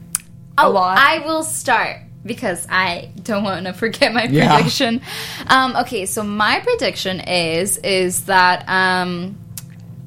Oh, 0.57 0.69
lot. 0.71 0.97
I 0.97 1.19
will 1.25 1.43
start 1.43 2.01
because 2.25 2.67
I 2.69 3.11
don't 3.23 3.43
want 3.43 3.65
to 3.65 3.73
forget 3.73 4.13
my 4.13 4.25
Yeah. 4.25 4.53
prediction. 4.55 5.01
Um, 5.47 5.75
okay, 5.77 6.05
so 6.05 6.21
my 6.23 6.59
prediction 6.59 7.21
is 7.21 7.77
is 7.77 8.25
that 8.25 8.67
um, 8.67 9.37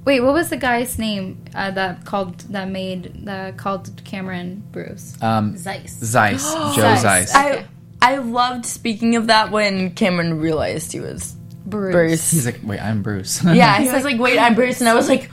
wait, 0.04 0.20
what 0.20 0.34
was 0.34 0.50
the 0.50 0.56
guy's 0.58 0.98
name 0.98 1.42
uh, 1.54 1.70
that 1.72 2.04
called 2.04 2.40
that 2.52 2.68
made 2.68 3.24
that 3.24 3.56
called 3.56 3.90
Cameron 4.04 4.62
Bruce? 4.72 5.16
Um, 5.22 5.56
Zeiss. 5.56 5.98
Zeiss, 5.98 6.52
Joe 6.54 6.94
Zeiss. 6.96 7.02
Zeiss. 7.02 7.34
I 7.34 7.66
I 8.02 8.16
loved 8.16 8.66
speaking 8.66 9.16
of 9.16 9.26
that 9.26 9.50
when 9.50 9.94
Cameron 9.94 10.40
realized 10.40 10.92
he 10.92 11.00
was 11.00 11.34
Bruce. 11.66 11.92
Bruce. 11.92 12.30
He's 12.30 12.46
like, 12.46 12.60
wait, 12.62 12.80
I'm 12.80 13.02
Bruce. 13.02 13.42
yeah, 13.44 13.78
he 13.78 13.90
was 13.90 14.04
like, 14.04 14.18
"Wait, 14.18 14.38
I'm 14.38 14.54
Bruce," 14.54 14.80
and 14.80 14.88
I 14.88 14.94
was 14.94 15.08
like, 15.08 15.30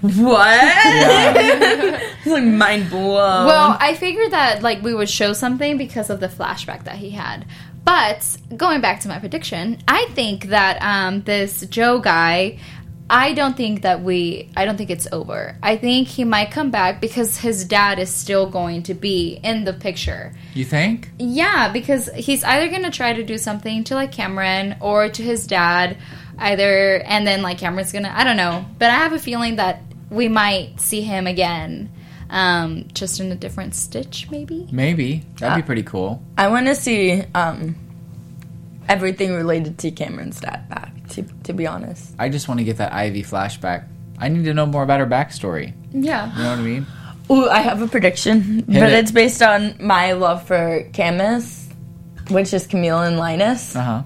"What?" 0.00 0.60
He's 2.24 2.32
like 2.32 2.44
mind 2.44 2.90
blown. 2.90 3.46
Well, 3.46 3.76
I 3.78 3.94
figured 3.94 4.32
that 4.32 4.62
like 4.62 4.82
we 4.82 4.94
would 4.94 5.08
show 5.08 5.32
something 5.32 5.76
because 5.76 6.10
of 6.10 6.20
the 6.20 6.28
flashback 6.28 6.84
that 6.84 6.96
he 6.96 7.10
had. 7.10 7.46
But 7.84 8.36
going 8.56 8.80
back 8.80 9.00
to 9.00 9.08
my 9.08 9.20
prediction, 9.20 9.78
I 9.86 10.06
think 10.06 10.46
that 10.46 10.82
um, 10.82 11.22
this 11.22 11.60
Joe 11.66 12.00
guy, 12.00 12.58
I 13.08 13.34
don't 13.34 13.56
think 13.56 13.82
that 13.82 14.02
we, 14.02 14.50
I 14.56 14.64
don't 14.64 14.76
think 14.76 14.90
it's 14.90 15.06
over. 15.12 15.56
I 15.62 15.76
think 15.76 16.08
he 16.08 16.24
might 16.24 16.50
come 16.50 16.70
back 16.70 17.00
because 17.00 17.36
his 17.36 17.64
dad 17.64 18.00
is 18.00 18.10
still 18.10 18.50
going 18.50 18.82
to 18.84 18.94
be 18.94 19.38
in 19.44 19.64
the 19.64 19.72
picture. 19.72 20.32
you 20.54 20.64
think? 20.64 21.10
Yeah, 21.18 21.72
because 21.72 22.10
he's 22.14 22.42
either 22.42 22.68
going 22.68 22.82
to 22.82 22.90
try 22.90 23.12
to 23.12 23.22
do 23.22 23.38
something 23.38 23.84
to 23.84 23.94
like 23.94 24.10
Cameron 24.10 24.76
or 24.80 25.08
to 25.08 25.22
his 25.22 25.46
dad, 25.46 25.98
either, 26.38 27.00
and 27.04 27.26
then 27.26 27.42
like 27.42 27.58
Cameron's 27.58 27.92
going 27.92 28.04
to, 28.04 28.18
I 28.18 28.24
don't 28.24 28.36
know. 28.36 28.64
But 28.78 28.90
I 28.90 28.94
have 28.94 29.12
a 29.12 29.20
feeling 29.20 29.56
that 29.56 29.82
we 30.10 30.28
might 30.28 30.80
see 30.80 31.00
him 31.00 31.28
again, 31.28 31.92
um, 32.28 32.88
just 32.92 33.20
in 33.20 33.30
a 33.30 33.36
different 33.36 33.76
stitch, 33.76 34.28
maybe. 34.30 34.68
Maybe 34.72 35.24
that'd 35.38 35.62
be 35.62 35.66
pretty 35.66 35.84
cool. 35.84 36.22
I 36.36 36.48
want 36.48 36.66
to 36.66 36.74
see 36.74 37.22
um, 37.34 37.76
everything 38.88 39.32
related 39.34 39.78
to 39.78 39.92
Cameron's 39.92 40.40
dad 40.40 40.68
back. 40.68 40.92
To 41.16 41.22
to 41.44 41.54
be 41.54 41.66
honest, 41.66 42.14
I 42.18 42.28
just 42.28 42.46
want 42.46 42.60
to 42.60 42.64
get 42.64 42.76
that 42.76 42.92
Ivy 42.92 43.22
flashback. 43.22 43.88
I 44.18 44.28
need 44.28 44.44
to 44.44 44.52
know 44.52 44.66
more 44.66 44.82
about 44.82 45.00
her 45.00 45.06
backstory. 45.06 45.72
Yeah. 45.92 46.30
You 46.36 46.42
know 46.42 46.50
what 46.50 46.58
I 46.58 46.62
mean? 46.62 46.86
Ooh, 47.30 47.48
I 47.48 47.60
have 47.60 47.80
a 47.80 47.88
prediction, 47.88 48.60
but 48.68 48.76
it. 48.76 48.92
it's 48.92 49.10
based 49.10 49.40
on 49.40 49.76
my 49.80 50.12
love 50.12 50.46
for 50.46 50.86
Camus, 50.92 51.70
which 52.28 52.52
is 52.52 52.66
Camille 52.66 53.00
and 53.00 53.16
Linus. 53.16 53.74
Uh 53.74 53.82
huh. 53.82 54.02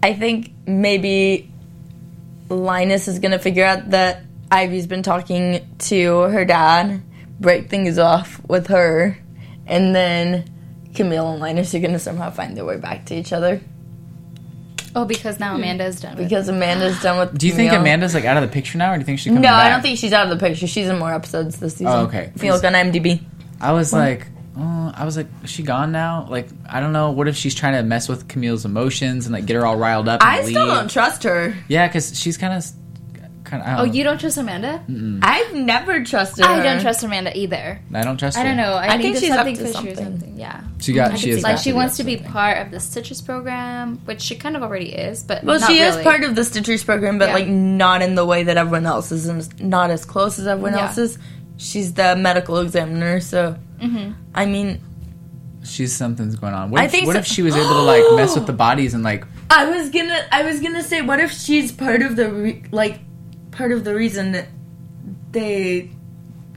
I 0.00 0.14
think 0.14 0.52
maybe 0.64 1.50
Linus 2.48 3.08
is 3.08 3.18
gonna 3.18 3.40
figure 3.40 3.64
out 3.64 3.90
that 3.90 4.22
Ivy's 4.52 4.86
been 4.86 5.02
talking 5.02 5.68
to 5.90 6.20
her 6.20 6.44
dad, 6.44 7.02
break 7.40 7.68
things 7.68 7.98
off 7.98 8.40
with 8.48 8.68
her, 8.68 9.18
and 9.66 9.92
then 9.92 10.48
Camille 10.94 11.32
and 11.32 11.40
Linus 11.40 11.74
are 11.74 11.80
gonna 11.80 11.98
somehow 11.98 12.30
find 12.30 12.56
their 12.56 12.64
way 12.64 12.76
back 12.76 13.06
to 13.06 13.16
each 13.16 13.32
other 13.32 13.60
Oh, 14.96 15.04
because 15.04 15.40
now 15.40 15.56
Amanda's 15.56 15.96
is 15.96 16.00
done 16.02 16.16
with 16.16 16.28
because 16.28 16.48
Amanda's 16.48 17.00
done 17.02 17.18
with. 17.18 17.36
Do 17.36 17.46
you 17.46 17.52
think 17.52 17.70
Camille. 17.70 17.80
Amanda's 17.82 18.14
like 18.14 18.24
out 18.24 18.36
of 18.36 18.42
the 18.42 18.52
picture 18.52 18.78
now, 18.78 18.92
or 18.92 18.94
do 18.94 19.00
you 19.00 19.04
think 19.04 19.18
she? 19.18 19.28
Coming 19.30 19.42
No, 19.42 19.48
I 19.52 19.64
back? 19.64 19.72
don't 19.72 19.82
think 19.82 19.98
she's 19.98 20.12
out 20.12 20.30
of 20.30 20.38
the 20.38 20.46
picture. 20.46 20.66
She's 20.66 20.88
in 20.88 20.98
more 20.98 21.12
episodes 21.12 21.56
this 21.58 21.72
season. 21.74 21.88
Oh, 21.88 22.04
okay. 22.04 22.30
If 22.34 22.42
you 22.44 22.52
look 22.52 22.64
on 22.64 22.72
IMDb. 22.74 23.20
I 23.60 23.72
was 23.72 23.92
like, 23.92 24.26
oh, 24.56 24.92
I 24.94 25.04
was 25.04 25.16
like, 25.16 25.26
is 25.42 25.50
she 25.50 25.62
gone 25.62 25.90
now? 25.90 26.26
Like, 26.28 26.48
I 26.68 26.80
don't 26.80 26.92
know. 26.92 27.10
What 27.12 27.28
if 27.28 27.36
she's 27.36 27.54
trying 27.54 27.74
to 27.74 27.82
mess 27.82 28.08
with 28.08 28.28
Camille's 28.28 28.64
emotions 28.64 29.26
and 29.26 29.32
like 29.32 29.46
get 29.46 29.56
her 29.56 29.64
all 29.66 29.76
riled 29.76 30.08
up? 30.08 30.20
And 30.20 30.30
I 30.30 30.42
still 30.44 30.66
leave? 30.66 30.74
don't 30.74 30.90
trust 30.90 31.22
her. 31.24 31.56
Yeah, 31.68 31.86
because 31.88 32.18
she's 32.18 32.36
kind 32.36 32.52
of, 32.52 32.64
kind 33.60 33.80
of. 33.80 33.80
Oh, 33.80 33.84
you 33.92 34.04
don't 34.04 34.18
trust 34.18 34.36
Amanda? 34.38 34.82
I've 35.22 35.54
never 35.54 36.04
trusted 36.04 36.44
her. 36.44 36.50
I 36.50 36.62
don't 36.62 36.80
trust 36.80 37.02
Amanda 37.02 37.36
either. 37.36 37.80
I 37.92 38.02
don't 38.04 38.16
trust. 38.18 38.36
Her. 38.36 38.42
I 38.42 38.46
don't 38.46 38.56
know. 38.56 38.72
I, 38.74 38.86
I 38.94 38.98
think 38.98 39.14
there's 39.14 39.20
she's 39.20 39.30
up 39.30 39.36
something 39.38 39.56
to 39.56 39.62
fishy 39.64 39.72
or 39.90 39.94
something. 39.94 40.04
something. 40.20 40.38
Yeah. 40.38 40.62
She 40.80 40.92
got. 40.92 41.18
She 41.18 41.30
is. 41.30 41.42
Like 41.42 41.58
she 41.58 41.72
wants 41.72 41.96
to 41.98 42.04
be 42.04 42.16
something. 42.16 42.32
part 42.32 42.58
of 42.58 42.70
the 42.70 42.78
Stitchers 42.78 43.24
program, 43.24 43.98
which 44.04 44.20
she 44.20 44.36
kind 44.36 44.56
of 44.56 44.62
already 44.62 44.92
is, 44.92 45.22
but 45.22 45.44
Well, 45.44 45.60
not 45.60 45.70
she 45.70 45.80
really. 45.80 45.98
is 45.98 46.04
part 46.04 46.24
of 46.24 46.34
the 46.34 46.42
Stitchers 46.42 46.84
program, 46.84 47.18
but 47.18 47.28
Yeah. 47.28 47.34
like 47.34 47.48
not 47.48 48.02
in 48.02 48.14
the 48.14 48.24
way 48.24 48.42
that 48.44 48.56
everyone 48.56 48.86
else 48.86 49.12
is, 49.12 49.26
and 49.26 49.60
not 49.60 49.90
as 49.90 50.04
close 50.04 50.38
as 50.38 50.46
everyone 50.46 50.72
Yeah. 50.74 50.86
else 50.86 50.98
is. 50.98 51.18
She's 51.56 51.94
the 51.94 52.16
medical 52.16 52.58
examiner, 52.58 53.20
so 53.20 53.56
Mm-hmm. 53.80 54.12
I 54.34 54.46
mean, 54.46 54.80
She's 55.64 55.94
something's 55.96 56.36
going 56.36 56.52
on. 56.52 56.70
What 56.70 56.82
I 56.82 56.84
if, 56.84 56.90
think 56.90 57.06
what 57.06 57.14
so- 57.14 57.20
if 57.20 57.26
she 57.26 57.42
was 57.42 57.56
able 57.56 57.68
to 57.68 57.82
like 57.82 58.02
mess 58.16 58.34
with 58.34 58.46
the 58.46 58.52
bodies 58.66 58.92
and 58.94 59.02
like 59.02 59.24
I 59.50 59.64
was 59.70 59.88
gonna, 59.90 60.20
I 60.32 60.42
was 60.42 60.60
gonna 60.60 60.82
say, 60.82 61.00
what 61.00 61.20
if 61.20 61.32
she's 61.32 61.70
part 61.72 62.02
of 62.02 62.16
the 62.16 62.30
re- 62.30 62.62
like 62.70 62.98
part 63.54 63.72
of 63.72 63.84
the 63.84 63.94
reason 63.94 64.32
that 64.32 64.48
they 65.32 65.90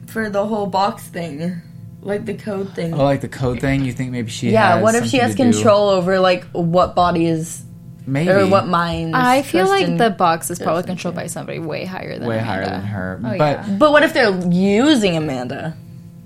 for 0.07 0.29
the 0.29 0.45
whole 0.45 0.67
box 0.67 1.03
thing? 1.07 1.61
like 2.01 2.25
the 2.25 2.33
code 2.35 2.73
thing. 2.73 2.93
Oh, 2.93 3.03
like 3.03 3.21
the 3.21 3.27
code 3.27 3.59
thing. 3.59 3.83
You 3.83 3.91
think 3.91 4.11
maybe 4.11 4.29
she? 4.29 4.51
yeah, 4.51 4.75
has 4.75 4.83
what 4.83 4.95
if 4.95 5.05
she 5.07 5.17
has 5.17 5.31
to 5.31 5.37
do- 5.37 5.51
control 5.51 5.89
over 5.89 6.19
like 6.19 6.45
what 6.51 6.95
body 6.95 7.25
is 7.25 7.63
Maybe 8.05 8.29
or 8.29 8.47
what 8.47 8.67
mind? 8.67 9.15
I 9.15 9.41
feel 9.41 9.67
Kristen- 9.67 9.97
like 9.97 10.09
the 10.11 10.15
box 10.15 10.49
is 10.49 10.59
probably 10.59 10.83
controlled 10.83 11.15
by 11.15 11.27
somebody 11.27 11.59
way 11.59 11.83
higher 11.85 12.17
than 12.17 12.27
way 12.27 12.39
higher 12.39 12.65
than 12.65 12.81
her. 12.81 13.19
Oh, 13.23 13.37
but 13.37 13.37
yeah. 13.37 13.75
But 13.77 13.91
what 13.91 14.03
if 14.03 14.13
they're 14.13 14.35
using 14.49 15.17
Amanda? 15.17 15.75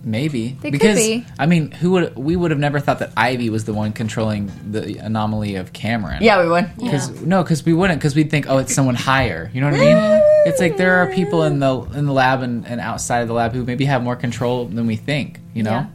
maybe 0.03 0.57
They 0.61 0.71
could 0.71 0.79
because 0.79 0.97
be. 0.97 1.25
I 1.37 1.45
mean, 1.45 1.71
who 1.71 1.91
would 1.91 2.15
we 2.15 2.35
would 2.35 2.51
have 2.51 2.59
never 2.59 2.79
thought 2.79 2.99
that 2.99 3.11
Ivy 3.15 3.49
was 3.49 3.65
the 3.65 3.73
one 3.73 3.93
controlling 3.93 4.51
the 4.69 4.97
anomaly 4.97 5.55
of 5.55 5.73
Cameron? 5.73 6.23
Yeah, 6.23 6.41
we 6.43 6.49
would. 6.49 6.71
Because 6.75 7.21
no, 7.21 7.43
because 7.43 7.65
we 7.65 7.73
wouldn't. 7.73 7.99
Because 7.99 8.15
we'd 8.15 8.29
think, 8.31 8.47
oh, 8.49 8.57
it's 8.59 8.73
someone 8.73 8.95
higher. 8.95 9.49
You 9.53 9.61
know 9.61 9.69
what 9.71 9.79
I 9.79 9.79
mean? 9.79 9.95
Mm. 9.97 10.30
It's 10.45 10.59
like 10.59 10.77
there 10.77 10.97
are 10.97 11.11
people 11.11 11.43
in 11.43 11.59
the 11.59 11.81
in 11.93 12.05
the 12.05 12.13
lab 12.13 12.41
and, 12.41 12.65
and 12.65 12.81
outside 12.81 13.19
of 13.19 13.27
the 13.27 13.33
lab 13.33 13.53
who 13.53 13.63
maybe 13.63 13.85
have 13.85 14.03
more 14.03 14.15
control 14.15 14.65
than 14.65 14.87
we 14.87 14.95
think. 14.95 15.39
You 15.53 15.63
know. 15.63 15.71
Yeah. 15.71 15.87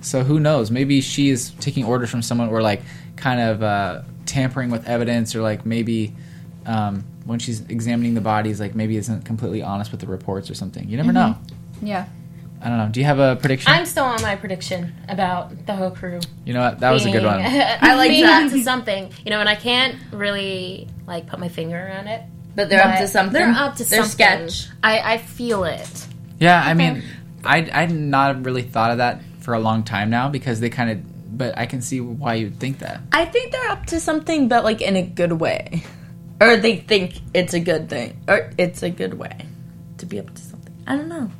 So 0.00 0.24
who 0.24 0.40
knows? 0.40 0.70
Maybe 0.70 1.00
she 1.00 1.28
is 1.28 1.50
taking 1.60 1.84
orders 1.84 2.10
from 2.10 2.22
someone, 2.22 2.48
or 2.48 2.62
like 2.62 2.82
kind 3.16 3.40
of 3.40 3.62
uh, 3.62 4.02
tampering 4.26 4.70
with 4.70 4.88
evidence, 4.88 5.34
or 5.34 5.42
like 5.42 5.64
maybe 5.66 6.14
um, 6.66 7.04
when 7.24 7.38
she's 7.38 7.60
examining 7.68 8.14
the 8.14 8.20
bodies, 8.20 8.60
like 8.60 8.74
maybe 8.74 8.96
isn't 8.96 9.24
completely 9.24 9.62
honest 9.62 9.90
with 9.92 10.00
the 10.00 10.06
reports 10.06 10.50
or 10.50 10.54
something. 10.54 10.88
You 10.88 10.96
never 10.96 11.12
know. 11.12 11.36
Yeah. 11.80 12.06
I 12.60 12.68
don't 12.68 12.78
know. 12.78 12.88
Do 12.90 13.00
you 13.00 13.06
have 13.06 13.18
a 13.18 13.34
prediction? 13.36 13.72
I'm 13.72 13.86
still 13.86 14.04
on 14.04 14.22
my 14.22 14.36
prediction 14.36 14.94
about 15.08 15.66
the 15.66 15.74
whole 15.74 15.90
crew. 15.90 16.20
you 16.44 16.54
know 16.54 16.60
what? 16.60 16.78
That 16.78 16.92
was 16.92 17.04
a 17.04 17.10
good 17.10 17.24
one. 17.24 17.40
I 17.42 17.94
like 17.96 18.12
that. 18.22 18.50
to 18.52 18.62
something, 18.62 19.12
you 19.24 19.30
know, 19.30 19.40
and 19.40 19.48
I 19.48 19.56
can't 19.56 19.96
really 20.12 20.88
like 21.06 21.26
put 21.26 21.40
my 21.40 21.48
finger 21.48 21.92
on 21.98 22.06
it. 22.06 22.22
But 22.54 22.68
they're 22.68 22.82
up 22.84 22.98
to 22.98 23.08
something. 23.08 23.32
They're 23.32 23.48
up 23.50 23.76
to 23.76 23.84
They're 23.84 24.04
something. 24.04 24.48
sketch. 24.50 24.68
I, 24.82 25.14
I 25.14 25.18
feel 25.18 25.64
it. 25.64 26.06
Yeah, 26.38 26.62
I 26.62 26.74
mean, 26.74 27.02
I 27.44 27.68
I 27.72 27.86
not 27.86 28.44
really 28.44 28.62
thought 28.62 28.90
of 28.90 28.98
that 28.98 29.20
for 29.40 29.54
a 29.54 29.58
long 29.60 29.82
time 29.84 30.10
now 30.10 30.28
because 30.28 30.60
they 30.60 30.68
kind 30.70 30.90
of, 30.90 31.38
but 31.38 31.56
I 31.56 31.66
can 31.66 31.80
see 31.80 32.00
why 32.00 32.34
you'd 32.34 32.58
think 32.60 32.80
that. 32.80 33.00
I 33.12 33.24
think 33.24 33.52
they're 33.52 33.70
up 33.70 33.86
to 33.86 34.00
something, 34.00 34.48
but 34.48 34.64
like 34.64 34.80
in 34.82 34.96
a 34.96 35.02
good 35.02 35.32
way, 35.32 35.82
or 36.40 36.56
they 36.56 36.76
think 36.76 37.20
it's 37.32 37.54
a 37.54 37.60
good 37.60 37.88
thing, 37.88 38.20
or 38.28 38.50
it's 38.58 38.82
a 38.82 38.90
good 38.90 39.14
way 39.14 39.46
to 39.98 40.06
be 40.06 40.18
up 40.18 40.32
to 40.34 40.42
something. 40.42 40.74
I 40.86 40.96
don't 40.96 41.08
know. 41.08 41.30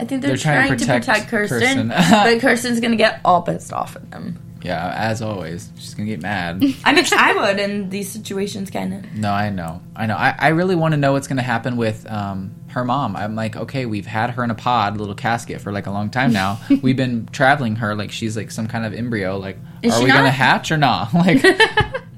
I 0.00 0.04
think 0.04 0.22
they're, 0.22 0.30
They're 0.30 0.36
trying 0.36 0.66
trying, 0.68 0.78
to 0.78 0.84
to 0.84 0.92
protect, 0.92 1.06
protect 1.06 1.30
Kirsten, 1.30 1.88
Kirsten. 1.88 1.88
but 1.88 2.40
Kirsten's 2.40 2.80
gonna 2.80 2.96
get 2.96 3.20
all 3.24 3.42
pissed 3.42 3.72
off 3.72 3.96
at 3.96 4.10
them. 4.10 4.38
Yeah, 4.62 4.92
as 4.96 5.22
always, 5.22 5.70
she's 5.76 5.94
gonna 5.94 6.08
get 6.08 6.20
mad. 6.20 6.56
I 6.84 6.92
mean, 6.92 7.04
I 7.16 7.32
would 7.34 7.60
in 7.60 7.90
these 7.90 8.10
situations, 8.10 8.70
kind 8.70 8.92
of. 8.94 9.12
no, 9.14 9.30
I 9.32 9.50
know, 9.50 9.80
I 9.94 10.06
know. 10.06 10.16
I, 10.16 10.34
I 10.38 10.48
really 10.48 10.74
want 10.74 10.92
to 10.92 10.98
know 10.98 11.12
what's 11.12 11.28
gonna 11.28 11.42
happen 11.42 11.76
with 11.76 12.10
um, 12.10 12.54
her 12.68 12.84
mom. 12.84 13.14
I'm 13.14 13.34
like, 13.36 13.54
okay, 13.56 13.86
we've 13.86 14.06
had 14.06 14.30
her 14.30 14.42
in 14.42 14.50
a 14.50 14.54
pod, 14.56 14.96
little 14.96 15.14
casket, 15.14 15.60
for 15.60 15.70
like 15.70 15.86
a 15.86 15.90
long 15.92 16.10
time 16.10 16.32
now. 16.32 16.58
we've 16.82 16.96
been 16.96 17.26
traveling 17.32 17.76
her 17.76 17.94
like 17.94 18.10
she's 18.10 18.36
like 18.36 18.50
some 18.50 18.66
kind 18.66 18.84
of 18.84 18.92
embryo. 18.94 19.36
Like, 19.38 19.58
Is 19.82 19.94
are 19.94 19.98
she 19.98 20.04
we 20.06 20.10
gonna 20.10 20.30
hatch 20.30 20.72
or 20.72 20.76
not? 20.76 21.10
Like, 21.14 21.44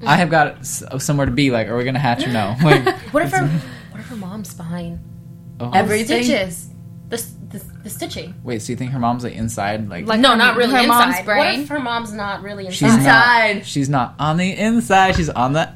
I 0.03 0.15
have 0.17 0.31
got 0.31 0.57
s- 0.61 0.83
somewhere 0.97 1.27
to 1.27 1.31
be. 1.31 1.51
Like, 1.51 1.67
are 1.67 1.77
we 1.77 1.83
gonna 1.83 1.99
hatch 1.99 2.25
or 2.25 2.31
no? 2.33 2.55
Like, 2.63 2.87
What 3.13 3.21
if 3.23 3.31
her 3.33 3.45
what 3.91 3.99
if 3.99 4.07
her 4.07 4.15
mom's 4.15 4.51
behind? 4.55 4.99
oh, 5.59 5.69
Everything. 5.71 6.23
Stitches. 6.23 6.69
The, 7.09 7.17
s- 7.17 7.35
the, 7.51 7.59
the 7.83 7.89
stitching. 7.89 8.33
wait, 8.43 8.61
so 8.61 8.71
you 8.71 8.77
think 8.77 8.91
her 8.91 8.99
mom's 8.99 9.23
like 9.23 9.33
inside? 9.33 9.87
Like, 9.89 10.05
Like 10.07 10.19
No, 10.19 10.35
not 10.35 10.55
really 10.57 10.71
her 10.73 10.79
inside. 10.79 10.87
mom's 11.25 11.27
What 11.27 11.59
if 11.59 11.67
her 11.69 11.79
mom's 11.79 12.11
not 12.13 12.41
really 12.43 12.65
inside? 12.67 12.75
She's 12.77 12.95
Inside. 12.95 13.55
not. 13.57 13.65
She's 13.65 13.89
not 13.89 14.15
on 14.19 14.37
the 14.37 14.51
inside. 14.51 15.15
She's 15.15 15.29
on 15.29 15.53
the 15.53 15.69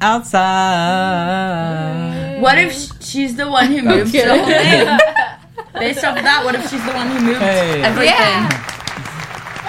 outside. 1.26 2.40
What 2.40 2.58
if 2.58 2.72
she's 3.02 3.36
the 3.36 3.48
one 3.50 3.66
who 3.66 3.82
moved 3.82 4.12
the 4.12 4.24
whole 4.26 4.46
thing? 4.46 4.98
Based 5.80 6.04
off 6.04 6.16
of 6.16 6.22
that, 6.24 6.42
what 6.44 6.54
if 6.54 6.62
she's 6.70 6.84
the 6.84 6.92
one 6.92 7.08
who 7.10 7.20
moved 7.20 7.40
Hey. 7.40 7.82
everything? 7.82 8.14
Yeah. 8.14 8.72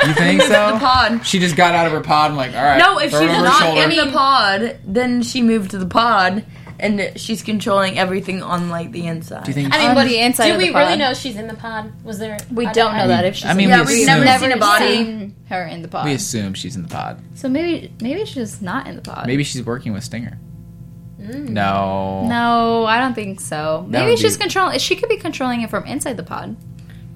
You 0.08 0.14
think 0.14 0.42
so? 0.44 0.48
The 0.50 0.74
so? 0.74 0.80
pod. 0.80 1.26
She 1.26 1.40
just 1.40 1.56
got 1.58 1.76
out 1.76 1.86
of 1.86 1.92
her 1.92 2.00
pod 2.02 2.30
and 2.32 2.38
like, 2.38 2.54
all 2.56 2.64
right. 2.64 2.78
No, 2.78 3.00
if 3.00 3.12
throw 3.12 3.22
she's 3.22 3.30
it 3.30 3.34
over 3.34 3.50
her 3.50 3.66
not 3.76 3.78
in 3.92 4.06
the 4.08 4.12
pod, 4.14 4.78
then 4.86 5.22
she 5.22 5.42
moved 5.42 5.72
to 5.72 5.78
the 5.78 5.86
pod, 5.86 6.46
and 6.80 7.12
she's 7.16 7.42
controlling 7.44 7.98
everything 7.98 8.44
on 8.44 8.70
like 8.70 8.92
the 8.92 9.08
inside. 9.08 9.44
Do 9.46 9.50
you 9.52 9.56
think? 9.56 9.74
I 9.74 9.78
mean, 9.80 9.88
On 9.90 9.96
but 9.96 10.08
the 10.08 10.20
inside 10.20 10.48
do 10.48 10.54
of 10.54 10.58
we 10.60 10.68
the 10.70 10.74
really 10.76 10.96
know 10.98 11.14
she's 11.14 11.36
in 11.36 11.48
the 11.48 11.54
pod? 11.56 11.92
Was 12.04 12.20
there? 12.20 12.38
We 12.52 12.68
I 12.68 12.74
don't 12.74 12.96
know 12.96 13.04
I- 13.06 13.08
that 13.08 13.26
if 13.26 13.36
she's. 13.36 13.46
I 13.50 13.54
mean, 13.54 13.70
Yeah, 13.70 13.82
we 13.86 13.96
we've 13.96 14.06
never 14.08 14.26
seen 14.40 14.52
a 14.52 14.58
body. 14.58 14.86
seen 14.96 15.36
her 15.50 15.64
in 15.66 15.82
the 15.82 15.88
pod. 15.88 16.06
we 16.06 16.14
assume 16.14 16.54
she's 16.54 16.76
in 16.76 16.84
the 16.84 16.90
pod. 16.90 17.20
So 17.36 17.50
maybe 17.50 17.92
maybe 18.02 18.26
she's 18.26 18.62
not 18.62 18.88
in 18.88 18.96
the 18.96 19.02
pod. 19.02 19.26
Maybe 19.28 19.44
she's 19.44 19.64
working 19.66 19.94
with 19.94 20.04
Stinger. 20.04 20.40
Mm. 21.20 21.50
No. 21.50 22.26
No, 22.28 22.86
I 22.86 23.00
don't 23.00 23.14
think 23.16 23.40
so. 23.42 23.86
That 23.90 24.06
Maybe 24.06 24.16
she's 24.18 24.38
be- 24.38 24.42
controlling. 24.42 24.78
She 24.80 24.96
could 24.96 25.10
be 25.10 25.18
controlling 25.18 25.62
it 25.62 25.70
from 25.70 25.84
inside 25.86 26.16
the 26.18 26.24
pod. 26.24 26.56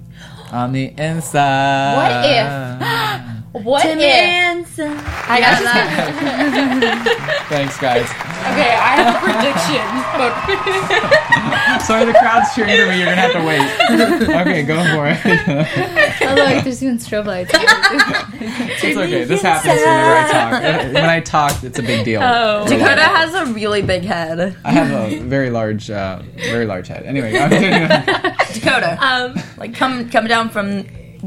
On 0.52 0.72
the 0.72 0.86
inside. 0.98 1.96
What 1.96 2.26
if- 2.26 3.32
What 3.66 3.82
Tim 3.84 4.00
if? 4.00 4.06
Anson. 4.06 4.92
I 4.94 5.40
got 5.42 5.62
that. 5.62 7.46
Thanks, 7.50 7.78
guys. 7.78 8.08
Okay, 8.42 8.74
I 8.74 8.96
have 8.98 9.16
a 9.16 9.20
prediction. 9.22 9.86
But 10.18 11.82
Sorry, 11.86 12.06
the 12.06 12.14
crowd's 12.14 12.54
cheering 12.56 12.76
for 12.76 12.88
me. 12.92 12.98
You're 12.98 13.06
gonna 13.06 13.22
have 13.22 13.34
to 13.34 13.44
wait. 13.46 13.62
okay, 14.42 14.64
go 14.64 14.84
for 14.96 15.08
it. 15.08 16.08
Oh 16.24 16.36
look, 16.36 16.64
there's 16.64 16.82
even 16.84 16.98
strobe 16.98 17.26
lights. 17.26 17.52
it's 17.54 18.98
okay. 18.98 19.24
This 19.26 19.42
happens 19.42 19.80
whenever 19.80 20.14
I 20.16 20.32
talk. 20.32 20.94
When 20.94 21.06
I 21.10 21.20
talk, 21.20 21.64
it's 21.64 21.80
a 21.80 21.84
big 21.84 22.06
deal. 22.06 22.22
Oh. 22.24 22.66
Dakota 22.68 23.02
has 23.02 23.34
a 23.34 23.52
really 23.54 23.82
big 23.82 24.04
head. 24.04 24.56
I 24.64 24.72
have 24.72 25.12
a 25.12 25.20
very 25.20 25.50
large, 25.50 25.90
uh, 25.90 26.22
very 26.36 26.66
large 26.66 26.88
head. 26.88 27.04
Anyway, 27.06 27.32
Dakota, 28.54 28.98
um, 29.02 29.36
like 29.58 29.74
come 29.76 30.10
come 30.10 30.28
down 30.28 30.50
from 30.50 30.84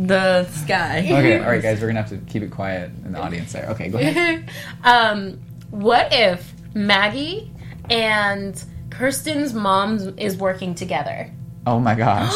the 0.06 0.46
sky. 0.48 1.00
okay, 1.00 1.38
all 1.40 1.50
right, 1.50 1.62
guys, 1.62 1.80
we're 1.80 1.88
gonna 1.88 2.00
have 2.02 2.10
to 2.10 2.18
keep 2.32 2.42
it 2.42 2.50
quiet 2.50 2.90
in 3.04 3.12
the 3.12 3.20
audience 3.20 3.52
there. 3.52 3.66
Okay, 3.70 3.88
go 3.88 3.98
ahead. 3.98 4.48
um, 4.84 5.38
what 5.70 6.08
if 6.12 6.53
Maggie 6.74 7.50
and 7.88 8.62
Kirsten's 8.90 9.54
mom 9.54 10.14
is 10.18 10.36
working 10.36 10.74
together? 10.74 11.30
Oh 11.66 11.78
my 11.80 11.94
gosh. 11.94 12.30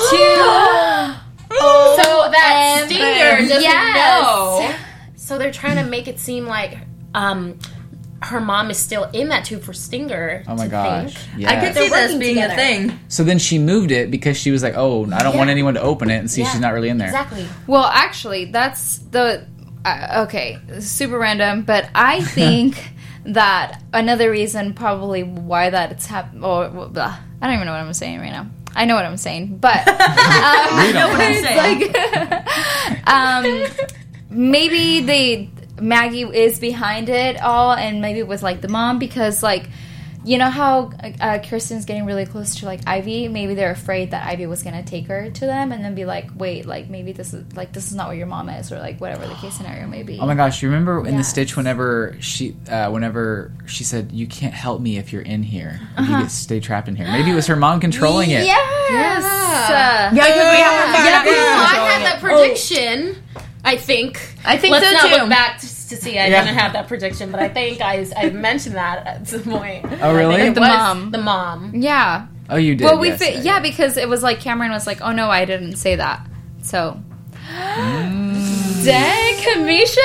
so 1.50 2.30
that 2.30 2.84
Stinger 2.86 3.48
doesn't 3.48 3.62
Yes. 3.62 3.94
know. 3.96 4.74
So 5.16 5.38
they're 5.38 5.52
trying 5.52 5.76
to 5.76 5.84
make 5.90 6.08
it 6.08 6.18
seem 6.18 6.46
like 6.46 6.78
um, 7.14 7.58
her 8.22 8.40
mom 8.40 8.70
is 8.70 8.78
still 8.78 9.04
in 9.12 9.28
that 9.28 9.44
tube 9.44 9.62
for 9.62 9.72
Stinger. 9.72 10.42
Oh 10.48 10.54
my 10.56 10.64
to 10.64 10.70
gosh. 10.70 11.14
think. 11.14 11.40
Yes. 11.42 11.50
I 11.50 11.60
could 11.66 11.74
see 11.74 11.88
this 11.88 12.14
being 12.14 12.34
together. 12.36 12.54
a 12.54 12.56
thing. 12.56 13.00
So 13.08 13.24
then 13.24 13.38
she 13.38 13.58
moved 13.58 13.90
it 13.90 14.10
because 14.10 14.36
she 14.38 14.50
was 14.50 14.62
like, 14.62 14.74
"Oh, 14.76 15.04
I 15.12 15.22
don't 15.22 15.36
want 15.36 15.50
anyone 15.50 15.74
to 15.74 15.82
open 15.82 16.10
it 16.10 16.16
and 16.16 16.30
see 16.30 16.42
Yeah. 16.42 16.50
she's 16.52 16.60
not 16.60 16.72
really 16.72 16.88
in 16.88 16.98
there." 16.98 17.08
Exactly. 17.08 17.46
well, 17.66 17.84
actually, 17.84 18.46
that's 18.46 18.98
the 19.10 19.46
uh, 19.84 20.24
okay. 20.26 20.58
Super 20.80 21.18
random, 21.18 21.62
but 21.62 21.88
I 21.94 22.20
think 22.24 22.90
that 23.26 23.82
another 23.92 24.30
reason 24.30 24.74
probably 24.74 25.22
why 25.22 25.70
that 25.70 25.92
it's 25.92 26.06
happened. 26.06 26.44
Or 26.44 26.68
blah, 26.68 27.18
I 27.40 27.46
don't 27.46 27.54
even 27.54 27.66
know 27.66 27.72
what 27.72 27.80
I'm 27.80 27.92
saying 27.94 28.20
right 28.20 28.32
now. 28.32 28.46
I 28.74 28.84
know 28.84 28.94
what 28.94 29.04
I'm 29.04 29.16
saying, 29.16 29.58
but 29.58 29.76
um, 29.88 30.76
We 30.86 30.92
don't 30.92 31.18
know. 31.18 31.18
it's 31.20 31.92
like 33.02 33.06
um, 33.06 33.88
maybe 34.30 35.00
they 35.02 35.50
Maggie 35.80 36.22
is 36.22 36.58
behind 36.58 37.08
it 37.08 37.40
all, 37.40 37.72
and 37.72 38.00
maybe 38.00 38.18
it 38.18 38.28
was 38.28 38.42
like 38.42 38.60
the 38.60 38.68
mom 38.68 38.98
because 38.98 39.42
like 39.42 39.68
you 40.24 40.36
know 40.38 40.50
how 40.50 40.90
uh, 41.20 41.38
Kirsten's 41.38 41.84
getting 41.84 42.04
really 42.04 42.26
close 42.26 42.56
to 42.56 42.66
like 42.66 42.80
Ivy. 42.86 43.28
Maybe 43.28 43.54
they're 43.54 43.70
afraid 43.70 44.10
that 44.10 44.26
Ivy 44.26 44.46
was 44.46 44.62
gonna 44.62 44.82
take 44.82 45.06
her 45.06 45.30
to 45.30 45.40
them, 45.46 45.72
and 45.72 45.84
then 45.84 45.94
be 45.94 46.04
like, 46.04 46.28
wait, 46.36 46.66
like 46.66 46.88
maybe 46.90 47.12
this 47.12 47.32
is 47.32 47.44
like 47.56 47.72
this 47.72 47.86
is 47.88 47.94
not 47.94 48.08
where 48.08 48.16
your 48.16 48.26
mom 48.26 48.48
is, 48.48 48.70
or 48.72 48.78
like 48.78 49.00
whatever 49.00 49.26
the 49.26 49.34
case 49.34 49.54
scenario 49.54 49.86
may 49.86 50.02
be. 50.02 50.18
Oh 50.18 50.26
my 50.26 50.34
gosh! 50.34 50.62
You 50.62 50.68
remember 50.68 51.06
in 51.06 51.16
the 51.16 51.24
Stitch 51.24 51.56
whenever 51.56 52.16
she, 52.20 52.56
uh, 52.70 52.90
whenever 52.90 53.52
she 53.66 53.84
said, 53.84 54.12
"You 54.12 54.26
can't 54.26 54.54
help 54.54 54.80
me 54.80 54.98
if 54.98 55.12
you're 55.12 55.22
in 55.22 55.42
here. 55.42 55.80
You 55.98 56.06
get 56.06 56.30
stay 56.30 56.60
trapped 56.60 56.88
in 56.88 56.96
here." 56.96 57.06
Maybe 57.06 57.30
it 57.30 57.34
was 57.34 57.46
her 57.46 57.56
mom 57.56 57.80
controlling 57.80 58.30
it. 58.30 58.44
Yes. 58.44 59.24
Uh, 59.24 60.10
Yeah, 60.14 60.24
because 60.24 60.34
we 60.36 60.62
haven't 60.62 60.94
found 60.94 61.06
Yeah, 61.06 61.18
out 61.18 61.24
so 61.24 61.30
who's 61.30 61.78
I 61.78 61.90
had 61.90 62.02
that 62.04 62.20
prediction. 62.20 63.16
I 63.64 63.76
think. 63.76 64.20
I 64.44 64.56
think 64.56 64.72
Let's 64.72 64.86
so 64.86 64.92
not 64.92 65.02
too. 65.14 65.20
look 65.20 65.28
back 65.28 65.58
to, 65.60 65.66
to 65.88 65.96
see. 65.96 66.18
I 66.18 66.26
Yeah. 66.28 66.44
didn't 66.44 66.58
have 66.58 66.72
that 66.74 66.88
prediction, 66.88 67.30
but 67.30 67.40
I 67.40 67.48
think 67.48 67.80
I, 67.80 68.06
I 68.16 68.30
mentioned 68.30 68.76
that 68.76 69.06
at 69.06 69.28
some 69.28 69.42
point. 69.42 69.84
Oh, 70.00 70.14
really? 70.14 70.34
I 70.34 70.38
think 70.38 70.50
it 70.56 70.60
The 70.60 70.66
mom. 70.66 71.10
The 71.10 71.18
mom. 71.18 71.72
yeah. 71.74 72.26
Oh, 72.50 72.56
you 72.56 72.74
did. 72.74 72.84
Well, 72.84 72.98
we 72.98 73.08
yes, 73.08 73.18
fi- 73.22 73.40
yeah, 73.42 73.60
because 73.60 73.96
it 73.98 74.08
was 74.08 74.22
like 74.22 74.40
Cameron 74.40 74.70
was 74.70 74.86
like, 74.86 75.00
"Oh 75.02 75.12
no, 75.12 75.28
I 75.28 75.44
didn't 75.44 75.76
say 75.76 75.96
that." 75.96 76.26
So, 76.62 76.98
mm. 77.52 78.84
dang, 78.84 79.34
Kamisha. 79.34 79.98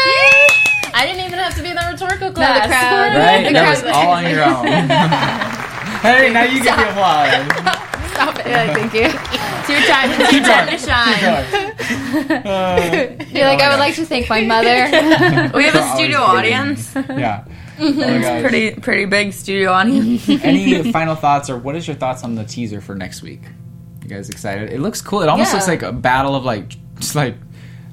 I 0.96 1.06
didn't 1.08 1.26
even 1.26 1.40
have 1.40 1.56
to 1.56 1.64
be 1.64 1.70
in 1.70 1.76
the 1.76 1.88
rhetorical 1.90 2.32
class. 2.34 2.68
crowd. 2.68 3.16
Right? 3.18 3.48
The 3.48 3.54
That 3.54 3.70
was 3.70 3.82
crowd- 3.82 3.96
all 3.96 4.12
on 4.12 4.30
your 4.30 4.44
own. 4.44 4.66
hey, 6.04 6.34
now 6.34 6.44
you 6.44 6.62
get 6.64 6.78
the 6.78 6.90
applause. 6.90 8.12
Stop 8.12 8.40
it. 8.40 8.48
Yeah, 8.48 8.74
thank 8.74 8.94
you. 8.94 9.40
It's 9.66 9.70
your 9.70 9.82
time. 9.88 10.10
It's 10.22 10.34
your 10.34 10.44
time 10.44 10.68
to 10.70 10.78
shine. 10.78 12.46
Uh, 12.46 13.26
You're 13.32 13.46
like, 13.46 13.60
Oh 13.60 13.64
I 13.64 13.70
would 13.70 13.78
gosh. 13.78 13.80
like 13.80 13.96
to 13.96 14.06
thank 14.06 14.30
my 14.30 14.42
mother. 14.42 15.50
We 15.58 15.64
have 15.66 15.76
a 15.76 15.96
studio 15.96 16.20
audience. 16.20 16.94
yeah. 16.96 17.46
Oh 17.80 17.92
my 17.92 18.20
gosh. 18.20 18.42
Pretty 18.42 18.76
pretty 18.76 19.06
big 19.06 19.34
studio 19.34 19.72
audience. 19.72 20.28
Any 20.44 20.92
final 20.92 21.16
thoughts, 21.16 21.50
or 21.50 21.58
what 21.58 21.76
is 21.76 21.88
your 21.88 21.96
thoughts 21.96 22.24
on 22.24 22.36
the 22.36 22.44
teaser 22.44 22.82
for 22.82 22.96
next 22.96 23.22
week? 23.22 23.42
You 24.04 24.10
guys 24.10 24.30
excited? 24.30 24.72
It 24.72 24.80
looks 24.80 25.02
cool. 25.02 25.22
It 25.22 25.30
almost 25.30 25.52
Yeah. 25.52 25.56
looks 25.56 25.68
like 25.68 25.82
a 25.82 25.92
battle 25.92 26.36
of 26.36 26.44
like 26.46 26.76
just 27.00 27.16
like 27.16 27.36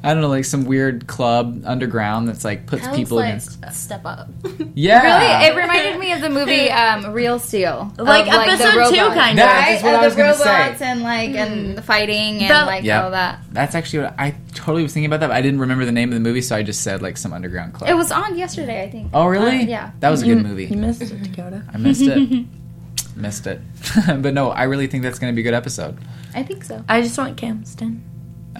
I 0.03 0.15
don't 0.15 0.23
know, 0.23 0.29
like 0.29 0.47
some 0.47 0.65
weird 0.65 1.07
club 1.07 1.63
underground 1.67 2.27
that's 2.27 2.43
like 2.45 2.67
puts 2.67 2.85
Sounds 2.85 2.97
people 2.97 3.19
like 3.19 3.27
against. 3.29 3.63
step 3.75 4.01
up. 4.07 4.29
Yeah, 4.75 5.03
Really, 5.43 5.47
it 5.49 5.61
reminded 5.61 6.01
me 6.01 6.13
of 6.13 6.21
the 6.23 6.31
movie 6.31 6.71
um, 6.71 7.13
Real 7.13 7.39
Steel, 7.39 7.93
Like 7.99 8.27
Of, 8.27 8.33
the 8.33 8.41
episode 8.41 8.91
two, 8.95 8.97
kind 8.97 9.39
of. 9.39 9.45
right? 9.45 9.73
That's 9.73 9.83
what 9.83 9.95
Of 9.95 10.01
I 10.01 10.05
was 10.07 10.15
the 10.17 10.23
gonna 10.23 10.35
say. 10.35 10.59
robots 10.65 10.81
and 10.83 11.03
like 11.03 11.31
and 11.31 11.77
the 11.77 11.83
fighting 11.83 12.39
and 12.41 12.51
The- 12.51 12.65
like 12.67 12.85
Yeah. 12.85 13.05
all 13.05 13.11
that. 13.11 13.41
That's 13.53 13.75
actually 13.75 14.05
what 14.05 14.15
I 14.19 14.35
totally 14.55 14.83
was 14.85 14.95
thinking 14.95 15.07
about 15.11 15.21
that. 15.21 15.27
But 15.29 15.37
I 15.37 15.43
didn't 15.43 15.61
remember 15.61 15.85
the 15.85 15.93
name 15.93 16.09
of 16.11 16.15
the 16.15 16.21
movie, 16.21 16.41
so 16.41 16.57
I 16.57 16.63
just 16.63 16.81
said 16.83 17.03
like 17.03 17.17
some 17.19 17.33
underground 17.35 17.75
club. 17.75 17.91
It 17.91 17.95
was 17.95 18.11
on 18.11 18.39
yesterday, 18.39 18.83
I 18.83 18.91
think. 18.91 19.11
Oh, 19.13 19.27
really? 19.27 19.59
Uh, 19.59 19.67
yeah. 19.67 19.91
That 20.01 20.09
was 20.11 20.23
a 20.23 20.27
good 20.27 20.43
movie. 20.43 20.65
You 20.67 20.77
missed 20.79 21.03
it, 21.03 21.23
Dakota. 21.23 21.63
I 21.75 21.77
missed 21.77 22.03
it. 22.03 22.47
missed 23.17 23.47
it. 23.47 23.61
but 24.07 24.33
no, 24.33 24.51
I 24.51 24.63
really 24.65 24.87
think 24.87 25.03
that's 25.03 25.19
going 25.19 25.31
to 25.33 25.35
be 25.37 25.43
a 25.43 25.45
good 25.45 25.55
episode. 25.55 25.99
I 26.35 26.43
think 26.43 26.65
so. 26.65 26.83
I 26.89 27.03
just 27.03 27.19
want 27.19 27.37
Camston. 27.37 28.01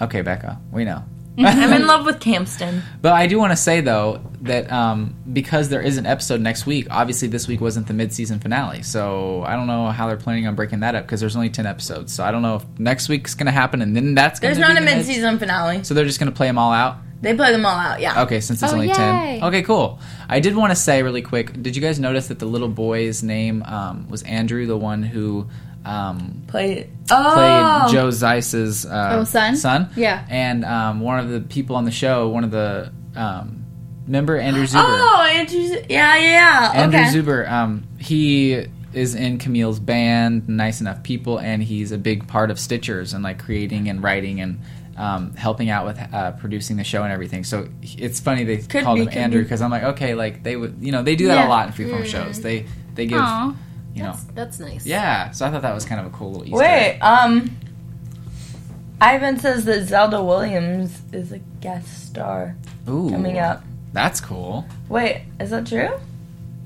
Okay, 0.01 0.21
Becca, 0.21 0.59
we 0.71 0.83
know. 0.85 1.03
I'm 1.37 1.73
in 1.73 1.87
love 1.87 2.05
with 2.05 2.19
Camston. 2.19 2.81
But 3.01 3.13
I 3.13 3.27
do 3.27 3.39
want 3.39 3.51
to 3.51 3.55
say 3.57 3.81
though 3.81 4.21
that 4.41 4.71
um, 4.71 5.15
because 5.31 5.69
there 5.69 5.81
is 5.81 5.97
an 5.97 6.05
episode 6.05 6.41
next 6.41 6.65
week, 6.65 6.87
obviously 6.91 7.27
this 7.27 7.47
week 7.47 7.61
wasn't 7.61 7.87
the 7.87 7.93
mid-season 7.93 8.39
finale, 8.39 8.83
so 8.83 9.43
I 9.43 9.55
don't 9.55 9.67
know 9.67 9.87
how 9.89 10.07
they're 10.07 10.17
planning 10.17 10.47
on 10.47 10.55
breaking 10.55 10.81
that 10.81 10.95
up 10.95 11.05
because 11.05 11.19
there's 11.19 11.35
only 11.35 11.49
ten 11.49 11.65
episodes. 11.65 12.13
So 12.13 12.23
I 12.23 12.31
don't 12.31 12.41
know 12.41 12.55
if 12.57 12.65
next 12.79 13.07
week's 13.09 13.33
going 13.33 13.45
to 13.45 13.51
happen 13.51 13.81
and 13.81 13.95
then 13.95 14.13
that's 14.15 14.39
going 14.39 14.53
to. 14.53 14.59
There's 14.59 14.67
to 14.67 14.73
not 14.73 14.81
a 14.81 14.85
mid-season 14.85 15.39
finale. 15.39 15.83
So 15.83 15.93
they're 15.93 16.05
just 16.05 16.19
going 16.19 16.31
to 16.31 16.35
play 16.35 16.47
them 16.47 16.57
all 16.57 16.71
out. 16.73 16.97
They 17.21 17.35
play 17.35 17.51
them 17.51 17.65
all 17.67 17.77
out. 17.77 18.01
Yeah. 18.01 18.23
Okay, 18.23 18.39
since 18.39 18.63
it's 18.63 18.71
Oh, 18.71 18.75
only 18.75 18.87
yay. 18.87 18.93
ten. 18.93 19.43
Okay, 19.43 19.61
cool. 19.61 19.99
I 20.27 20.39
did 20.39 20.55
want 20.55 20.71
to 20.71 20.75
say 20.75 21.03
really 21.03 21.21
quick. 21.21 21.61
Did 21.61 21.75
you 21.75 21.81
guys 21.81 21.99
notice 21.99 22.27
that 22.29 22.39
the 22.39 22.47
little 22.47 22.67
boy's 22.67 23.21
name 23.21 23.61
um, 23.63 24.09
was 24.09 24.23
Andrew, 24.23 24.65
the 24.65 24.75
one 24.77 25.03
who 25.03 25.47
um, 25.85 26.43
Play. 26.47 26.75
played 26.83 26.89
Oh. 27.11 27.87
Joe 27.91 28.09
Zeiss's 28.11 28.85
uh, 28.85 29.17
Oh, 29.19 29.23
son? 29.23 29.55
Son, 29.55 29.89
Yeah. 29.95 30.25
And 30.29 30.63
um, 30.63 30.99
one 31.01 31.19
of 31.19 31.29
the 31.29 31.41
people 31.41 31.75
on 31.75 31.85
the 31.85 31.91
show, 31.91 32.29
one 32.29 32.43
of 32.43 32.51
the 32.51 32.91
um, 33.15 33.65
member 34.07 34.37
Andrew 34.37 34.63
Zuber. 34.65 34.83
Oh, 34.85 35.27
Andrew. 35.31 35.59
Yeah, 35.59 36.15
yeah, 36.17 36.17
yeah. 36.17 36.71
Andrew 36.75 36.99
okay. 36.99 37.09
Zuber. 37.09 37.49
Um, 37.51 37.87
he 37.99 38.65
is 38.93 39.15
in 39.15 39.37
Camille's 39.39 39.79
band, 39.79 40.47
Nice 40.49 40.81
Enough 40.81 41.03
People, 41.03 41.39
and 41.39 41.63
he's 41.63 41.91
a 41.91 41.97
big 41.97 42.27
part 42.27 42.51
of 42.51 42.57
Stitchers 42.57 43.13
and 43.13 43.23
like 43.23 43.39
creating 43.43 43.87
and 43.89 44.03
writing 44.03 44.41
and 44.41 44.59
um, 44.97 45.33
helping 45.35 45.69
out 45.69 45.85
with 45.85 45.97
uh, 46.13 46.31
producing 46.33 46.77
the 46.77 46.83
show 46.83 47.01
and 47.03 47.11
everything. 47.11 47.43
So 47.43 47.67
it's 47.81 48.19
funny 48.19 48.43
they 48.43 48.57
Could 48.57 48.83
called 48.83 48.99
be, 48.99 49.05
him 49.05 49.17
Andrew 49.23 49.41
because 49.41 49.61
I'm 49.61 49.71
like, 49.71 49.83
okay, 49.83 50.13
like 50.13 50.43
they 50.43 50.55
would, 50.55 50.77
you 50.81 50.91
know, 50.91 51.01
they 51.03 51.15
do 51.15 51.27
that 51.27 51.35
Yeah. 51.35 51.47
a 51.47 51.49
lot 51.49 51.67
in 51.67 51.73
freeform 51.73 52.05
shows. 52.05 52.41
They 52.41 52.65
they 52.93 53.05
give, 53.07 53.19
Aw. 53.19 53.55
You 53.93 54.03
know, 54.03 54.11
That's, 54.11 54.23
that's 54.23 54.59
nice. 54.59 54.85
yeah. 54.85 55.31
So 55.31 55.45
I 55.45 55.51
thought 55.51 55.61
that 55.63 55.73
was 55.73 55.85
kind 55.85 55.99
of 56.01 56.07
a 56.07 56.15
cool 56.15 56.31
little 56.31 56.45
Easter. 56.45 56.57
Wait, 56.57 56.65
egg. 56.95 57.01
um, 57.01 57.55
Ivan 58.99 59.39
says 59.39 59.65
that 59.65 59.83
Zelda 59.87 60.23
Williams 60.23 61.01
is 61.11 61.31
a 61.31 61.39
guest 61.59 62.07
star 62.07 62.55
Ooh, 62.87 63.09
coming 63.09 63.39
up. 63.39 63.63
That's 63.93 64.21
cool. 64.21 64.65
Wait, 64.89 65.23
is 65.39 65.49
that 65.49 65.67
true? 65.67 65.89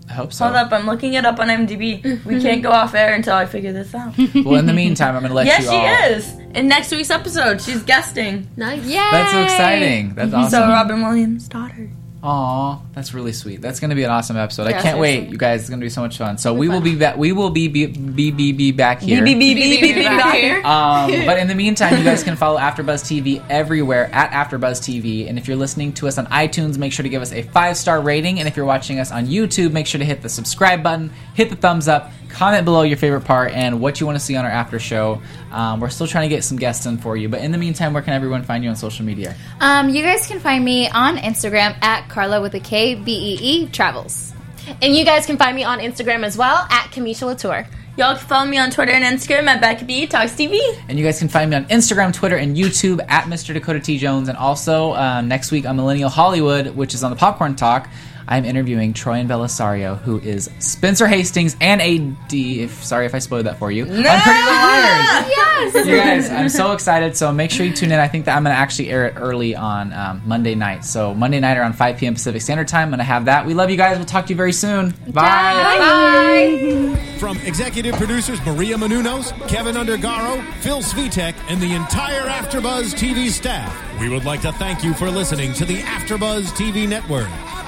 I 0.08 0.14
hope 0.14 0.34
so. 0.34 0.46
Hold 0.46 0.56
up, 0.58 0.72
I'm 0.72 0.86
looking 0.86 1.14
it 1.16 1.26
up 1.26 1.40
on 1.40 1.48
IMDb. 1.48 2.24
we 2.26 2.42
can't 2.42 2.62
go 2.62 2.70
off 2.70 2.94
air 2.94 3.16
until 3.16 3.34
I 3.34 3.48
figure 3.48 3.74
this 3.74 3.96
out. 3.96 4.14
Well, 4.36 4.56
in 4.56 4.68
the 4.68 4.74
meantime, 4.74 5.16
I'm 5.16 5.22
going 5.22 5.30
to 5.30 5.36
let 5.36 5.46
you. 5.48 5.52
yes, 5.52 5.68
she 5.68 6.14
is. 6.14 6.40
In 6.56 6.68
next 6.68 6.92
week's 6.92 7.10
episode, 7.10 7.60
she's 7.60 7.82
guesting. 7.82 8.48
Nice. 8.56 8.86
Yeah. 8.86 9.10
That's 9.12 9.32
so 9.32 9.42
exciting. 9.44 10.14
That's 10.14 10.32
awesome. 10.32 10.52
So 10.52 10.68
Robin 10.68 11.02
Williams' 11.02 11.48
daughter. 11.48 11.90
Aw, 12.28 12.82
that's 12.94 13.14
really 13.14 13.34
sweet. 13.34 13.62
That's 13.62 13.80
going 13.80 13.92
to 13.92 13.96
be 13.96 14.04
an 14.04 14.10
awesome 14.10 14.36
episode. 14.36 14.66
I 14.66 14.82
can't 14.82 14.98
wait, 14.98 15.30
you 15.30 15.38
guys. 15.38 15.62
It's 15.62 15.70
going 15.70 15.80
to 15.80 15.86
be 15.86 15.92
so 15.92 16.02
much 16.02 16.18
fun. 16.18 16.40
So 16.40 16.56
we 16.56 16.68
will 16.68 16.82
be 16.82 16.96
back. 16.96 17.18
We 17.18 17.34
will 17.34 17.52
be 17.52 17.68
be 17.68 17.86
be 17.86 18.32
be, 18.32 18.52
be 18.52 18.72
back 18.72 19.02
here. 19.02 19.24
Beep, 19.24 19.38
beep, 19.38 19.56
beep, 19.56 19.80
beep, 19.80 19.96
beep, 19.96 20.06
back 20.06 20.34
here. 20.34 20.58
Um, 20.66 21.12
but 21.28 21.38
in 21.38 21.48
the 21.48 21.54
meantime, 21.54 22.00
you 22.00 22.04
guys 22.04 22.24
can 22.24 22.36
follow 22.36 22.58
AfterBuzz 22.58 23.04
TV 23.04 23.46
everywhere 23.48 24.10
at 24.12 24.32
AfterBuzz 24.32 24.82
TV. 24.82 25.30
And 25.30 25.38
if 25.38 25.48
you're 25.48 25.56
listening 25.56 25.94
to 25.94 26.08
us 26.08 26.18
on 26.18 26.26
iTunes, 26.28 26.80
make 26.80 26.94
sure 26.94 27.04
to 27.04 27.10
give 27.10 27.22
us 27.22 27.32
a 27.32 27.44
five 27.44 27.78
star 27.78 28.02
rating. 28.02 28.40
And 28.40 28.48
if 28.48 28.58
you're 28.58 28.66
watching 28.66 29.00
us 29.00 29.12
on 29.12 29.28
YouTube, 29.28 29.72
make 29.72 29.86
sure 29.86 30.00
to 30.00 30.06
hit 30.06 30.24
the 30.24 30.30
subscribe 30.30 30.82
button, 30.82 31.12
hit 31.36 31.52
the 31.52 31.56
thumbs 31.56 31.88
up, 31.88 32.12
comment 32.36 32.66
below 32.66 32.82
your 32.82 32.98
favorite 32.98 33.22
part 33.22 33.52
and 33.54 33.80
what 33.80 34.00
you 34.00 34.06
want 34.06 34.18
to 34.20 34.24
see 34.24 34.36
on 34.36 34.44
our 34.46 34.52
after 34.52 34.78
show. 34.78 35.22
Um, 35.52 35.80
we're 35.80 35.90
still 35.90 36.08
trying 36.08 36.30
to 36.30 36.36
get 36.36 36.44
some 36.44 36.58
guests 36.58 36.86
in 36.86 36.98
for 36.98 37.16
you. 37.16 37.30
But 37.30 37.42
in 37.42 37.52
the 37.52 37.58
meantime, 37.58 37.94
where 37.94 38.04
can 38.04 38.14
everyone 38.14 38.44
find 38.44 38.64
you 38.64 38.70
on 38.70 38.76
social 38.76 39.06
media? 39.06 39.36
Um, 39.62 39.90
you 39.90 40.04
guys 40.04 40.28
can 40.28 40.40
find 40.40 40.64
me 40.64 40.90
on 40.90 41.18
Instagram 41.18 41.82
at 41.82 42.10
Carla 42.10 42.42
with 42.42 42.54
a 42.54 42.60
K 42.60 42.96
B 42.96 43.12
E 43.12 43.40
E 43.42 43.70
Travels. 43.70 44.34
And 44.82 44.96
you 44.96 45.06
guys 45.06 45.26
can 45.26 45.38
find 45.38 45.56
me 45.56 45.64
on 45.64 45.80
Instagram 45.80 46.24
as 46.24 46.38
well 46.38 46.68
at 46.70 46.92
Kamisha 46.92 47.24
Latour. 47.24 47.68
Y'all 47.98 48.18
can 48.18 48.28
follow 48.28 48.46
me 48.46 48.58
on 48.58 48.72
Twitter 48.72 48.92
and 48.92 49.06
Instagram 49.06 49.48
at 49.48 49.62
Becca 49.62 49.86
B 49.86 50.06
Talks 50.06 50.34
TV. 50.34 50.60
And 50.90 51.00
you 51.00 51.06
guys 51.06 51.18
can 51.18 51.30
find 51.30 51.50
me 51.50 51.56
on 51.56 51.66
Instagram, 51.66 52.14
Twitter, 52.14 52.36
and 52.36 52.58
YouTube 52.58 53.00
at 53.08 53.24
Mr. 53.26 53.54
Dakota 53.54 53.80
T. 53.80 53.98
Jones. 53.98 54.28
And 54.28 54.38
also 54.38 54.92
uh, 54.92 55.22
next 55.22 55.52
week 55.52 55.66
on 55.66 55.78
Millennial 55.78 56.10
Hollywood, 56.10 56.76
which 56.76 56.94
is 56.94 57.06
on 57.06 57.12
the 57.12 57.16
Popcorn 57.16 57.56
Talk, 57.56 57.88
I'm 58.28 58.46
interviewing 58.46 58.94
Troian 58.94 59.28
Bellisario, 59.28 59.98
who 59.98 60.20
is 60.20 60.50
Spencer 60.60 61.08
Hastings 61.08 61.56
and 61.62 61.82
AD. 61.82 62.34
If 62.34 62.84
sorry 62.84 63.06
if 63.06 63.14
I 63.14 63.20
spoiled 63.20 63.46
that 63.46 63.60
for 63.60 63.72
you. 63.72 63.84
On 63.84 63.90
Pretty 63.90 64.04
Little 64.08 64.14
Liars. 64.14 65.30
Yes. 65.30 65.88
You 65.88 65.96
guys, 65.98 66.30
I'm 66.30 66.50
so 66.50 66.72
excited. 66.72 67.16
So 67.16 67.32
make 67.32 67.52
sure 67.52 67.66
you 67.66 67.74
tune 67.74 67.92
in. 67.92 68.00
I 68.00 68.08
think 68.08 68.26
that 68.26 68.36
I'm 68.36 68.44
going 68.44 68.54
to 68.54 68.60
actually 68.60 68.90
air 68.90 69.08
it 69.08 69.16
early 69.18 69.56
on 69.56 69.94
um, 69.94 70.22
Monday 70.26 70.56
night. 70.56 70.84
So 70.86 71.14
Monday 71.14 71.40
night 71.40 71.58
around 71.58 71.74
5 71.74 71.98
p.m. 71.98 72.14
Pacific 72.14 72.42
Standard 72.42 72.68
Time. 72.68 72.84
I'm 72.84 72.90
going 72.90 72.98
to 73.00 73.04
have 73.04 73.26
that. 73.26 73.46
We 73.46 73.54
love 73.54 73.70
you 73.70 73.78
guys. 73.78 73.98
We'll 73.98 74.06
talk 74.06 74.26
to 74.26 74.30
you 74.34 74.38
very 74.38 74.54
soon. 74.54 74.92
Bye. 75.08 75.78
Bye. 75.80 77.18
From 77.20 77.38
executive 77.40 77.96
producers 77.96 78.44
Maria 78.46 78.76
Menounos, 78.76 79.32
Kevin 79.48 79.76
Undergaro, 79.76 80.44
Phil 80.56 80.82
Svitek, 80.82 81.36
and 81.48 81.62
the 81.62 81.74
entire 81.74 82.28
AfterBuzz 82.28 82.94
TV 82.94 83.30
staff, 83.30 84.00
we 84.00 84.10
would 84.10 84.26
like 84.26 84.42
to 84.42 84.52
thank 84.54 84.84
you 84.84 84.94
for 84.94 85.10
listening 85.10 85.54
to 85.54 85.66
the 85.66 85.78
AfterBuzz 85.78 86.48
TV 86.52 86.88
network. 86.88 87.30